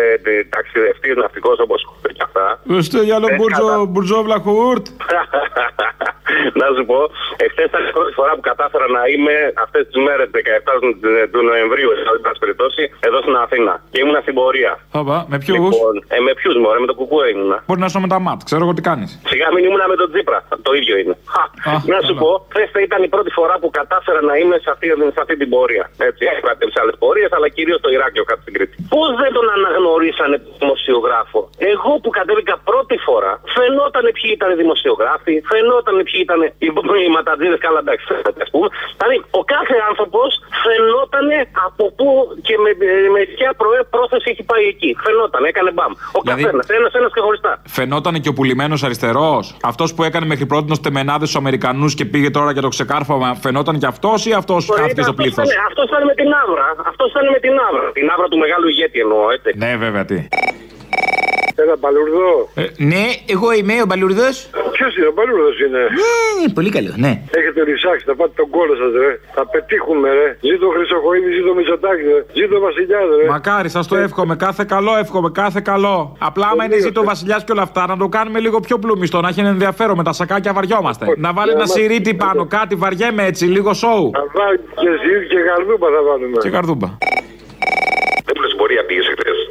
ταξιδευτής 0.55 1.15
ναυτικός 1.23 1.57
όπως 1.67 1.81
και 2.17 2.23
αυτά. 2.29 2.47
Είστε 2.77 2.99
για 3.09 3.19
τον 3.21 3.29
δεν 3.31 3.37
Μπουρτζο, 3.37 3.67
κατα- 3.67 3.85
Μπουρτζόβλα 3.91 4.39
Χούρτ. 4.45 4.87
να 6.61 6.67
σου 6.75 6.83
πω, 6.91 7.01
εχθές 7.45 7.67
ήταν 7.71 7.83
η 7.89 7.93
πρώτη 7.97 8.13
φορά 8.19 8.33
που 8.37 8.45
κατάφερα 8.51 8.87
να 8.97 9.03
είμαι 9.13 9.35
αυτές 9.65 9.83
τις 9.89 9.97
μέρες 10.07 10.27
17 10.33 10.73
του 11.33 11.41
Νοεμβρίου, 11.49 11.91
εν 12.17 12.21
πάση 12.25 12.39
περιπτώσει, 12.45 12.83
εδώ 13.09 13.19
στην 13.25 13.37
Αθήνα. 13.45 13.75
Και 13.93 13.99
ήμουν 14.03 14.17
στην 14.25 14.35
πορεία. 14.41 14.73
Όπα, 15.01 15.17
με 15.33 15.37
ποιους; 15.43 15.57
Λοιπόν, 15.57 15.95
ε, 16.17 16.19
με 16.27 16.33
ποιους 16.39 16.55
μωρέ, 16.63 16.79
με 16.85 16.89
το 16.91 16.95
κουκούε 17.01 17.27
ήμουνα. 17.35 17.57
Μπορείς 17.67 17.83
να 17.85 17.89
σου 17.93 18.01
με 18.05 18.09
τα 18.15 18.19
ματ, 18.27 18.39
ξέρω 18.49 18.63
εγώ 18.65 18.73
τι 18.77 18.83
κάνεις. 18.89 19.11
Σιγά 19.31 19.47
μην 19.55 19.63
ήμουνα 19.69 19.87
με 19.93 19.97
τον 20.01 20.09
Τζίπρα. 20.13 20.39
Το 20.67 20.73
ίδιο 20.81 20.95
είναι. 21.03 21.15
Χα. 21.35 21.45
Α, 21.71 21.75
να 21.95 21.99
σου 22.07 22.15
καλά. 22.15 22.23
πω, 22.23 22.31
χθες 22.55 22.71
ήταν 22.89 23.01
η 23.09 23.09
πρώτη 23.15 23.31
φορά 23.39 23.55
που 23.61 23.69
κατάφερα 23.79 24.21
να 24.31 24.35
είμαι 24.41 24.57
σε 24.65 24.69
αυτή, 24.75 24.87
σε 25.17 25.21
αυτή 25.25 25.35
την 25.41 25.49
πορεία. 25.55 25.85
Έτσι, 26.09 26.23
έκανα 26.33 26.53
τι 26.61 26.67
άλλες 26.81 26.97
πορείες, 27.03 27.30
αλλά 27.37 27.49
κυρίως 27.57 27.79
το 27.85 27.89
Ηράκλειο 27.97 28.25
κάτω 28.31 28.41
στην 28.45 28.55
Κρήτη. 28.57 28.75
Πώς 28.95 29.09
δεν 29.23 29.31
τον 29.37 29.47
αναγνωρίσανε 29.57 30.37
τον 30.45 30.53
δημοσιογράφο; 30.63 31.41
Εγώ 31.73 31.93
που 32.03 32.11
κατέβηκα 32.19 32.55
πρώτη 32.71 32.97
φορά, 33.07 33.33
φαινόταν 33.57 34.05
ποιοι 34.17 34.29
ήταν 34.39 34.49
οι 34.53 34.57
δημοσιογράφοι, 34.63 35.35
φαινόταν 35.53 35.95
ποιοι 36.09 36.19
ήταν 36.27 36.41
οι, 36.65 36.67
οι 37.07 37.11
ματατζίδες, 37.17 37.61
καλά 37.67 37.79
εντάξει, 37.85 38.05
φαίνεται, 38.11 38.41
ας 38.47 38.51
πούμε. 38.55 38.69
Δηλαδή, 38.99 39.17
ο 39.41 39.43
κάθε 39.55 39.77
άνθρωπος 39.91 40.31
φαινόταν 40.65 41.27
από 41.69 41.85
πού 41.97 42.07
και 42.47 42.55
με, 42.65 42.71
με 43.15 43.21
ποια 43.35 43.51
προέ- 43.61 43.87
πρόθεση 43.95 44.27
έχει 44.33 44.43
πάει 44.51 44.65
εκεί. 44.75 44.91
Φαινόταν, 45.07 45.41
έκανε 45.51 45.71
μπαμ. 45.77 45.93
Ο 46.17 46.21
Δηλαδή- 46.23 46.43
καθένας, 46.45 46.67
ένα-ένα 46.77 47.09
ξεχωριστά. 47.15 47.53
Φαινόταν 47.79 48.15
και 48.23 48.31
ο 48.33 48.35
πουλημένος 48.39 48.81
αριστερός. 48.89 49.45
Αυτός 49.71 49.89
που 49.95 50.03
έκανε 50.09 50.27
μέχρι 50.27 50.47
πρώτη 50.47 50.81
τεμενάδες 50.81 51.29
στους 51.29 51.41
Αμερικανούς 51.41 51.95
και 51.95 52.05
πήγε 52.05 52.31
τώρα 52.31 52.51
για 52.53 52.63
το 52.63 52.69
ξεκάρφωμα. 52.69 53.35
Φαινόταν 53.35 53.79
και 53.79 53.87
αυτός 53.87 54.27
ή 54.27 54.33
αυτός 54.33 54.69
χάθηκε 54.77 55.03
στο 55.03 55.13
πλήθος; 55.13 55.49
Αυτός 55.69 55.85
ήταν 55.85 56.05
με 56.05 56.15
την 56.15 56.29
άβρα. 56.43 56.67
Αυτός 56.91 57.10
ήταν 57.13 57.25
με 57.35 57.39
την 57.45 57.55
άβρα; 57.67 57.93
Την 57.99 58.07
άβρα 58.13 58.29
του 58.29 58.39
μεγάλου 58.45 58.69
ηγέτη 58.69 58.99
εννοώ, 59.05 59.31
έτσι. 59.37 59.51
Ναι, 59.63 59.71
βέβαια 59.85 60.05
τι. 60.11 60.19
Ένα 61.65 61.77
μπαλουρδό. 61.81 62.33
ναι, 62.93 63.05
εγώ 63.35 63.49
είμαι 63.59 63.75
ο 63.85 63.87
Μπαλουρδό. 63.89 64.29
Ποιος 64.77 64.91
είναι, 64.97 65.07
ο 65.13 65.15
Μπαλούρδος 65.17 65.57
είναι; 65.65 65.83
Ναι, 66.41 66.47
πολύ 66.59 66.71
καλό, 66.77 66.93
ναι. 67.05 67.13
Έχετε 67.39 67.61
ρισάξει, 67.71 68.05
θα 68.11 68.15
πάτε 68.21 68.33
τον 68.41 68.49
κόλλο 68.51 68.75
σας, 68.83 68.93
ρε. 69.03 69.11
Θα 69.37 69.43
πετύχουμε, 69.53 70.09
ρε. 70.19 70.29
Ζήτω 70.49 70.67
Χρυσοχοίδη, 70.75 71.31
ζήτω 71.37 71.55
Μητσοτάκη, 71.59 72.03
ρε. 72.03 72.21
Ζήτω 72.39 72.57
Βασιλιάς, 72.67 73.07
ρε. 73.19 73.25
Μακάρι, 73.35 73.69
σας 73.69 73.87
το 73.91 73.97
εύχομαι. 73.97 74.35
Κάθε 74.47 74.65
καλό 74.75 74.93
εύχομαι. 75.03 75.31
Κάθε 75.43 75.61
καλό. 75.71 75.97
Απλά 76.19 76.47
άμα 76.53 76.65
είναι 76.65 76.79
ζήτω 76.79 77.05
βασιλιάς 77.05 77.45
και 77.45 77.53
όλα 77.53 77.63
αυτά, 77.63 77.87
να 77.87 77.97
το 77.97 78.09
κάνουμε 78.09 78.39
λίγο 78.41 78.61
πιο 78.61 78.77
πλούμιστο. 78.79 79.21
Να 79.21 79.29
έχει 79.29 79.41
ένα 79.41 79.49
ενδιαφέρον 79.49 79.97
με 79.97 80.03
τα 80.03 80.13
σακάκια 80.13 80.53
βαριόμαστε. 80.53 81.05
Να 81.17 81.33
βάλει 81.33 81.51
ένα 81.53 81.67
σιρίτι 81.67 82.15
πάνω, 82.15 82.47
κάτι 82.47 82.75
βαριέμαι 82.75 83.25
έτσι, 83.25 83.45
λίγο 83.45 83.75
σοου. 83.75 84.11
Θα 84.15 84.25
βάλει 84.37 84.59
και 84.83 84.89
ζήτω 85.03 85.25
και 85.33 85.39
γαρδούπα 85.49 85.87
θα 85.95 86.03
βάλουμε. 86.09 86.37
Και 86.45 86.51
καρδούμπα. 86.51 86.89
Δεν 88.27 88.35
μου 88.37 88.43
λε 88.43 88.55
πορεία 88.61 88.85
πήγε 88.89 89.03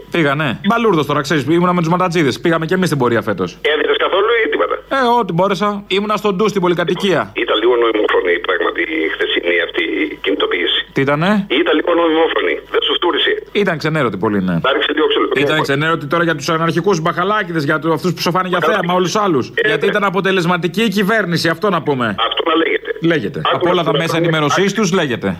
χθε. 0.09 0.17
Πήγα, 0.17 0.35
ναι. 0.35 0.59
Μπαλούρδος 0.67 1.05
τώρα, 1.05 1.21
ξέρεις, 1.21 1.43
ήμουνα 1.49 1.73
με 1.73 1.81
τους 1.81 1.89
ματατζίδες. 1.89 2.39
Πήγαμε 2.39 2.65
και 2.65 2.73
εμείς 2.73 2.87
στην 2.87 2.99
πορεία 2.99 3.21
φέτος. 3.21 3.57
Έδινες 3.61 3.97
καθόλου 3.97 4.31
ή 4.45 4.49
τίποτα; 4.49 4.75
Ε, 4.97 5.19
ό,τι 5.19 5.33
μπόρεσα. 5.33 5.83
Ήμουνα 5.87 6.15
στον 6.17 6.35
ντου 6.35 6.49
στην 6.49 6.61
πολυκατοικία. 6.61 7.31
Ήταν 7.43 7.57
λίγο 7.61 7.73
νοημόφωνη 7.83 8.33
πράγματι 8.47 8.81
η 8.81 9.07
χθεσινή 9.13 9.55
αυτή 9.67 9.83
η 10.01 10.17
κινητοποίηση. 10.23 10.79
Τι 10.93 11.01
ήτανε; 11.01 11.29
Ήταν 11.61 11.73
λίγο 11.79 11.91
νοημόφωνη. 11.99 12.53
Δεν 12.73 12.81
σου 12.85 12.93
φτούρισε. 12.93 13.31
Ήταν 13.51 13.77
ξενέρωτη 13.77 14.17
πολύ, 14.17 14.39
ναι. 14.43 14.59
Τα 14.65 14.71
ρίξε 14.73 14.91
λίγο 14.95 15.07
ξύλο. 15.07 15.27
Ήταν 15.45 15.61
ξενέρωτη 15.61 16.05
τώρα 16.05 16.23
για 16.23 16.35
τους 16.35 16.49
αναρχικούς 16.49 16.99
μπαχαλάκιδε, 17.01 17.59
για 17.59 17.75
αυτούς 17.75 18.11
που 18.11 18.17
ψοφάνε 18.17 18.47
για 18.47 18.59
θέαμα, 18.59 18.93
όλους 18.93 19.11
τους 19.11 19.21
άλλους. 19.21 19.51
Γιατί 19.65 19.85
ήταν 19.85 20.03
αποτελεσματική 20.03 20.81
η 20.81 20.87
κυβέρνηση, 20.89 21.49
αυτό 21.49 21.69
να 21.69 21.81
πούμε. 21.81 22.05
Αυτό 22.27 22.41
να 22.49 22.55
λέγεται. 22.55 22.89
Λέγεται. 23.01 23.41
Από 23.53 23.69
όλα 23.69 23.83
τα 23.83 23.91
μέσα 23.97 24.17
ενημέρωσής 24.17 24.73
τους 24.73 24.91
λέγεται. 24.91 25.37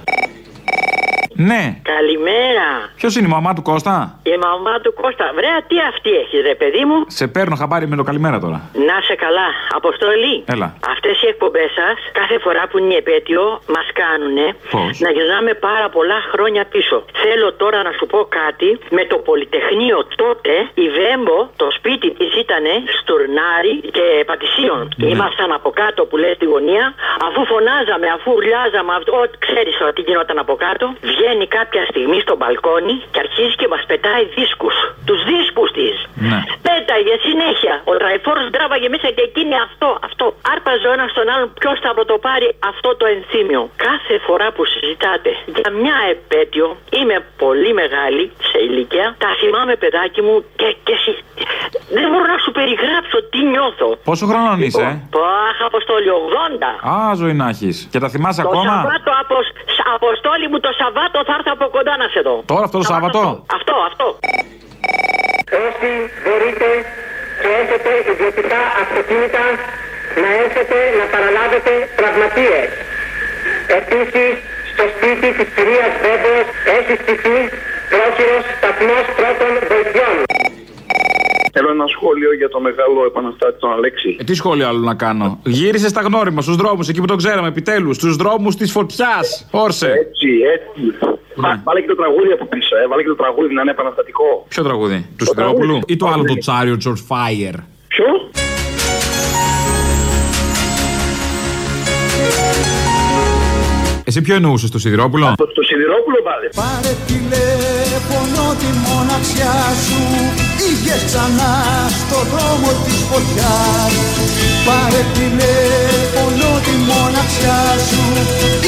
Ναι. 1.47 1.63
Καλημέρα. 1.95 2.67
Ποιος 2.99 3.15
είναι 3.15 3.28
η 3.28 3.34
μαμά 3.38 3.52
του 3.58 3.62
Κώστα; 3.69 3.95
Η 4.34 4.36
μαμά 4.47 4.75
του 4.84 4.93
Κώστα. 5.02 5.25
Βρέα, 5.38 5.60
τι 5.69 5.75
αυτή 5.91 6.10
έχει, 6.21 6.38
ρε 6.49 6.56
παιδί 6.62 6.84
μου; 6.89 6.97
Σε 7.19 7.25
παίρνω 7.36 7.56
χαμπάρι 7.62 7.88
με 7.88 7.95
το 7.95 8.04
καλημέρα 8.10 8.38
τώρα. 8.45 8.60
Να 8.89 8.95
σε 9.08 9.15
καλά. 9.23 9.47
Αποστολή. 9.80 10.36
Έλα. 10.54 10.67
Αυτές 10.93 11.15
οι 11.21 11.28
εκπομπές 11.34 11.69
σας, 11.80 11.97
κάθε 12.19 12.38
φορά 12.43 12.63
που 12.69 12.78
είναι 12.78 12.93
η 12.93 12.99
επέτειο, 13.04 13.43
μας 13.75 13.88
κάνουν 14.02 14.38
Πώς; 14.73 14.99
να 15.06 15.10
γυρνάμε 15.15 15.54
πάρα 15.67 15.88
πολλά 15.95 16.19
χρόνια 16.32 16.63
πίσω. 16.73 16.97
Θέλω 17.23 17.47
τώρα 17.54 17.80
να 17.88 17.91
σου 17.97 18.06
πω 18.13 18.19
κάτι. 18.41 18.69
Με 18.97 19.04
το 19.12 19.17
Πολυτεχνείο 19.28 19.99
τότε, 20.23 20.54
η 20.86 20.86
Βέμπο, 20.97 21.38
το 21.62 21.67
σπίτι 21.78 22.10
της 22.19 22.32
ήταν 22.43 22.63
στουρνάρι 22.97 23.75
και 23.95 24.06
πατησίων. 24.30 24.82
Ναι. 24.97 25.08
Ήμασταν 25.13 25.52
από 25.60 25.69
κάτω 25.82 26.02
που 26.10 26.15
λέει 26.23 26.34
στη 26.39 26.45
γωνία, 26.54 26.86
αφού 27.28 27.39
φωνάζαμε, 27.52 28.08
αφού 28.15 28.28
ουρλιάζαμε, 28.38 28.91
αυτό, 28.97 29.12
ό, 29.21 29.23
ξέρεις 29.45 29.73
τώρα 29.80 29.93
τι 29.95 30.02
γινόταν 30.08 30.38
από 30.43 30.56
κάτω. 30.65 30.86
Βγαίνει 31.12 31.28
κάποια 31.57 31.83
στιγμή 31.91 32.19
στο 32.25 32.33
μπαλκόνι 32.39 32.95
και 33.11 33.19
αρχίζει 33.25 33.55
και 33.61 33.67
μας 33.73 33.83
πετάει 33.89 34.23
δίσκους. 34.37 34.75
Τους 35.07 35.19
δίσκους 35.29 35.69
της. 35.77 35.95
Ναι. 36.29 36.39
Πέταγε 36.69 37.13
συνέχεια. 37.27 37.75
Ο 37.91 37.93
τραϊφόρο 37.99 38.41
τράβαγε 38.55 38.87
μέσα 38.95 39.07
και 39.15 39.23
εκείνη 39.29 39.55
αυτό, 39.67 39.89
αυτό. 40.07 40.25
Άρπαζε 40.53 40.85
ο 40.89 40.93
ένας 40.97 41.09
τον 41.17 41.27
άλλον 41.33 41.47
ποιος 41.61 41.77
θα 41.83 41.89
πρωτοπάρει 41.97 42.47
αυτό 42.71 42.89
το 42.99 43.05
ενθύμιο. 43.15 43.61
Κάθε 43.87 44.15
φορά 44.27 44.47
που 44.55 44.63
συζητάτε 44.73 45.31
για 45.55 45.69
μια 45.81 45.97
επέτειο, 46.15 46.67
είμαι 46.99 47.17
πολύ 47.43 47.71
μεγάλη 47.81 48.23
σε 48.49 48.57
ηλικία, 48.67 49.07
τα 49.23 49.29
θυμάμαι 49.39 49.73
παιδάκι 49.83 50.21
μου 50.27 50.35
και, 50.59 50.67
και 50.87 50.95
συ- 51.03 51.23
δεν 51.97 52.05
μπορώ 52.11 52.25
να 52.33 52.37
σου 52.43 52.51
περιγράψω 52.57 53.17
τι 53.31 53.39
νιώθω. 53.53 53.87
Πόσο 54.09 54.25
χρονών 54.29 54.57
είσαι, 54.67 54.81
ε; 54.81 54.93
Πάχ, 55.17 55.55
Αποστόλη, 55.69 56.09
80. 56.09 56.69
Α, 56.93 57.13
ζωή 57.21 57.33
να 57.41 57.47
έχεις. 57.53 57.75
Και 57.91 57.99
τα 58.03 58.09
θυμάσαι 58.13 58.41
Το 58.41 58.47
ακόμα; 58.49 58.73
Σαββάτο, 58.73 59.11
απο- 59.21 59.43
σ- 59.75 59.78
Αποστόλη 59.97 60.45
μου, 60.52 60.60
το 60.65 60.71
Σαββάτο 60.80 61.19
θα 61.28 61.34
έρθω 61.38 61.52
από 61.58 61.65
κοντά 61.75 61.93
να 62.02 62.08
σε 62.13 62.19
δω. 62.28 62.36
Τώρα 62.52 62.63
αυτό 62.67 62.78
το 62.82 62.88
Σάββατο. 62.93 63.19
Αυτό, 63.58 63.75
αυτό. 63.89 64.08
Όσοι 65.67 65.91
μπορείτε 66.23 66.69
και 67.41 67.49
έχετε 67.62 67.91
ιδιωτικά 68.12 68.62
αυτοκίνητα 68.84 69.43
να 70.23 70.30
έρθετε 70.43 70.78
να 70.99 71.06
παραλάβετε 71.13 71.71
τραυματίες. 71.99 72.69
Επίσης, 73.80 74.34
στο 74.71 74.84
σπίτι 74.93 75.28
της 75.38 75.47
κυρίας 75.56 75.91
Βέμπος 76.04 76.45
έχει 76.78 76.93
στηθεί 77.02 77.38
Θέλω 81.61 81.71
ένα 81.71 81.87
σχόλιο 81.87 82.33
για 82.33 82.49
το 82.49 82.59
μεγάλο 82.59 83.05
επαναστάτη 83.05 83.59
τον 83.59 83.71
Αλέξη. 83.71 84.15
Ε, 84.19 84.23
τι 84.23 84.33
σχόλιο 84.33 84.67
άλλο 84.67 84.79
να 84.79 84.95
κάνω; 84.95 85.39
Γύρισε 85.45 85.87
στα 85.87 86.01
γνώριμα, 86.01 86.41
στους 86.41 86.55
δρόμους, 86.55 86.87
εκεί 86.89 86.99
που 86.99 87.05
τον 87.05 87.17
ξέραμε 87.17 87.47
επιτέλους. 87.47 87.95
Στους 87.95 88.15
δρόμους 88.15 88.55
της 88.55 88.71
φωτιάς. 88.71 89.47
Όρσε. 89.51 89.87
Έτσι, 89.87 90.27
έτσι. 90.55 90.97
Βά- 91.35 91.59
Βάλε 91.63 91.81
και 91.81 91.87
το 91.87 91.95
τραγούδι 91.95 92.31
από 92.31 92.45
πίσω, 92.45 92.75
ε. 92.83 92.87
Βάλε 92.87 93.01
και 93.01 93.07
το 93.07 93.15
τραγούδι 93.15 93.53
να 93.53 93.61
είναι 93.61 93.71
επαναστατικό. 93.71 94.45
Ποιο 94.47 94.63
τραγούδι, 94.63 95.05
του 95.17 95.25
Σιδηρόπουλου 95.25 95.79
ή 95.87 95.95
το 95.97 96.07
άλλο 96.07 96.23
το 96.23 96.35
Chariot 96.45 96.83
of 96.91 96.97
Fire; 97.09 97.55
Ποιο; 97.87 98.05
Εσύ 104.03 104.21
ποιο 104.21 104.35
εννοούσες, 104.35 104.69
το 104.71 104.79
Σιδηρόπουλο; 104.79 105.33
Το, 105.37 105.47
το 105.47 105.61
Σιδηρόπουλο 105.61 106.17
βάλε. 106.23 106.47
Πάρε 106.55 106.93
τηλέφωνο 107.07 108.43
τη 108.61 108.69
μοναξιά 108.87 109.53
σου 109.85 109.99
Είχες 110.81 111.03
ξανά 111.05 111.53
στο 112.01 112.19
δρόμο 112.31 112.69
της 112.85 112.97
φωτιάς. 113.09 113.93
Πάρε 114.65 115.01
τηλέφωνο 115.13 116.49
τη 116.65 116.75
μοναξιά 116.89 117.61
σου. 117.87 118.03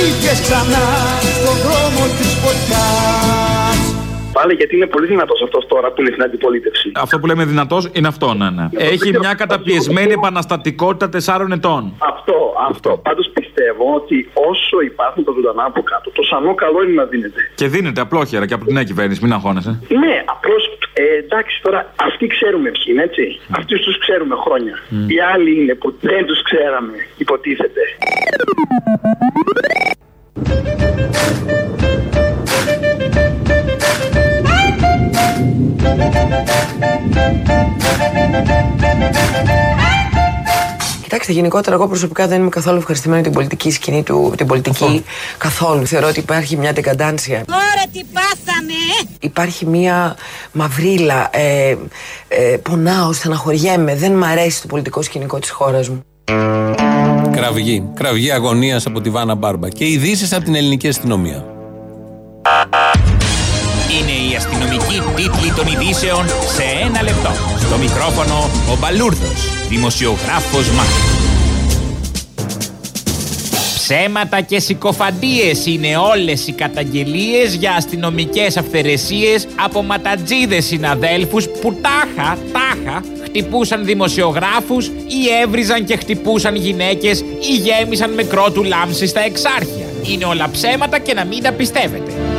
Είχες 0.06 0.40
ξανά 0.42 0.86
στο 1.38 1.52
δρόμο 1.64 2.04
της 2.18 2.32
φωτιάς 2.42 2.81
Βάλε 4.42 4.54
γιατί 4.54 4.76
είναι 4.76 4.86
πολύ 4.86 5.08
δυνατός 5.08 5.42
αυτός 5.42 5.68
τώρα 5.68 5.92
που 5.92 6.02
είναι 6.02 6.12
στην 6.12 6.24
αντιπολίτευση. 6.24 6.92
Αυτό 6.96 7.20
που 7.20 7.26
λέμε 7.26 7.46
δυνατός 7.46 7.90
είναι 7.94 8.08
αυτό, 8.08 8.34
ναι, 8.34 8.50
ναι. 8.50 8.66
Έχει 8.78 9.10
μια 9.20 9.34
καταπιεσμένη 9.34 10.12
επαναστατικότητα 10.12 11.10
τεσσάρων 11.10 11.52
ετών. 11.52 11.94
Αυτό, 11.98 12.38
αυτό. 12.70 12.90
Πάντως 13.04 13.32
πιστεύω 13.34 13.86
ότι 13.96 14.30
όσο 14.34 14.80
υπάρχουν 14.92 15.24
τα 15.24 15.32
ζωντανά 15.36 15.64
από 15.66 15.82
κάτω, 15.82 16.12
το 16.12 16.24
σανό 16.24 16.56
καλό 16.56 16.84
είναι 16.84 16.94
να 16.94 17.06
δίνεται. 17.06 17.42
Και 17.56 17.68
δίνεται 17.68 18.02
απλόχερα 18.02 18.46
και 18.46 18.54
από 18.54 18.66
την 18.66 18.74
νέα 18.74 18.84
κυβέρνηση, 18.84 19.20
μην 19.24 19.34
αγχώνεσαι. 19.34 19.80
Ναι, 19.90 20.24
απλώς 20.26 20.64
ε, 20.94 21.04
εντάξει 21.24 21.62
τώρα, 21.62 21.94
αυτοί 21.96 22.28
ξέρουμε 22.28 22.70
ποιοι 22.72 22.86
είναι 22.88 23.04
έτσι. 23.04 23.40
Αυτούς 23.58 23.82
τους 23.82 23.98
ξέρουμε 23.98 24.36
χρόνια. 24.46 24.76
Οι 25.08 25.20
άλλοι 25.34 25.62
είναι 25.62 25.76
που 25.76 25.96
δεν 26.02 26.26
τους 26.26 26.42
ξέραμε, 26.42 26.94
υποτίθεται. 27.18 27.82
Κοιτάξτε, 41.04 41.32
γενικότερα 41.32 41.76
εγώ 41.76 41.88
προσωπικά 41.88 42.28
δεν 42.28 42.42
είμαι 42.42 42.50
καθόλου 42.50 42.78
ευχαριστημένη 42.78 43.24
την 43.24 43.32
πολιτική 43.32 43.72
σκηνή 43.72 44.04
του, 44.04 44.34
την 44.38 44.48
πολιτική 44.48 45.04
καθόλου. 45.38 45.86
Θεωρώ 45.86 46.08
ότι 46.08 46.20
υπάρχει 46.20 46.58
μια 46.58 46.74
ντεκαντάνσια. 46.74 47.44
Τώρα 47.46 47.84
τι 47.92 48.04
πάθαμε! 48.14 49.10
Υπάρχει 49.20 49.66
μια 49.66 50.16
μαυρίλα. 50.52 51.30
Ε, 51.32 51.78
ε, 52.28 52.58
πονάω, 52.58 53.14
στεναχωριέμαι. 53.14 53.96
Δεν 53.96 54.12
μ' 54.12 54.24
αρέσει 54.24 54.62
το 54.62 54.68
πολιτικό 54.68 55.02
σκηνικό 55.02 55.40
της 55.40 55.50
χώρας 55.50 55.90
μου. 55.90 56.04
Κραυγή. 57.32 57.84
Κραυγή 57.94 58.32
αγωνίας 58.32 58.86
από 58.86 59.02
τη 59.02 59.10
Βάνα 59.10 59.36
Μπάρμπα. 59.36 59.70
Και 59.70 59.86
ειδήσεις 59.86 60.34
από 60.34 60.44
την 60.44 60.56
ελληνική 60.56 60.88
αστυνομία. 60.88 61.51
Των 65.64 65.74
ειδήσεων 65.74 66.28
σε 66.28 66.64
ένα 66.86 67.04
λεπτό. 67.04 67.32
Στο 67.58 67.78
μικρόφωνο 67.78 68.50
ο 68.72 68.78
Μπαλούρδος, 68.80 69.68
δημοσιογράφος 69.70 70.70
Μάρκο. 70.70 70.94
Ψέματα 73.76 74.42
και 74.42 74.60
συκοφαντίες 74.60 75.66
είναι 75.66 75.98
όλες 75.98 76.48
οι 76.48 76.52
καταγγελίες 76.52 77.54
για 77.56 77.74
αστυνομικές 77.74 78.58
αυθαιρεσίες 78.58 79.48
από 79.56 79.84
ματατζίδες 79.84 80.66
συναδέλφους 80.66 81.48
που 81.62 81.74
τάχα, 81.82 82.38
τάχα 82.52 83.04
χτυπούσαν 83.24 83.86
δημοσιογράφους 83.86 84.86
ή 84.88 85.42
έβριζαν 85.44 85.86
και 85.86 85.96
χτυπούσαν 85.96 86.56
γυναίκες 86.56 87.20
ή 87.20 87.56
γέμισαν 87.56 88.12
με 88.14 88.24
κρότου 88.24 88.64
λάμψη 88.64 89.08
στα 89.08 89.20
εξάρχεια. 89.20 89.86
Είναι 90.12 90.26
όλα 90.26 90.50
ψέματα 90.52 91.00
και 91.00 91.14
να 91.14 91.26
μην 91.26 91.44
τα 91.44 91.52
πιστεύετε. 91.52 92.31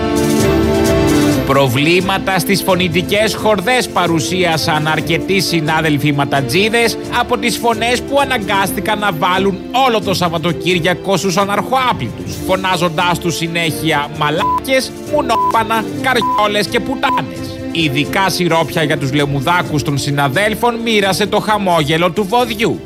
Προβλήματα 1.53 2.39
στις 2.39 2.63
φωνητικές 2.63 3.35
χορδές 3.35 3.89
παρουσίασαν 3.89 4.87
αρκετοί 4.87 5.41
συνάδελφοι 5.41 6.13
ματατζίδες 6.13 6.99
από 7.21 7.39
τις 7.39 7.57
φωνές 7.57 8.01
που 8.01 8.21
αναγκάστηκαν 8.21 8.99
να 8.99 9.13
βάλουν 9.13 9.59
όλο 9.87 10.01
το 10.01 10.15
Σαββατοκύριακο 10.15 11.17
στους 11.17 11.37
αναρχοάπλητους, 11.37 12.37
φωνάζοντάς 12.47 13.19
τους 13.19 13.37
συνέχεια 13.37 14.09
μαλάκες, 14.19 14.93
μουνόπανα, 15.13 15.85
καριόλες 16.03 16.67
και 16.67 16.81
πουτάνες. 16.81 17.61
Ειδικά 17.73 18.29
σιρόπια 18.29 18.83
για 18.83 18.99
τους 18.99 19.13
λεμουδάκους 19.13 19.83
των 19.83 19.99
συναδέλφων 19.99 20.75
μοίρασε 20.75 21.27
το 21.27 21.41
χαμόγελο 21.41 22.11
του 22.11 22.25
βοδιού. 22.25 22.81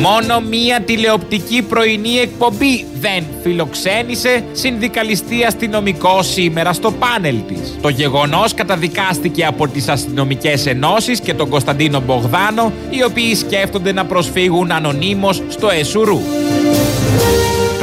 Μόνο 0.00 0.40
μία 0.40 0.80
τηλεοπτική 0.80 1.62
πρωινή 1.62 2.18
εκπομπή 2.18 2.84
δεν 3.00 3.24
φιλοξένησε 3.42 4.44
συνδικαλιστή 4.52 5.44
αστυνομικό 5.44 6.22
σήμερα 6.22 6.72
στο 6.72 6.92
πάνελ 6.92 7.36
της. 7.48 7.78
Το 7.80 7.88
γεγονός 7.88 8.54
καταδικάστηκε 8.54 9.44
από 9.44 9.68
τις 9.68 9.88
αστυνομικές 9.88 10.66
ενώσεις 10.66 11.20
και 11.20 11.34
τον 11.34 11.48
Κωνσταντίνο 11.48 12.00
Μπογδάνο, 12.00 12.72
οι 12.90 13.04
οποίοι 13.04 13.34
σκέφτονται 13.34 13.92
να 13.92 14.04
προσφύγουν 14.04 14.70
ανωνύμως 14.70 15.42
στο 15.48 15.70
ΕΣΟΥΡΟΥ. 15.70 16.20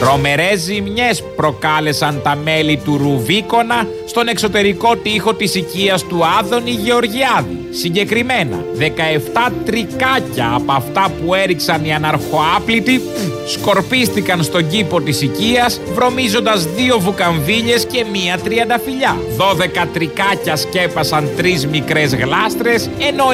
Τρομερές 0.03 0.59
ζημιές 0.59 1.23
προκάλεσαν 1.35 2.21
τα 2.23 2.35
μέλη 2.35 2.77
του 2.77 2.97
Ρουβίκονα 2.97 3.87
στον 4.05 4.27
εξωτερικό 4.27 4.95
τοίχο 4.95 5.33
της 5.33 5.55
οικίας 5.55 6.03
του 6.03 6.21
Άδωνη 6.39 6.71
Γεωργιάδη. 6.71 7.57
Συγκεκριμένα, 7.69 8.63
17 8.77 9.51
τρικάκια 9.65 10.51
από 10.53 10.71
αυτά 10.71 11.11
που 11.19 11.33
έριξαν 11.33 11.85
οι 11.85 11.93
αναρχοάπλητοι 11.93 13.01
σκορπίστηκαν 13.47 14.43
στον 14.43 14.69
κήπο 14.69 15.01
της 15.01 15.21
οικίας 15.21 15.81
βρωμίζοντας 15.93 16.65
δύο 16.65 16.99
βουκαμβίλες 16.99 17.85
και 17.85 18.05
μία 18.11 18.37
τριανταφυλιά. 18.43 19.17
12 19.37 19.87
τρικάκια 19.93 20.55
σκέπασαν 20.55 21.29
τρεις 21.37 21.67
μικρές 21.67 22.15
γλάστρες 22.15 22.89
ενώ 22.99 23.25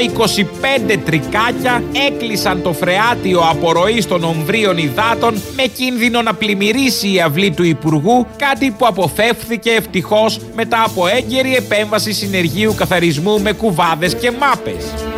25 0.90 0.98
τρικάκια 1.06 1.84
έκλεισαν 2.08 2.62
το 2.62 2.74
φρεάτιο 2.74 3.40
απορροής 3.40 4.08
των 4.08 4.24
ομβρίων 4.24 4.78
υδάτων 4.78 5.42
με 5.56 5.64
κίνδυνο 5.64 6.22
να 6.22 6.34
πλημμυρίσει 6.60 7.14
η 7.14 7.22
αυλή 7.22 7.52
του 7.52 7.64
Υπουργού 7.64 8.26
κάτι 8.38 8.72
που 8.72 8.86
αποφεύθηκε 8.86 9.70
ευτυχώς 9.70 10.40
μετά 10.56 10.84
από 10.84 11.08
έγκαιρη 11.08 11.56
επέμβαση 11.56 12.14
συνεργείου 12.14 12.76
καθαρισμού 12.76 13.42
με 13.42 13.52
κουβάδες 13.52 14.16
και 14.16 14.32
μάπες. 14.32 15.09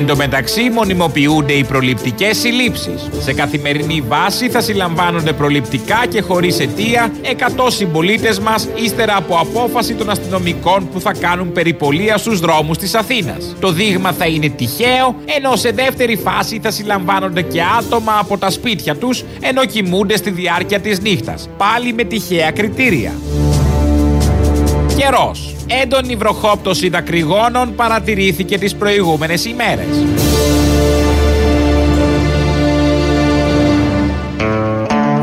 Εν 0.00 0.06
τω 0.06 0.16
μεταξύ 0.16 0.70
μονιμοποιούνται 0.70 1.52
οι 1.52 1.64
προληπτικές 1.64 2.38
συλλήψεις. 2.38 3.08
Σε 3.20 3.32
καθημερινή 3.32 4.04
βάση 4.08 4.48
θα 4.48 4.60
συλλαμβάνονται 4.60 5.32
προληπτικά 5.32 6.06
και 6.08 6.20
χωρίς 6.20 6.60
αιτία 6.60 7.12
100 7.22 7.70
συμπολίτες 7.70 8.38
μας 8.38 8.68
ύστερα 8.74 9.16
από 9.16 9.36
απόφαση 9.36 9.94
των 9.94 10.10
αστυνομικών 10.10 10.88
που 10.92 11.00
θα 11.00 11.12
κάνουν 11.20 11.52
περιπολία 11.52 12.16
στους 12.16 12.40
δρόμους 12.40 12.78
της 12.78 12.94
Αθήνας. 12.94 13.56
Το 13.60 13.72
δείγμα 13.72 14.12
θα 14.12 14.26
είναι 14.26 14.48
τυχαίο, 14.48 15.14
ενώ 15.36 15.56
σε 15.56 15.70
δεύτερη 15.70 16.16
φάση 16.16 16.60
θα 16.62 16.70
συλλαμβάνονται 16.70 17.42
και 17.42 17.60
άτομα 17.78 18.18
από 18.20 18.38
τα 18.38 18.50
σπίτια 18.50 18.96
τους, 18.96 19.24
ενώ 19.40 19.64
κοιμούνται 19.64 20.16
στη 20.16 20.30
διάρκεια 20.30 20.80
της 20.80 21.00
νύχτας. 21.00 21.48
Πάλι 21.56 21.92
με 21.92 22.04
τυχαία 22.04 22.50
κριτήρια. 22.50 23.12
Καιρός. 24.96 25.54
Έντονη 25.82 26.16
βροχόπτωση 26.16 26.88
δακρυγόνων 26.88 27.74
παρατηρήθηκε 27.76 28.58
τις 28.58 28.74
προηγούμενες 28.74 29.44
ημέρες. 29.44 29.86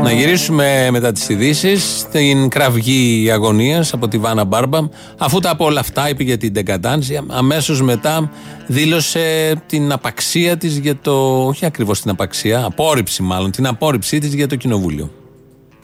Να 0.02 0.12
γυρίσουμε 0.12 0.88
μετά 0.90 1.12
τις 1.12 1.28
ειδήσεις 1.28 1.98
στην 1.98 2.48
κραυγή 2.48 3.30
αγωνίας 3.30 3.92
από 3.92 4.08
τη 4.08 4.18
Βάνα 4.18 4.44
Μπάρμπα. 4.44 4.78
Αφού 5.18 5.38
τα 5.38 5.50
από 5.50 5.64
όλα 5.64 5.80
αυτά 5.80 6.08
είπε 6.08 6.22
για 6.22 6.36
την 6.36 6.52
τεγκατάνση, 6.52 7.20
αμέσως 7.28 7.82
μετά 7.82 8.30
δήλωσε 8.66 9.54
την 9.66 9.92
απαξία 9.92 10.56
της 10.56 10.78
για 10.78 10.96
το. 10.96 11.46
Όχι 11.46 11.66
ακριβώς 11.66 12.00
την 12.00 12.10
απαξία, 12.10 12.64
απόρριψη 12.64 13.22
μάλλον, 13.22 13.50
την 13.50 13.66
απόρριψή 13.66 14.18
της 14.18 14.34
για 14.34 14.46
το 14.46 14.56
κοινοβούλιο. 14.56 15.10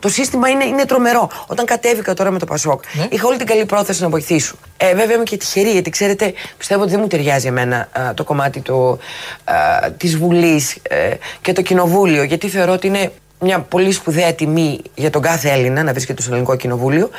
Το 0.05 0.11
σύστημα 0.11 0.49
είναι, 0.49 0.65
είναι 0.65 0.85
τρομερό. 0.85 1.31
Όταν 1.47 1.65
κατέβηκα 1.65 2.15
τώρα 2.15 2.31
με 2.31 2.39
το 2.39 2.45
Πασόκ, 2.47 2.83
Ναι. 2.93 3.07
είχα 3.11 3.27
όλη 3.29 3.37
την 3.37 3.47
καλή 3.47 3.65
πρόθεση 3.65 4.03
να 4.03 4.09
βοηθήσω. 4.09 4.55
Ε, 4.77 4.95
βέβαια 4.95 5.15
είμαι 5.15 5.25
και 5.25 5.37
τυχερή, 5.37 5.71
γιατί 5.71 5.91
ξέρετε, 5.91 6.33
πιστεύω 6.59 6.83
ότι 6.83 6.91
δεν 6.91 7.01
μου 7.01 7.07
ταιριάζει 7.07 7.47
εμένα 7.47 7.89
α, 7.93 8.15
το 8.15 8.25
κομμάτι 8.25 8.61
του, 8.61 8.99
α, 9.45 9.55
της 9.97 10.17
Βουλής 10.17 10.77
ε, 10.83 11.11
και 11.41 11.53
το 11.53 11.63
Κοινοβούλιο, 11.63 12.23
γιατί 12.23 12.49
θεωρώ 12.49 12.73
ότι 12.73 12.87
είναι 12.87 13.13
μια 13.41 13.61
πολύ 13.61 13.93
σπουδαία 13.93 14.33
τιμή 14.35 14.81
για 14.95 15.11
τον 15.11 15.23
κάθε 15.23 15.51
Έλληνα 15.51 15.83
να 15.83 15.91
βρίσκεται 15.93 16.23
στο 16.23 16.31
ελληνικό 16.31 16.57
κοινοβούλιο, 16.57 17.11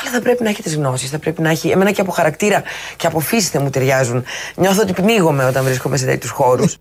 αλλά 0.00 0.10
θα 0.10 0.20
πρέπει 0.20 0.42
να 0.42 0.48
έχει 0.48 0.62
τις 0.62 0.74
γνώσεις, 0.76 1.10
θα 1.10 1.18
πρέπει 1.18 1.42
να 1.42 1.50
έχει. 1.50 1.68
Εμένα 1.68 1.90
και 1.90 2.00
από 2.00 2.10
χαρακτήρα 2.10 2.62
και 2.96 3.06
από 3.06 3.20
φύση 3.20 3.48
δεν 3.52 3.62
μου 3.62 3.70
ταιριάζουν. 3.70 4.24
Νιώθω 4.54 4.82
ότι 4.82 4.92
πνίγομαι 4.92 5.44
όταν 5.44 5.64
βρίσκομαι 5.64 5.96
σε 5.96 6.04
τέτοιους 6.04 6.30
χώρους. 6.30 6.76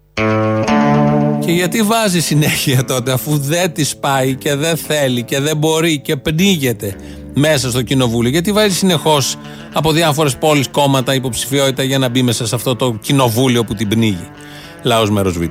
Και 1.45 1.51
γιατί 1.51 1.81
βάζει 1.81 2.21
συνέχεια 2.21 2.85
τότε, 2.85 3.11
αφού 3.11 3.37
δεν 3.37 3.73
της 3.73 3.97
πάει 3.97 4.35
και 4.35 4.55
δεν 4.55 4.77
θέλει 4.77 5.23
και 5.23 5.39
δεν 5.39 5.57
μπορεί 5.57 5.99
και 5.99 6.15
πνίγεται 6.15 6.95
μέσα 7.33 7.69
στο 7.69 7.81
κοινοβούλιο. 7.81 8.31
Γιατί 8.31 8.51
βάζει 8.51 8.75
συνεχώς 8.75 9.35
από 9.73 9.91
διάφορες 9.91 10.37
πόλεις 10.37 10.67
κόμματα 10.67 11.13
υποψηφιότητα 11.13 11.83
για 11.83 11.97
να 11.97 12.09
μπει 12.09 12.21
μέσα 12.21 12.47
σε 12.47 12.55
αυτό 12.55 12.75
το 12.75 12.97
κοινοβούλιο 13.01 13.63
που 13.63 13.73
την 13.73 13.87
πνίγει. 13.87 14.29
Λαός 14.83 15.09
μέρος 15.09 15.37
Β. 15.37 15.43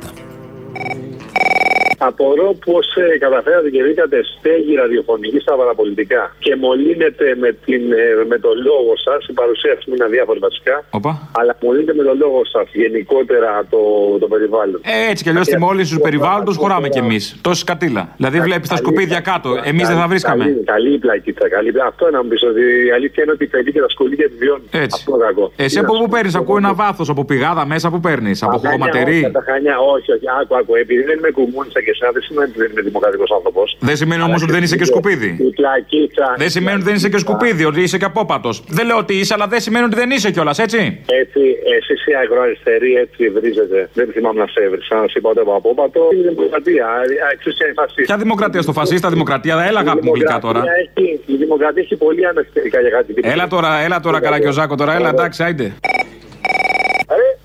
Απορώ 2.09 2.49
πώ 2.67 2.79
ε, 3.15 3.19
καταφέρατε 3.19 3.69
και 3.71 3.83
βρήκατε 3.83 4.19
στέγη 4.39 4.75
ραδιοφωνική 4.75 5.39
στα 5.39 5.55
παραπολιτικά 5.61 6.23
και 6.39 6.57
μολύνετε 6.57 7.27
με, 7.43 7.51
την, 7.65 7.83
ε, 7.93 8.25
με 8.33 8.39
το 8.39 8.51
λόγο 8.69 8.93
σας. 9.07 9.21
Η 9.29 9.33
παρουσία 9.33 9.73
σα 9.79 9.93
είναι 9.95 10.05
αδιάφορη 10.05 10.39
βασικά. 10.39 10.85
Οπα. 10.91 11.13
Αλλά 11.41 11.53
μολύνετε 11.63 11.95
με 11.95 12.03
το 12.09 12.15
λόγο 12.23 12.41
σας 12.55 12.67
γενικότερα 12.73 13.51
το, 13.71 13.81
το 14.23 14.27
περιβάλλον. 14.29 14.81
Ε, 14.85 15.11
έτσι 15.11 15.23
κι 15.25 15.31
αλλιώς 15.33 15.47
στη 15.47 15.59
μόλυνση 15.59 15.95
του 15.95 16.01
περιβάλλοντος 16.01 16.57
χωράμε 16.57 16.89
κι 16.89 16.99
εμείς. 16.99 17.25
Τόση 17.41 17.61
σκατήλα. 17.61 18.03
Δηλαδή 18.17 18.41
βλέπεις 18.41 18.69
τα 18.69 18.77
σκουπίδια 18.77 19.21
κάτω. 19.21 19.49
Εμείς 19.65 19.89
δεν 19.89 19.97
θα 19.97 20.07
βρίσκαμε. 20.09 20.45
Καλή, 20.45 20.63
καλή 20.65 20.93
η 20.95 20.99
πλακίτσα. 20.99 21.49
Καλή. 21.49 21.73
Αυτό 21.87 22.11
να 22.11 22.23
μου 22.23 22.29
πεις 22.29 22.43
ότι 22.43 22.61
η 22.89 22.91
αλήθεια 22.97 23.23
είναι 23.23 23.33
ότι 23.33 23.45
η 23.45 23.47
παιδί 23.47 23.73
και 23.73 23.81
τα 23.81 23.89
σκολίδια 23.89 24.29
τη 24.29 24.35
βιώνει. 24.37 24.65
Έτσι. 24.71 24.97
Αυτό 24.99 25.15
είναι 25.15 25.25
κακό. 25.25 25.53
Εσύ 25.57 25.79
από 25.79 25.93
πού 25.99 26.09
παίρνεις, 26.09 26.35
ακούω 26.35 26.57
ένα 26.57 26.75
βάθος 26.75 27.09
από 27.09 27.25
πηγάδα 27.25 27.67
μέσα 27.67 27.91
που 27.91 28.01
παίρνεις. 28.01 28.43
Από 28.43 28.53
Τα 28.53 28.69
χανιά, 28.69 28.71
χωματερή. 28.73 29.23
όχι, 29.25 29.31
Τα 29.33 29.43
χανιά, 29.47 29.79
όχι, 29.79 30.13
όχι. 30.13 30.25
Άκου, 30.41 30.57
άκου. 30.57 30.75
Επειδή 30.75 31.03
δεν 31.03 31.19
είμαι 31.19 31.31
κουμούνιστα 31.31 31.81
και 31.91 31.97
εσένα, 31.97 32.13
δεν 32.17 32.23
σημαίνει 32.29 32.49
ότι 32.51 32.59
δεν 32.63 32.71
είμαι 32.73 32.83
δημοκρατικός 32.91 33.31
άνθρωπος. 33.39 33.67
Δεν 33.81 33.97
σημαίνει 33.97 34.23
όμως 34.23 34.43
ότι 34.43 34.53
δεν 34.57 34.63
είσαι 34.63 34.77
και 34.77 34.85
σκουπίδι. 34.85 35.31
Η 35.49 35.51
πλακίτσα. 35.59 36.35
Δεν 36.43 36.51
σημαίνει 36.51 36.77
ότι 36.77 36.87
δεν 36.89 36.95
είσαι 36.95 37.09
και 37.09 37.19
σκουπίδι, 37.19 37.65
ότι 37.71 37.81
είσαι 37.83 37.99
και 37.99 38.09
απόπατος. 38.13 38.55
Δεν 38.69 38.87
λέω 38.87 38.99
ότι 39.05 39.15
είσαι, 39.21 39.35
αλλά 39.37 39.47
δεν 39.47 39.61
σημαίνει 39.61 39.85
ότι 39.85 39.97
δεν 40.03 40.11
είσαι 40.11 40.31
κιόλας, 40.31 40.59
έτσι. 40.59 40.81
Έτσι, 41.23 41.41
εσεί 41.79 41.95
οι 42.11 42.15
αγροαριστεροί 42.23 42.93
έτσι 42.95 43.29
βρίζετε. 43.37 43.79
Δεν 43.95 44.07
θυμάμαι 44.15 44.41
να 44.41 44.47
σε 44.47 44.61
έβρισα, 44.67 44.95
να 44.95 45.07
σου 45.11 45.19
είπα 45.19 45.31
ούτε 45.31 45.41
από 45.41 45.55
απόπατο. 45.55 46.01
Είναι 46.15 46.29
δημοκρατία. 46.29 46.87
Εξουσία 47.33 47.67
είναι 47.67 47.75
φασίστα. 47.81 48.03
Ποια 48.03 48.17
δημοκρατία 48.17 48.63
στο 48.63 48.73
φασίστα, 48.73 49.09
δημοκρατία, 49.09 49.65
έλα 49.69 49.81
αγάπη 49.81 50.03
μου 50.07 50.13
γλυκά 50.15 50.39
τώρα. 50.39 50.63
Έχει, 50.83 51.21
η 51.27 51.35
δημοκρατία 51.35 51.83
έχει 51.83 51.97
πολύ 51.97 52.27
ανεξιτερικά 52.27 52.81
για 52.81 52.91
κάτι 52.91 53.13
τέτοιο. 53.13 53.31
Έλα 53.31 53.47
τώρα, 53.47 53.81
έλα 53.87 54.01
τώρα, 54.01 54.21
Καρακιοζάκο 54.21 54.75
τώρα, 54.75 54.95
έλα 54.95 55.09
εντάξει, 55.09 55.43
άιντε. 55.43 55.73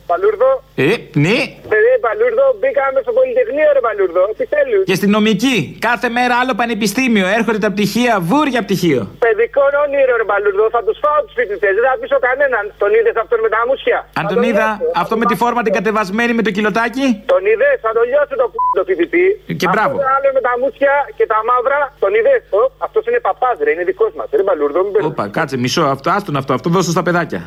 Ρε, 0.06 0.12
Παλούρδο. 0.14 0.52
Ε, 0.76 0.90
ναι. 1.26 1.38
Ρε, 1.84 1.94
Παλούρδο, 2.06 2.46
μπήκαμε 2.60 3.00
στο 3.06 3.12
Πολυτεχνείο, 3.18 3.70
ρε 3.78 3.82
Παλούρδο. 3.88 4.24
Τι 4.38 4.44
θέλεις; 4.54 4.80
Και 4.90 4.96
στην 5.00 5.10
νομική, 5.18 5.58
κάθε 5.88 6.08
μέρα 6.18 6.34
άλλο 6.42 6.54
πανεπιστήμιο, 6.62 7.28
έρχονται 7.38 7.62
τα 7.66 7.72
πτυχία, 7.76 8.14
βούρια 8.32 8.62
πτυχίο. 8.66 9.02
Παιδικό 9.26 9.64
όνειρο, 9.84 10.14
ρε 10.22 10.28
Παλούρδο. 10.32 10.66
Θα 10.76 10.82
τους 10.86 10.98
φάω 11.04 11.20
τους 11.26 11.36
φοιτητές. 11.38 11.74
Δεν 11.78 11.84
θα 11.90 11.94
πείσω 12.02 12.18
κανέναν. 12.28 12.64
Τον 12.82 12.90
είδες 12.96 13.16
αυτόν 13.24 13.40
με 13.46 13.50
τα 13.56 13.62
μουσια; 13.70 14.00
Αν 14.20 14.24
τον 14.32 14.42
είδα, 14.48 14.68
αυτό 15.04 15.14
με 15.22 15.26
τη 15.30 15.36
φόρμα 15.42 15.62
την 15.66 15.74
κατεβασμένη 15.78 16.32
με 16.40 16.44
το 16.48 16.52
κιλοτάκι. 16.56 17.06
Τον 17.34 17.42
είδες, 17.52 17.76
θα 17.86 17.92
τον 17.98 18.04
λιώσει 18.10 18.36
το 18.42 18.48
π*** 18.52 18.56
το 18.80 18.84
φοιτητή. 18.88 19.26
Και 19.60 19.68
μπράβο. 19.74 19.96
Αυτό 19.98 20.10
άλλο 20.16 20.30
με 20.38 20.42
τα 20.48 20.54
μουσια 20.62 20.94
και 21.18 21.26
τα 21.32 21.40
μαύρα. 21.50 21.80
Τον 22.04 22.12
είδες; 22.18 22.42
Αυτός 22.86 23.04
είναι 23.08 23.20
παπάδ, 23.28 23.56
ρε. 23.66 23.72
Είναι 23.76 23.86
δικός 23.92 24.12
μας. 24.18 24.28
Ρε 24.40 24.44
Παλούρδο, 24.50 24.80
μην 24.86 24.92
παίρνει. 24.94 25.08
Όπα, 25.12 25.26
κάτσε 25.38 25.58
μισό, 25.64 25.84
αυτό, 25.96 26.08
άστον 26.16 26.36
αυτό, 26.42 26.52
αυτό 26.58 26.68
δώσω 26.76 26.92
στα 26.96 27.04
παιδάκια. 27.08 27.42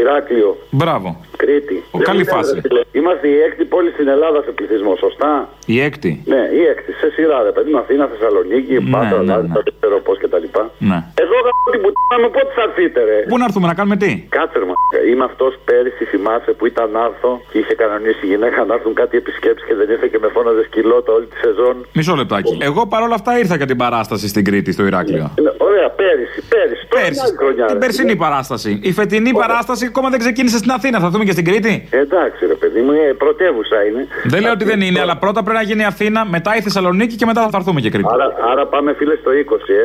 Ηράκλειο. 0.00 0.56
Μπράβο. 0.70 1.20
Κρήτη. 1.36 1.82
Ο, 1.90 1.98
καλή 1.98 2.24
φάση. 2.24 2.60
Είμαστε 2.92 3.28
η 3.28 3.38
έκτη 3.46 3.64
πόλη 3.64 3.90
στην 3.90 4.08
Ελλάδα 4.08 4.42
σε 4.42 4.50
πληθυσμό, 4.50 4.96
σωστά; 4.96 5.48
Η 5.74 5.76
έκτη. 5.88 6.10
Ναι, 6.32 6.42
η 6.60 6.60
έκτη. 6.72 6.90
Σε 7.00 7.08
σειρά, 7.14 7.38
ρε 7.48 7.52
παιδί 7.56 7.70
μου, 7.72 7.78
Αθήνα, 7.84 8.04
Θεσσαλονίκη, 8.12 8.72
Ναι, 8.82 8.90
Πάτρα, 8.94 9.18
ναι, 9.22 9.24
Λάρισα, 9.30 9.54
ναι. 9.56 9.62
δεν 9.66 9.74
ξέρω 9.80 9.96
πώ 10.06 10.12
κτλ. 10.22 10.46
Ναι. 10.90 10.98
Εδώ 11.24 11.36
γαμώ 11.46 11.66
την 11.74 11.80
πουτάνα 11.84 12.16
με 12.24 12.28
πότε 12.36 12.50
θα 12.58 12.62
έρθετε, 12.68 13.00
ρε; 13.10 13.18
Πού 13.30 13.36
να 13.40 13.44
έρθουμε 13.48 13.66
να 13.70 13.74
κάνουμε 13.78 13.96
τι; 14.02 14.10
Κάτσε, 14.36 14.56
ρε, 14.62 14.66
μα. 14.70 14.74
Είμαι 15.10 15.24
αυτός 15.30 15.52
πέρυσι, 15.68 16.04
θυμάσαι 16.12 16.50
που 16.58 16.64
ήταν 16.72 16.88
άρθρο 17.06 17.32
και 17.50 17.58
είχε 17.62 17.74
κανονίσει 17.82 18.22
η 18.26 18.28
γυναίκα 18.32 18.58
να 18.68 18.74
έρθουν 18.78 18.94
κάτι 19.00 19.14
επισκέψεις 19.22 19.64
και 19.68 19.74
δεν 19.80 19.86
ήρθε 19.94 20.06
και 20.12 20.18
με 20.24 20.28
φώναζε 20.34 20.62
σκυλότα 20.68 21.10
όλη 21.16 21.26
τη 21.32 21.36
σεζόν. 21.44 21.74
Μισό 21.98 22.14
λεπτάκι. 22.22 22.52
Εγώ 22.68 22.80
παρόλα 22.94 23.14
αυτά 23.20 23.32
ήρθα 23.42 23.56
για 23.60 23.66
την 23.72 23.76
παράσταση 23.84 24.26
στην 24.32 24.42
Κρήτη, 24.48 24.70
στο 24.76 24.84
Ηράκλειο. 24.90 25.26
Είναι- 25.38 25.54
Ωραία, 25.68 25.88
πέρυσι, 26.00 26.40
πέρυσι. 26.52 26.84
Τώρα 26.88 27.02
Πέρσι. 27.04 27.20
άλλη 27.24 27.36
χρονιά, 27.40 27.64
Την 27.66 27.74
ρε. 27.78 27.80
περσινή 27.84 28.16
παράσταση. 28.24 28.70
Η 28.82 28.92
φετινή 28.92 29.30
παράσταση 29.42 29.84
ακόμα 29.90 30.08
δεν 30.14 30.18
ξεκίνησε 30.24 30.56
στην 30.62 30.70
Αθήνα. 30.70 30.98
Θα 31.04 31.08
δούμε 31.12 31.24
και 31.24 31.32
στην 31.36 31.44
Κρήτη. 31.44 31.88
Εντάξει, 31.90 32.46
ρε 32.46 32.54
παιδί 32.54 32.80
μου, 32.80 32.92
ε, 32.92 33.12
πρωτεύουσα 33.24 33.78
είναι. 33.88 34.02
Δεν 34.24 34.40
λέω 34.42 34.52
ότι 34.52 34.64
δεν 34.64 34.80
είναι, 34.80 35.00
αλλά 35.00 35.16
πρώτα 35.16 35.42
πρέπει 35.42 35.58
να 35.60 35.66
γίνει 35.66 35.84
Αθήνα, 35.84 36.24
μετά 36.24 36.56
η 36.56 36.60
Θεσσαλονίκη 36.60 37.16
και 37.16 37.26
μετά 37.26 37.48
θα 37.50 37.56
έρθουμε 37.56 37.80
και 37.80 37.90
Κρήτη. 37.90 38.08
Άρα, 38.12 38.26
άρα 38.52 38.66
πάμε, 38.66 38.94
φίλε, 38.94 39.14
στο 39.16 39.30
20, 39.30 39.34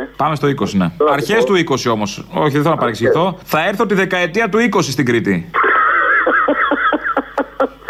ε. 0.02 0.08
Πάμε 0.18 0.36
στο 0.36 0.48
20, 0.48 0.70
ναι. 0.74 0.92
Αρχές 1.10 1.44
του 1.44 1.54
20 1.54 1.92
όμως. 1.92 2.26
Όχι, 2.34 2.52
δεν 2.52 2.62
θέλω 2.62 2.74
να 2.74 2.78
παρεξηγηθώ. 2.78 3.38
Θα 3.44 3.68
έρθω 3.68 3.86
τη 3.86 3.94
δεκαετία 3.94 4.50
του 4.50 4.58
20 4.58 4.82
στην 4.82 5.06
Κρήτη. 5.06 5.50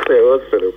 Θεός, 0.08 0.42
ρε. 0.52 0.68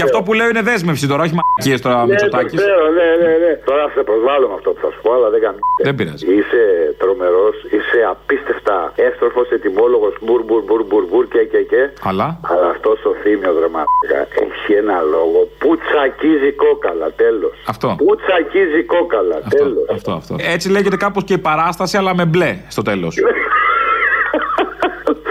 Και 0.00 0.06
αυτό 0.08 0.22
που 0.26 0.32
λέω 0.38 0.48
είναι 0.52 0.62
δέσμευση 0.70 1.06
τώρα, 1.12 1.22
όχι 1.26 1.34
μαλακίε 1.38 1.76
τώρα 1.84 1.94
Ναι, 1.96 2.00
το 2.00 2.06
Μητσοτάκη. 2.10 2.56
ξέρω, 2.56 2.84
ναι, 2.98 3.08
ναι, 3.22 3.32
ναι. 3.44 3.52
Τώρα 3.70 3.84
σε 3.94 4.00
προσβάλλω 4.08 4.46
με 4.50 4.54
αυτό 4.58 4.68
που 4.74 4.80
θα 4.84 4.90
σου 4.94 5.00
πω, 5.04 5.10
αλλά 5.16 5.28
δεν 5.34 5.40
κάνει. 5.46 5.58
Δεν 5.86 5.94
πειράζει. 5.98 6.24
Είσαι 6.36 6.62
τρομερό, 7.02 7.46
είσαι 7.76 7.98
απίστευτα 8.14 8.76
έστροφο 9.08 9.42
ετοιμόλογο 9.56 10.08
μπουρ 10.24 10.40
μπουρ 10.46 10.62
μπουρ 10.66 10.82
μπουρ 10.88 11.04
μπουρ 11.10 11.24
και 11.34 11.42
και 11.52 11.60
και. 11.72 11.82
Αλλά. 12.10 12.26
Αλλά 12.52 12.66
αυτό 12.74 12.90
ο 13.10 13.12
θύμιο 13.22 13.52
δραματικά 13.58 14.20
έχει 14.44 14.72
ένα 14.82 14.96
λόγο 15.14 15.40
που 15.62 15.70
τσακίζει 15.84 16.50
κόκαλα, 16.64 17.08
τέλο. 17.22 17.48
Αυτό. 17.72 17.88
Που 18.04 18.12
τσακίζει 18.22 18.82
κόκαλα, 18.94 19.38
τέλο. 19.56 19.80
Αυτό, 19.96 20.12
αυτό. 20.20 20.34
Έτσι 20.54 20.66
λέγεται 20.74 20.96
κάπω 20.96 21.20
και 21.28 21.34
η 21.40 21.42
παράσταση, 21.48 21.96
αλλά 22.00 22.12
με 22.14 22.24
μπλε 22.30 22.52
στο 22.74 22.82
τέλο. 22.82 23.08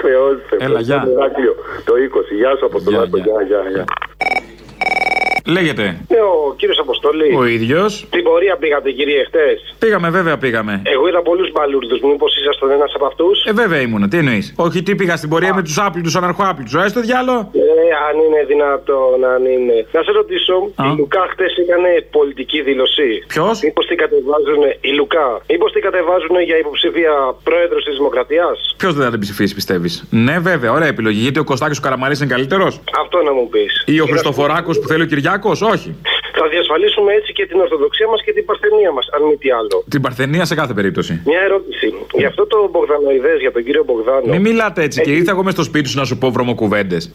Θεός, 0.01 0.38
Έλα, 0.57 0.80
γεια. 0.82 1.07
Το 1.86 1.93
20, 1.93 2.36
γεια 2.39 2.55
σου 2.57 2.65
από 2.65 2.82
το 2.84 2.91
Λάκο, 2.91 3.17
γεια, 3.17 3.41
γεια, 3.47 3.61
γεια. 3.74 3.86
Λέγεται. 5.57 5.85
Ναι, 6.13 6.19
ο 6.19 6.53
κύριος 6.59 6.79
Αποστολή. 6.79 7.35
Ο 7.35 7.45
ίδιος. 7.45 8.07
Την 8.09 8.23
πορεία 8.23 8.55
πήγατε, 8.57 8.91
κύριε, 8.91 9.23
χτες; 9.23 9.75
Πήγαμε, 9.79 10.09
βέβαια 10.09 10.37
πήγαμε. 10.37 10.81
Εγώ 10.83 11.07
είδα 11.07 11.21
πολλούς 11.21 11.51
μπαλούρδους. 11.51 11.99
Μήπω 12.01 12.25
ήσασταν 12.41 12.69
ένας 12.71 12.91
από 12.95 13.05
αυτούς. 13.05 13.43
Ε, 13.45 13.51
βέβαια 13.51 13.79
ήμουνα. 13.79 14.07
Τι 14.07 14.17
εννοείς. 14.17 14.53
Όχι, 14.55 14.83
τι 14.83 14.95
πήγα 14.95 15.15
στην 15.15 15.29
πορεία 15.29 15.53
με 15.53 15.61
τους 15.61 15.77
άπλητους 15.85 16.15
αναρχοάπλητους. 16.15 16.73
Έστω 16.85 16.99
διάλο. 17.01 17.35
Ε, 17.53 17.67
αν 18.07 18.15
είναι 18.25 18.41
δυνατόν, 18.47 19.17
αν 19.33 19.41
είναι. 19.45 19.77
Να 19.91 20.01
σε 20.03 20.11
ρωτήσω, 20.11 20.55
η 20.87 20.89
Λουκά 20.97 21.23
χτες 21.31 21.51
έκανε 21.63 21.89
πολιτική 22.11 22.61
δήλωση; 22.61 23.09
Ποιος; 23.27 23.61
Μήπως 23.63 23.85
την 23.85 23.97
κατεβάζουν. 23.97 24.61
Η 24.81 24.91
Λουκά. 24.99 25.27
Μήπως 25.49 25.71
την 25.71 25.81
κατεβάζουν 25.81 26.35
για 26.49 26.57
υποψήφια 26.57 27.13
πρόεδρος 27.43 27.83
της 27.83 27.95
Δημοκρατίας; 27.99 28.75
Ποιος 28.77 28.93
δεν 28.93 29.03
θα 29.05 29.11
την 29.11 29.19
ψηφίσει, 29.19 29.53
πιστεύεις; 29.55 29.93
Ναι, 30.09 30.39
βέβαια, 30.39 30.71
ωραία 30.71 30.87
επιλογή. 30.87 31.19
Γιατί 31.19 31.39
ο 31.39 31.43
Κωστάκης 31.43 31.77
ο 31.77 31.81
Καραμαρή 31.81 32.15
είναι 32.17 32.31
καλύτερος. 32.35 32.81
Αυτό 33.03 33.17
να 33.27 33.33
μου 33.33 33.49
πεις. 33.49 33.83
Ή 33.85 33.99
ο 33.99 34.05
Χριστοφοράκος 34.05 34.79
που 34.79 34.87
θέλει 34.87 35.01
ο 35.01 35.05
Κυριάκος, 35.05 35.37
όχι. 35.45 35.95
Θα 36.33 36.47
διασφαλίσουμε 36.47 37.13
έτσι 37.13 37.33
και 37.33 37.45
την 37.45 37.59
Ορθοδοξία 37.59 38.07
μας 38.07 38.23
και 38.23 38.33
την 38.33 38.45
Παρθενία 38.45 38.91
μας, 38.91 39.09
αν 39.15 39.21
μη 39.23 39.37
τι 39.37 39.51
άλλο. 39.51 39.83
Την 39.89 40.01
Παρθενία 40.01 40.45
σε 40.45 40.55
κάθε 40.55 40.73
περίπτωση. 40.73 41.21
Μια 41.25 41.41
ερώτηση. 41.41 41.93
Για 42.13 42.27
αυτό 42.27 42.47
το 42.47 42.69
Μπογδανοειδές, 42.71 43.39
για 43.39 43.51
τον 43.51 43.63
κύριο 43.63 43.83
Μπογδάνο. 43.83 44.25
Μην 44.25 44.41
μιλάτε 44.41 44.83
έτσι 44.83 45.01
και 45.01 45.11
ήρθα 45.11 45.31
εγώ 45.31 45.43
μες 45.43 45.53
στο 45.53 45.63
σπίτι 45.63 45.89
σου 45.89 45.97
να 45.97 46.05
σου 46.05 46.17
πω 46.17 46.31
βρωμοκουβέντες. 46.31 47.11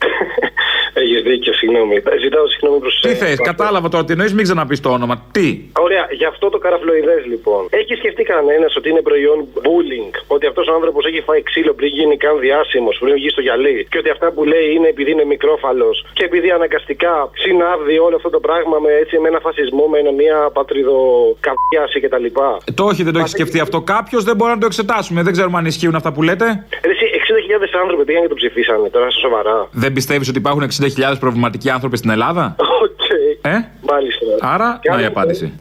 Έχει 1.14 1.28
δίκιο, 1.30 1.52
συγγνώμη. 1.60 1.96
Ε, 1.96 2.18
Ζητάω 2.24 2.46
συγγνώμη 2.52 2.78
προς 2.84 2.94
Τι 3.00 3.14
θες, 3.22 3.38
κατάλαβα 3.50 3.88
τώρα 3.88 4.04
τι 4.04 4.12
εννοείς, 4.12 4.32
μην 4.36 4.44
ξαναπείς 4.48 4.80
το 4.80 4.90
όνομα. 4.98 5.14
Τι; 5.36 5.46
Ωραία, 5.86 6.04
για 6.20 6.28
αυτό 6.28 6.46
το 6.54 6.58
καραφλοειδές 6.58 7.22
λοιπόν. 7.32 7.62
Έχει 7.70 7.94
σκεφτεί 7.94 8.22
κανένας 8.22 8.76
ότι 8.76 8.88
είναι 8.90 9.02
προϊόν 9.08 9.38
bullying, 9.66 10.12
ότι 10.26 10.46
αυτός 10.46 10.66
ο 10.70 10.72
άνθρωπος 10.78 11.02
έχει 11.06 11.20
φάει 11.28 11.42
ξύλο 11.42 11.72
πριν 11.78 11.88
γίνει 11.98 12.16
καν 12.16 12.38
διάσημος, 12.38 12.96
πριν 13.00 13.14
βγει 13.14 13.28
στο 13.28 13.40
γυαλί, 13.40 13.86
και 13.90 13.98
ότι 13.98 14.10
αυτά 14.10 14.32
που 14.34 14.44
λέει 14.44 14.66
είναι 14.74 14.88
επειδή 14.88 15.10
είναι 15.10 15.24
μικρόφαλος 15.24 15.96
και 16.12 16.24
επειδή 16.24 16.50
αναγκαστικά 16.50 17.30
συνάδει 17.44 17.98
όλο 18.06 18.16
αυτό 18.16 18.30
το 18.30 18.40
πράγμα 18.40 18.76
με, 18.84 18.90
έτσι, 19.02 19.18
με 19.18 19.28
ένα 19.28 19.40
φασισμό, 19.46 19.84
με 19.86 19.98
μια 20.22 20.38
πατριδοκαβιάση 20.52 22.00
κτλ. 22.00 22.24
Ε, 22.24 22.72
το 22.74 22.84
όχι, 22.84 23.02
δεν 23.02 23.12
το 23.12 23.18
έχεις 23.18 23.30
σκεφτεί 23.30 23.60
αυτό. 23.60 23.80
Κάποιος 23.80 24.24
δεν 24.24 24.36
μπορεί 24.36 24.50
να 24.50 24.58
το 24.58 24.66
εξετάσουμε. 24.66 25.22
Δεν 25.22 25.32
ξέρουμε 25.32 25.58
αν 25.58 25.64
ισχύουν 25.66 25.94
αυτά 25.94 26.12
που 26.12 26.22
λέτε. 26.22 26.46
Ε, 26.80 26.88
Εσύ, 26.88 27.04
60.000 27.14 27.80
άνθρωποι 27.82 28.04
πήγαν 28.04 28.22
και 28.22 28.28
το 28.28 28.34
ψηφίσανε 28.34 28.88
τώρα, 28.88 29.10
στα 29.10 29.20
σοβαρά. 29.20 29.68
Δεν 29.70 29.92
πιστεύεις 29.92 30.28
ότι 30.28 30.38
υπάρχουν 30.38 30.62
60.000 30.62 31.03
προβληματικοί 31.18 31.70
άνθρωποι 31.70 31.96
στην 31.96 32.10
Ελλάδα. 32.10 32.56
Οκ. 32.58 33.08
Ε; 33.42 33.50
Μάλιστα. 33.90 34.26
Άρα, 34.40 34.80
να 34.90 35.00
η 35.00 35.04
απάντηση. 35.04 35.52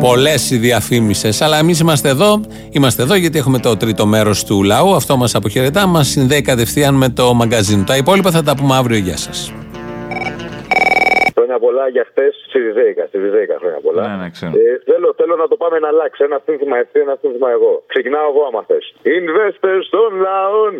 Πολλές 0.00 0.50
οι 0.50 0.56
διαφήμισες. 0.56 1.40
Αλλά 1.40 1.58
εμείς 1.58 1.80
είμαστε 1.80 2.08
εδώ. 2.08 2.40
Είμαστε 2.70 3.02
εδώ 3.02 3.14
γιατί 3.14 3.38
έχουμε 3.38 3.58
το 3.58 3.76
τρίτο 3.76 4.06
μέρος 4.06 4.44
του 4.44 4.62
λαού. 4.62 4.94
Αυτό 4.94 5.16
μας 5.16 5.34
αποχαιρετά. 5.34 5.86
Μας 5.86 6.08
συνδέει 6.08 6.42
κατευθείαν 6.42 6.94
με 6.94 7.08
το 7.08 7.34
μαγκαζίνο. 7.34 7.84
Τα 7.84 7.96
υπόλοιπα 7.96 8.30
θα 8.30 8.42
τα 8.42 8.54
πούμε 8.54 8.76
αύριο. 8.76 8.98
Γεια 8.98 9.16
σας. 9.16 9.52
Χρόνια 11.50 11.68
πολλά 11.68 11.88
για 11.88 12.04
χτε 12.10 12.26
στη 12.48 12.58
Ριζέικα. 12.58 13.04
Στη 13.06 13.18
Ριζέικα 13.18 13.56
χρόνια 13.60 13.80
πολλά. 13.86 14.02
Ναι, 14.08 14.14
ναι, 14.22 14.30
ξέρω. 14.30 14.52
Ε, 14.52 14.80
θέλω, 14.88 15.14
θέλω 15.16 15.36
να 15.36 15.48
το 15.48 15.56
πάμε 15.56 15.78
να 15.78 15.88
αλλάξει. 15.88 16.24
Ένα 16.24 16.40
σύνθημα 16.46 16.76
εσύ, 16.76 16.98
ένα 17.06 17.16
σύνθημα 17.20 17.50
εγώ. 17.50 17.82
Ξεκινάω 17.86 18.28
εγώ 18.32 18.42
άμα 18.48 18.62
θες. 18.68 18.94
Investors 19.18 19.86
των 19.90 20.10
λαών 20.26 20.72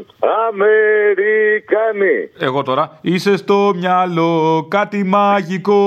Αμερικάνοι. 0.48 2.16
Εγώ 2.38 2.62
τώρα. 2.62 2.98
Είσαι 3.00 3.36
στο 3.36 3.72
μυαλό 3.74 4.66
κάτι 4.70 5.04
μαγικό. 5.04 5.82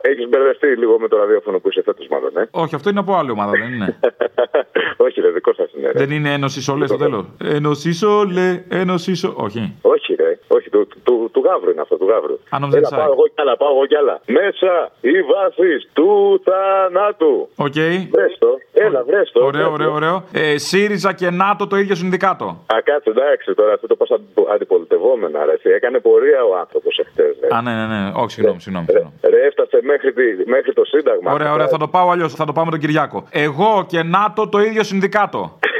Έχεις 0.00 0.28
μπερδευτεί 0.28 0.66
λίγο 0.66 0.98
με 0.98 1.08
το 1.08 1.16
ραδιόφωνο 1.16 1.58
που 1.58 1.68
είσαι 1.68 1.82
φέτος, 1.82 2.06
μάλλον, 2.08 2.36
ε. 2.36 2.48
Όχι, 2.50 2.74
αυτό 2.74 2.90
είναι 2.90 2.98
από 2.98 3.14
άλλη 3.16 3.30
ομάδα, 3.30 3.50
δεν 3.50 3.72
είναι. 3.72 3.98
Όχι, 5.06 5.20
ρε, 5.20 5.30
δικό 5.30 5.52
σας 5.52 5.70
είναι. 5.76 5.90
Ρε. 5.90 5.98
δεν 5.98 6.10
είναι 6.10 6.32
Ένωση 6.32 6.62
Σολέ 6.62 6.86
στο 6.86 6.96
τέλος. 6.96 7.24
Ένωση 7.44 7.92
Σολέ, 7.92 8.64
Ένωση 8.68 9.14
Σολέ. 9.14 9.34
Όχι. 9.36 9.74
Όχι, 9.82 10.14
ρε. 10.14 10.37
Όχι, 10.78 10.86
του, 10.86 11.00
του, 11.06 11.14
του 11.32 11.40
γάβρου 11.46 11.70
είναι 11.70 11.80
αυτό, 11.80 11.96
του 11.96 12.08
γάβρου. 12.12 12.36
Αν 12.54 12.60
νόμιζα 12.60 12.78
Έλα, 12.78 12.88
της 12.88 12.96
πάω 12.96 13.06
ΑΕΚ. 13.06 13.12
εγώ 13.16 13.24
κι 13.34 13.40
άλλα, 13.42 13.56
πάω 13.56 13.70
εγώ 13.74 13.84
κι 13.90 13.96
άλλα. 14.02 14.14
Μέσα 14.40 14.72
οι 15.00 15.16
βάσεις 15.30 15.80
του 15.96 16.08
θανάτου. 16.46 17.34
Οκ. 17.66 17.78
Βρέστο, 18.16 18.50
έλα, 18.72 19.00
βρέστο. 19.08 19.44
Ωραίο, 19.44 19.70
ωραίο, 19.72 19.92
ωραίο. 19.92 20.16
Ε, 20.32 20.58
ΣΥΡΙΖΑ 20.58 21.12
και 21.20 21.30
ΝΑΤΟ 21.30 21.66
το 21.66 21.76
ίδιο 21.76 21.94
συνδικάτο. 21.94 22.46
Α, 22.74 22.76
κάτσε, 22.88 23.10
εντάξει 23.10 23.54
τώρα, 23.54 23.72
αυτό 23.72 23.86
το 23.86 23.96
πα 23.96 24.06
αντιπολιτευόμενα, 24.54 25.44
ρε. 25.44 25.52
εσύ. 25.52 25.68
Έκανε 25.78 25.98
πορεία 25.98 26.40
ο 26.50 26.52
άνθρωπος 26.58 26.98
εχθές. 26.98 27.34
Α, 27.56 27.62
ναι, 27.62 27.72
ναι, 27.78 27.86
ναι. 27.86 28.12
Όχι, 28.22 28.30
συγγνώμη, 28.30 28.60
συγγνώμη. 28.60 28.86
συγγνώμη. 28.88 29.14
Ρε, 29.32 29.46
έφτασε 29.46 29.78
μέχρι, 29.82 30.12
τη, 30.12 30.22
μέχρι 30.50 30.72
το 30.72 30.84
Σύνταγμα. 30.84 31.32
Ωραία, 31.32 31.52
ωραία, 31.52 31.68
θα 31.68 31.78
το 31.78 31.88
πάω 31.88 32.10
αλλιώς. 32.10 32.34
Θα 32.34 32.44
το 32.44 32.52
πάω 32.52 32.64
με 32.64 32.70
τον 32.70 32.80
Κυριάκο. 32.80 33.26
Εγώ 33.30 33.84
και 33.88 34.02
ΝΑΤΟ 34.02 34.48
το 34.48 34.58
ίδιο 34.60 34.82
συνδικάτο. 34.82 35.58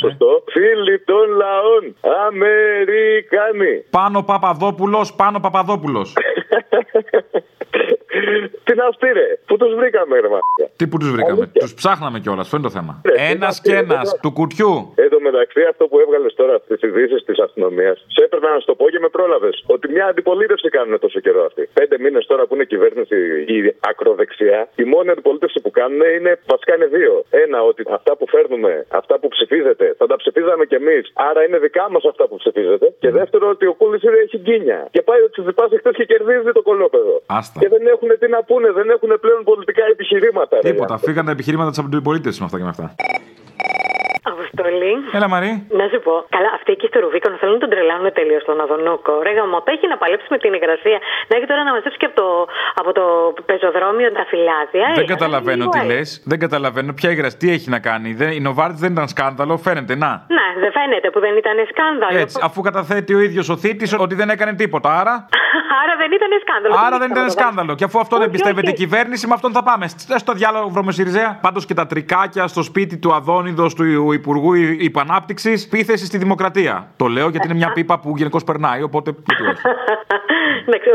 Σωστό, 0.00 0.26
σωστό. 0.26 0.42
Φίλοι 0.52 0.98
των 0.98 1.26
λαών, 1.36 1.96
Αμερικάνοι. 2.26 3.84
Πάνω 3.90 4.22
Παπαδόπουλος, 4.22 5.14
πάνω 5.14 5.40
Παπαδόπουλος. 5.40 6.12
Τι 8.66 8.72
να 8.74 8.84
αυτή, 8.92 9.08
ρε. 9.18 9.28
Πού 9.48 9.54
τους 9.60 9.72
βρήκαμε, 9.74 10.14
ρε, 10.24 10.28
μαλάκα; 10.34 10.66
Τι 10.78 10.84
που 10.90 10.96
τους 11.00 11.10
βρήκαμε; 11.14 11.44
Τους 11.62 11.74
ψάχναμε 11.80 12.18
κιόλας, 12.22 12.44
αυτό 12.44 12.56
είναι 12.56 12.66
το 12.68 12.74
θέμα. 12.78 12.92
Ρε, 13.08 13.14
τι 13.14 13.22
Ένας 13.32 13.54
να 13.56 13.62
και 13.64 13.72
πει, 13.78 13.84
ένας 13.84 14.06
ρε, 14.12 14.18
του 14.22 14.30
κουτιού. 14.38 14.72
Εν 15.04 15.08
τω 15.14 15.20
μεταξύ, 15.28 15.60
αυτό 15.72 15.84
που 15.88 15.96
έβγαλες 16.04 16.32
τώρα 16.40 16.54
στις 16.64 16.80
ειδήσεις 16.86 17.20
της 17.28 17.38
αστυνομίας, 17.46 17.96
σε 18.14 18.20
έπαιρνα 18.24 18.48
να 18.54 18.58
σου 18.60 18.66
το 18.66 18.74
πω 18.80 18.84
και 18.92 19.00
με 19.04 19.08
πρόλαβες. 19.16 19.56
Ότι 19.66 19.84
μια 19.94 20.06
αντιπολίτευση 20.12 20.68
κάνουν 20.68 20.98
τόσο 21.04 21.18
καιρό 21.20 21.44
αυτοί. 21.44 21.68
Πέντε 21.80 21.96
μήνες 22.04 22.26
τώρα 22.26 22.42
που 22.46 22.54
είναι 22.54 22.64
κυβέρνηση 22.64 23.16
η 23.54 23.56
ακροδεξιά, 23.90 24.68
η 24.82 24.84
μόνη 24.84 25.08
αντιπολίτευση 25.10 25.58
που 25.60 25.70
κάνουν 25.70 26.00
είναι 26.16 26.32
βασικά 26.46 26.72
είναι 26.76 26.86
δύο. 26.86 27.24
Ένα, 27.30 27.58
ότι 27.70 27.82
αυτά 27.98 28.16
που 28.16 28.26
φέρνουμε, 28.28 28.86
αυτά 29.00 29.14
που 29.20 29.28
ψηφίζετε, 29.28 29.94
θα 29.98 30.06
τα 30.06 30.16
ψηφίζαμε 30.16 30.64
κι 30.70 30.74
εμείς. 30.74 31.12
Άρα 31.28 31.40
είναι 31.44 31.58
δικά 31.58 31.84
μας 31.90 32.04
αυτά 32.04 32.24
που 32.28 32.36
ψηφίζετε. 32.36 32.86
Και 32.98 33.10
δεύτερο, 33.10 33.48
ότι 33.48 33.66
ο 33.66 33.74
Κούλης 33.74 34.02
έχει 34.24 34.38
γκίνια. 34.38 34.88
Και 34.90 35.02
πάει 35.02 35.20
ο 35.26 35.30
Τσιζιπά 35.30 35.64
εχθές 35.74 35.94
και 35.94 36.04
κερδίζει 36.04 36.50
το 36.52 36.62
κολόπεδο. 36.62 37.22
Άστα. 37.26 37.60
Και 37.60 37.68
δεν 37.68 37.82
έχουν 37.86 38.07
τι 38.20 38.28
να 38.28 38.42
πούνε, 38.44 38.68
δεν 38.72 38.90
έχουν 38.90 39.20
πλέον 39.20 39.44
πολιτικά 39.44 39.84
επιχειρήματα. 39.92 40.58
ρε. 40.62 40.70
Τίποτα. 40.70 40.98
Φύγαν 40.98 41.24
τα 41.24 41.30
επιχειρήματα 41.30 41.70
της 41.70 41.78
αντιπολίτευση 41.78 42.38
με 42.40 42.44
αυτά 42.44 42.56
και 42.56 42.62
με 42.62 42.68
αυτά. 42.68 42.94
Αποστολή. 44.52 44.92
Έλα, 45.18 45.28
Μαρή. 45.34 45.50
Να 45.80 45.84
σου 45.90 45.98
πω, 46.06 46.12
καλά, 46.34 46.50
αυτοί 46.58 46.70
εκεί 46.76 46.86
στο 46.90 46.98
Ρουβίκονο 47.04 47.34
θέλουν 47.40 47.54
να 47.58 47.62
τον 47.64 47.70
τρελάνουν 47.74 48.08
τελείως 48.18 48.42
τον 48.48 48.56
Αδονούκο. 48.64 49.12
Ρε 49.26 49.32
γαμώτα, 49.38 49.68
έχει 49.76 49.86
να 49.92 49.96
παλέψει 50.02 50.26
με 50.34 50.38
την 50.42 50.52
υγρασία. 50.58 50.98
Να 51.28 51.32
έχει 51.36 51.46
τώρα 51.50 51.62
να 51.68 51.72
μαζέψει 51.76 51.98
και 52.02 52.08
από 52.10 52.16
το, 52.22 52.28
από 52.80 52.90
το 52.98 53.04
πεζοδρόμιο 53.48 54.08
τα 54.18 54.24
φυλάδια. 54.30 54.86
Δεν 54.98 55.06
Ε, 55.08 55.12
καταλαβαίνω 55.14 55.64
λίγο, 55.66 55.70
τι 55.74 55.80
ε. 55.86 55.90
λες. 55.92 56.08
Δεν 56.30 56.38
καταλαβαίνω 56.44 56.90
ποια 56.98 57.08
υγρασία, 57.14 57.38
τι 57.42 57.48
έχει 57.56 57.68
να 57.74 57.78
κάνει. 57.88 58.08
Δεν- 58.20 58.32
Η 58.38 58.40
Νοβάρτη 58.46 58.78
δεν 58.84 58.90
ήταν 58.96 59.08
σκάνδαλο, 59.14 59.54
φαίνεται. 59.66 59.94
Να. 60.04 60.10
Ναι, 60.38 60.46
δεν 60.62 60.70
φαίνεται 60.76 61.08
που 61.12 61.20
δεν 61.24 61.34
ήταν 61.42 61.56
σκάνδαλο. 61.72 62.18
Έτσι, 62.24 62.36
αφού 62.48 62.58
καταθέτει 62.68 63.12
ο 63.14 63.20
ίδιος 63.26 63.46
ο 63.48 63.56
θήτης 63.56 63.88
ότι 64.06 64.14
δεν 64.20 64.28
έκανε 64.34 64.52
τίποτα. 64.62 64.88
Άρα, 65.00 65.14
Άρα 65.82 65.94
δεν 66.02 66.10
ήταν 66.18 66.30
σκάνδαλο. 66.44 66.74
άρα 66.86 66.96
Τι 66.96 67.02
δεν 67.02 67.10
ήταν 67.10 67.30
σκάνδαλο. 67.30 67.30
σκάνδαλο. 67.40 67.74
Και 67.78 67.84
αφού 67.84 67.98
αυτό 68.04 68.14
δεν 68.16 68.28
Όχι, 68.28 68.34
πιστεύετε 68.36 68.66
η 68.70 68.74
όχι. 68.74 68.82
κυβέρνηση, 68.82 69.26
με 69.26 69.34
αυτόν 69.34 69.52
θα 69.52 69.62
πάμε. 69.62 69.88
Στε 69.88 70.18
στο 70.18 70.32
διάλογο 70.32 70.68
βρωμοσυριζέα. 70.68 71.38
Πάντως 71.42 71.66
και 71.66 71.74
τα 71.74 71.86
τρικάκια 71.86 72.46
στο 72.46 72.62
σπίτι 72.62 72.96
του 72.98 73.12
Αδόνιδος 73.14 73.74
του 73.74 74.12
Υπουργού 74.12 74.37
Υπανάπτυξης, 74.78 75.68
πίθεση 75.68 76.04
στη 76.06 76.18
δημοκρατία. 76.18 76.88
Το 76.96 77.06
λέω 77.06 77.28
γιατί 77.28 77.46
είναι 77.46 77.56
μια 77.56 77.72
πίπα 77.72 77.98
που 77.98 78.12
γενικώς 78.16 78.44
περνάει, 78.44 78.82
οπότε. 78.82 79.14
γιατί 79.26 79.42
όχι. 79.42 79.60
Εντάξει, 80.66 80.88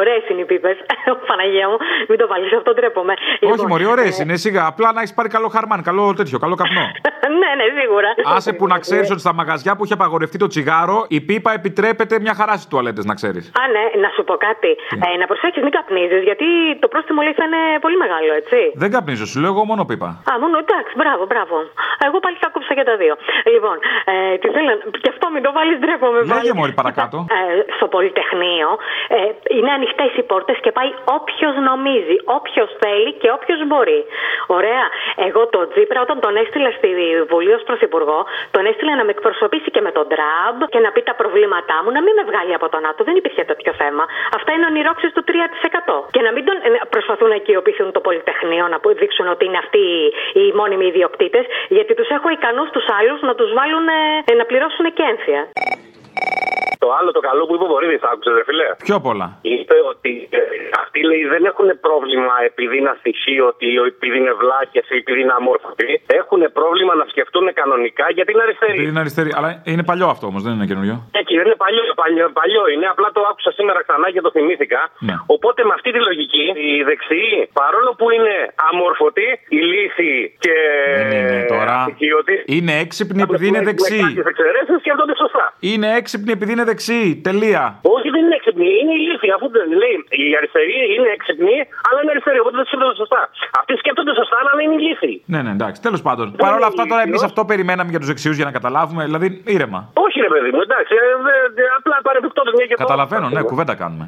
ωραίες 0.00 0.22
είναι 0.30 0.40
οι 0.40 0.44
πίπες. 0.44 0.76
Παναγία 1.28 1.68
μου, 1.68 1.76
μην 2.08 2.18
το 2.18 2.26
βάλεις 2.26 2.52
αυτό, 2.52 2.74
ντρέπομαι. 2.74 3.14
Όχι, 3.40 3.52
Λοιπόν, 3.52 3.66
Μωρή, 3.66 3.86
ωραίες 3.86 4.18
ε, 4.18 4.22
είναι 4.22 4.36
σιγά. 4.36 4.66
Απλά 4.66 4.92
να 4.92 5.00
έχεις 5.00 5.14
πάρει 5.14 5.28
καλό 5.28 5.48
χαρμάν, 5.48 5.82
καλό 5.82 6.14
τέτοιο, 6.14 6.38
καλό 6.38 6.54
καπνό. 6.54 6.84
ναι, 7.40 7.50
ναι, 7.58 7.66
σίγουρα. 7.80 8.08
Άσε 8.36 8.52
που 8.52 8.66
να 8.66 8.78
ξέρεις 8.78 9.10
ότι 9.10 9.20
στα 9.20 9.34
μαγαζιά 9.34 9.76
που 9.76 9.84
έχει 9.84 9.92
απαγορευτεί 9.92 10.38
το 10.38 10.46
τσιγάρο, 10.46 10.98
η 11.08 11.20
πίπα 11.20 11.52
επιτρέπεται 11.52 12.20
μια 12.20 12.34
χαρά 12.34 12.52
στις 12.52 12.66
τουαλέτες, 12.66 13.04
να 13.04 13.14
ξέρεις. 13.14 13.44
Α, 13.60 13.62
ναι, 13.74 13.84
να 14.02 14.08
σου 14.14 14.22
πω 14.24 14.34
κάτι. 14.48 14.70
Ε, 15.14 15.16
να 15.22 15.26
προσέξει, 15.30 15.60
μην 15.66 15.72
καπνίζεις, 15.78 16.22
γιατί 16.28 16.46
το 16.82 16.88
πρόστιμο 16.88 17.20
λέει 17.22 17.32
θα 17.40 17.44
είναι 17.48 17.62
πολύ 17.84 17.96
μεγάλο, 18.04 18.30
έτσι. 18.40 18.58
Δεν 18.82 18.90
καπνίζω, 18.90 19.24
σου 19.30 19.40
λέω 19.42 19.50
εγώ 19.54 19.64
μόνο 19.70 19.82
πίπα. 19.90 20.08
Α, 20.30 20.32
μόνο 20.44 20.56
εντάξει, 20.64 20.92
μπράβο, 21.00 21.22
μπράβο. 21.30 21.56
Εγώ 22.06 22.16
πάλι 22.24 22.36
θα 22.39 22.39
κόψω 22.39 22.39
άκουσα 22.39 22.39
και 22.80 22.86
τα 22.90 22.96
δύο. 23.02 23.14
Λοιπόν, 23.54 23.76
ε, 24.12 24.14
τι 24.40 24.48
θέλω, 24.54 24.70
και 25.02 25.10
αυτό 25.14 25.24
μην 25.34 25.42
το 25.46 25.50
βάλεις, 25.56 25.76
ντρέπομαι. 25.80 26.18
Λέγε 26.20 26.32
πάλι. 26.34 26.52
μόλι 26.60 26.72
παρακάτω. 26.80 27.16
Ε, 27.38 27.40
στο 27.76 27.86
Πολυτεχνείο 27.94 28.68
ε, 29.16 29.18
είναι 29.56 29.70
ανοιχτές 29.78 30.10
οι 30.18 30.22
πόρτες 30.30 30.56
και 30.64 30.70
πάει 30.78 30.90
όποιος 31.16 31.54
νομίζει, 31.70 32.16
όποιος 32.38 32.68
θέλει 32.82 33.10
και 33.20 33.28
όποιος 33.36 33.60
μπορεί. 33.68 34.00
Ωραία. 34.58 34.84
Εγώ 35.26 35.40
τον 35.54 35.64
Τζίπρα, 35.72 36.00
όταν 36.06 36.16
τον 36.24 36.34
έστειλα 36.42 36.70
στη 36.78 36.88
Βουλή 37.30 37.52
ως 37.58 37.62
Πρωθυπουργό, 37.68 38.20
τον 38.54 38.62
έστειλα 38.70 38.92
να 39.00 39.04
με 39.06 39.10
εκπροσωπήσει 39.16 39.68
και 39.74 39.80
με 39.86 39.90
τον 39.96 40.06
Τραμπ 40.12 40.58
και 40.72 40.78
να 40.84 40.90
πει 40.94 41.00
τα 41.02 41.14
προβλήματά 41.20 41.76
μου, 41.82 41.90
να 41.96 42.00
μην 42.04 42.12
με 42.18 42.24
βγάλει 42.30 42.52
από 42.58 42.66
τον 42.72 42.80
ΝΑΤΟ. 42.86 43.00
Δεν 43.08 43.16
υπήρχε 43.20 43.42
τέτοιο 43.50 43.72
θέμα. 43.82 44.04
Αυτά 44.38 44.50
είναι 44.54 44.66
ονειρόξεις 44.70 45.10
του 45.16 45.22
3%. 45.30 45.30
Και 46.14 46.20
να 46.26 46.30
μην 46.34 46.42
τον 46.48 46.56
ε, 46.66 46.68
προσπαθούν 46.94 47.28
να 47.28 47.34
οικειοποιηθούν 47.40 47.88
το 47.96 48.00
Πολυτεχνείο, 48.06 48.64
να 48.72 48.78
που- 48.80 48.94
δείξουν 49.02 49.26
ότι 49.34 49.44
είναι 49.48 49.58
αυτοί 49.64 49.82
οι 50.38 50.44
μόνιμοι 50.60 50.86
ιδιοκτήτες, 50.92 51.44
γιατί 51.68 51.92
τους 51.94 52.08
έχω 52.16 52.28
ικανούς 52.38 52.69
τους 52.70 52.86
άλλους 52.98 53.20
να 53.28 53.34
τους 53.34 53.50
βάλουν 53.58 53.86
ε, 54.30 54.34
να 54.34 54.44
πληρώσουν 54.44 54.86
και 54.96 55.04
ένθια. 55.12 55.40
Το 56.84 56.88
άλλο 56.98 57.10
το 57.18 57.22
καλό 57.28 57.42
που 57.46 57.54
είπε 57.54 57.64
ο 57.68 57.70
Βορύδης, 57.72 58.02
άκουσε, 58.10 58.30
ρε 58.38 58.44
φιλέ. 58.48 58.68
Πιο 58.88 58.96
πολλά. 59.06 59.28
Είπε 59.56 59.76
ότι 59.92 60.12
ε, 60.38 60.40
αυτοί 60.82 61.00
λέει 61.10 61.22
δεν 61.34 61.42
έχουν 61.50 61.68
πρόβλημα 61.86 62.34
επειδή 62.50 62.74
είναι 62.80 62.92
αστοιχοί, 62.96 63.34
ότι 63.50 63.66
επειδή 63.92 64.16
είναι 64.22 64.34
βλάκες 64.42 64.84
ή 64.94 64.96
επειδή 65.02 65.20
είναι 65.24 65.34
αμόρφωτοι. 65.40 65.88
Έχουν 66.20 66.40
πρόβλημα 66.58 66.92
να 67.00 67.04
σκεφτούν 67.12 67.46
κανονικά 67.60 68.04
γιατί 68.16 68.30
είναι 68.34 68.44
αριστεροί. 68.46 68.76
Επειδή 68.78 68.90
είναι 68.94 69.02
αριστερή. 69.04 69.30
Αλλά 69.38 69.48
είναι 69.72 69.84
παλιό 69.90 70.06
αυτό 70.14 70.24
όμως, 70.30 70.40
δεν 70.46 70.52
είναι 70.56 70.66
καινούριο. 70.70 70.96
Εκεί 71.20 71.34
δεν 71.40 71.46
είναι 71.48 71.58
παλιό, 71.64 71.82
παλιό, 72.02 72.24
παλιό 72.40 72.62
είναι, 72.74 72.86
απλά 72.94 73.08
το 73.16 73.20
άκουσα 73.30 73.50
σήμερα 73.58 73.78
ξανά 73.86 74.06
και 74.14 74.20
το 74.26 74.30
θυμήθηκα. 74.36 74.80
Ναι. 75.08 75.14
Οπότε 75.36 75.60
με 75.68 75.72
αυτή 75.78 75.90
τη 75.94 76.00
λογική, 76.08 76.44
οι 76.64 76.72
δεξιοί, 76.90 77.34
παρόλο 77.62 77.90
που 77.98 78.06
είναι 78.16 78.34
αμόρφωτοι, 78.68 79.26
ηλίθιοι 79.58 80.18
και. 80.44 80.54
Δεν 80.98 81.06
είναι 81.18 81.46
τώρα. 81.54 81.74
αστοιχείωτοι, 81.80 82.34
Είναι 82.56 82.72
έξυπνη 82.84 83.20
επειδή 83.26 83.46
είναι 83.50 83.58
με 83.62 83.64
δεξί. 83.70 83.98
κάποιες 84.06 84.26
εξαιρέσεις 84.32 84.76
σκέφτονται 84.82 85.14
σωστά. 85.22 85.44
Είναι 85.70 85.88
έξυπνη 86.00 86.32
επειδή 86.38 86.52
είναι 86.54 86.68
δεξί. 86.70 87.00
Τελεία. 87.28 87.62
Όχι, 87.96 88.08
δεν 88.14 88.20
είναι 88.24 88.36
έξυπνοι, 88.40 88.68
είναι 88.80 88.94
ηλίθιοι. 89.00 89.30
Αφού 89.36 89.46
δεν 89.56 89.66
λέει 89.82 89.94
οι 90.20 90.24
αριστεροί 90.38 90.76
είναι 90.94 91.08
έξυπνοι, 91.16 91.56
αλλά 91.86 91.98
είναι 92.02 92.12
αριστεροί, 92.14 92.38
οπότε 92.42 92.56
δεν 92.60 92.66
σκέφτονται 92.68 92.96
σωστά. 93.02 93.20
Αυτοί 93.60 93.72
σκέφτονται 93.82 94.12
σωστά, 94.20 94.36
αλλά 94.40 94.50
είναι 94.64 94.74
ηλίθιοι. 94.80 95.14
Ναι, 95.32 95.40
ναι, 95.44 95.52
εντάξει. 95.58 95.78
Τέλος 95.86 96.02
πάντων. 96.06 96.26
Παρ' 96.44 96.54
όλα 96.58 96.68
αυτά 96.72 96.82
τώρα 96.90 97.02
εμείς 97.08 97.22
αυτό 97.28 97.40
περιμέναμε 97.50 97.88
για 97.94 98.00
τους 98.02 98.10
δεξιού 98.12 98.32
για 98.38 98.46
να 98.48 98.52
καταλάβουμε. 98.58 99.02
Δηλαδή 99.08 99.28
ήρεμα. 99.56 99.80
Όχι, 100.06 100.16
ρε 100.26 100.30
παιδί 100.34 100.50
μου, 100.54 100.60
εντάξει, 100.68 100.92
ε, 101.02 101.06
δε- 101.26 101.48
δε- 101.56 101.70
απλά 101.78 101.96
παρεμπιπτόντω 102.08 102.50
μια 102.58 102.66
και 102.70 102.74
το- 102.76 102.82
Καταλαβαίνω, 102.84 103.26
ναι, 103.34 103.42
κουβέντα 103.50 103.74
κάνουμε. 103.82 104.04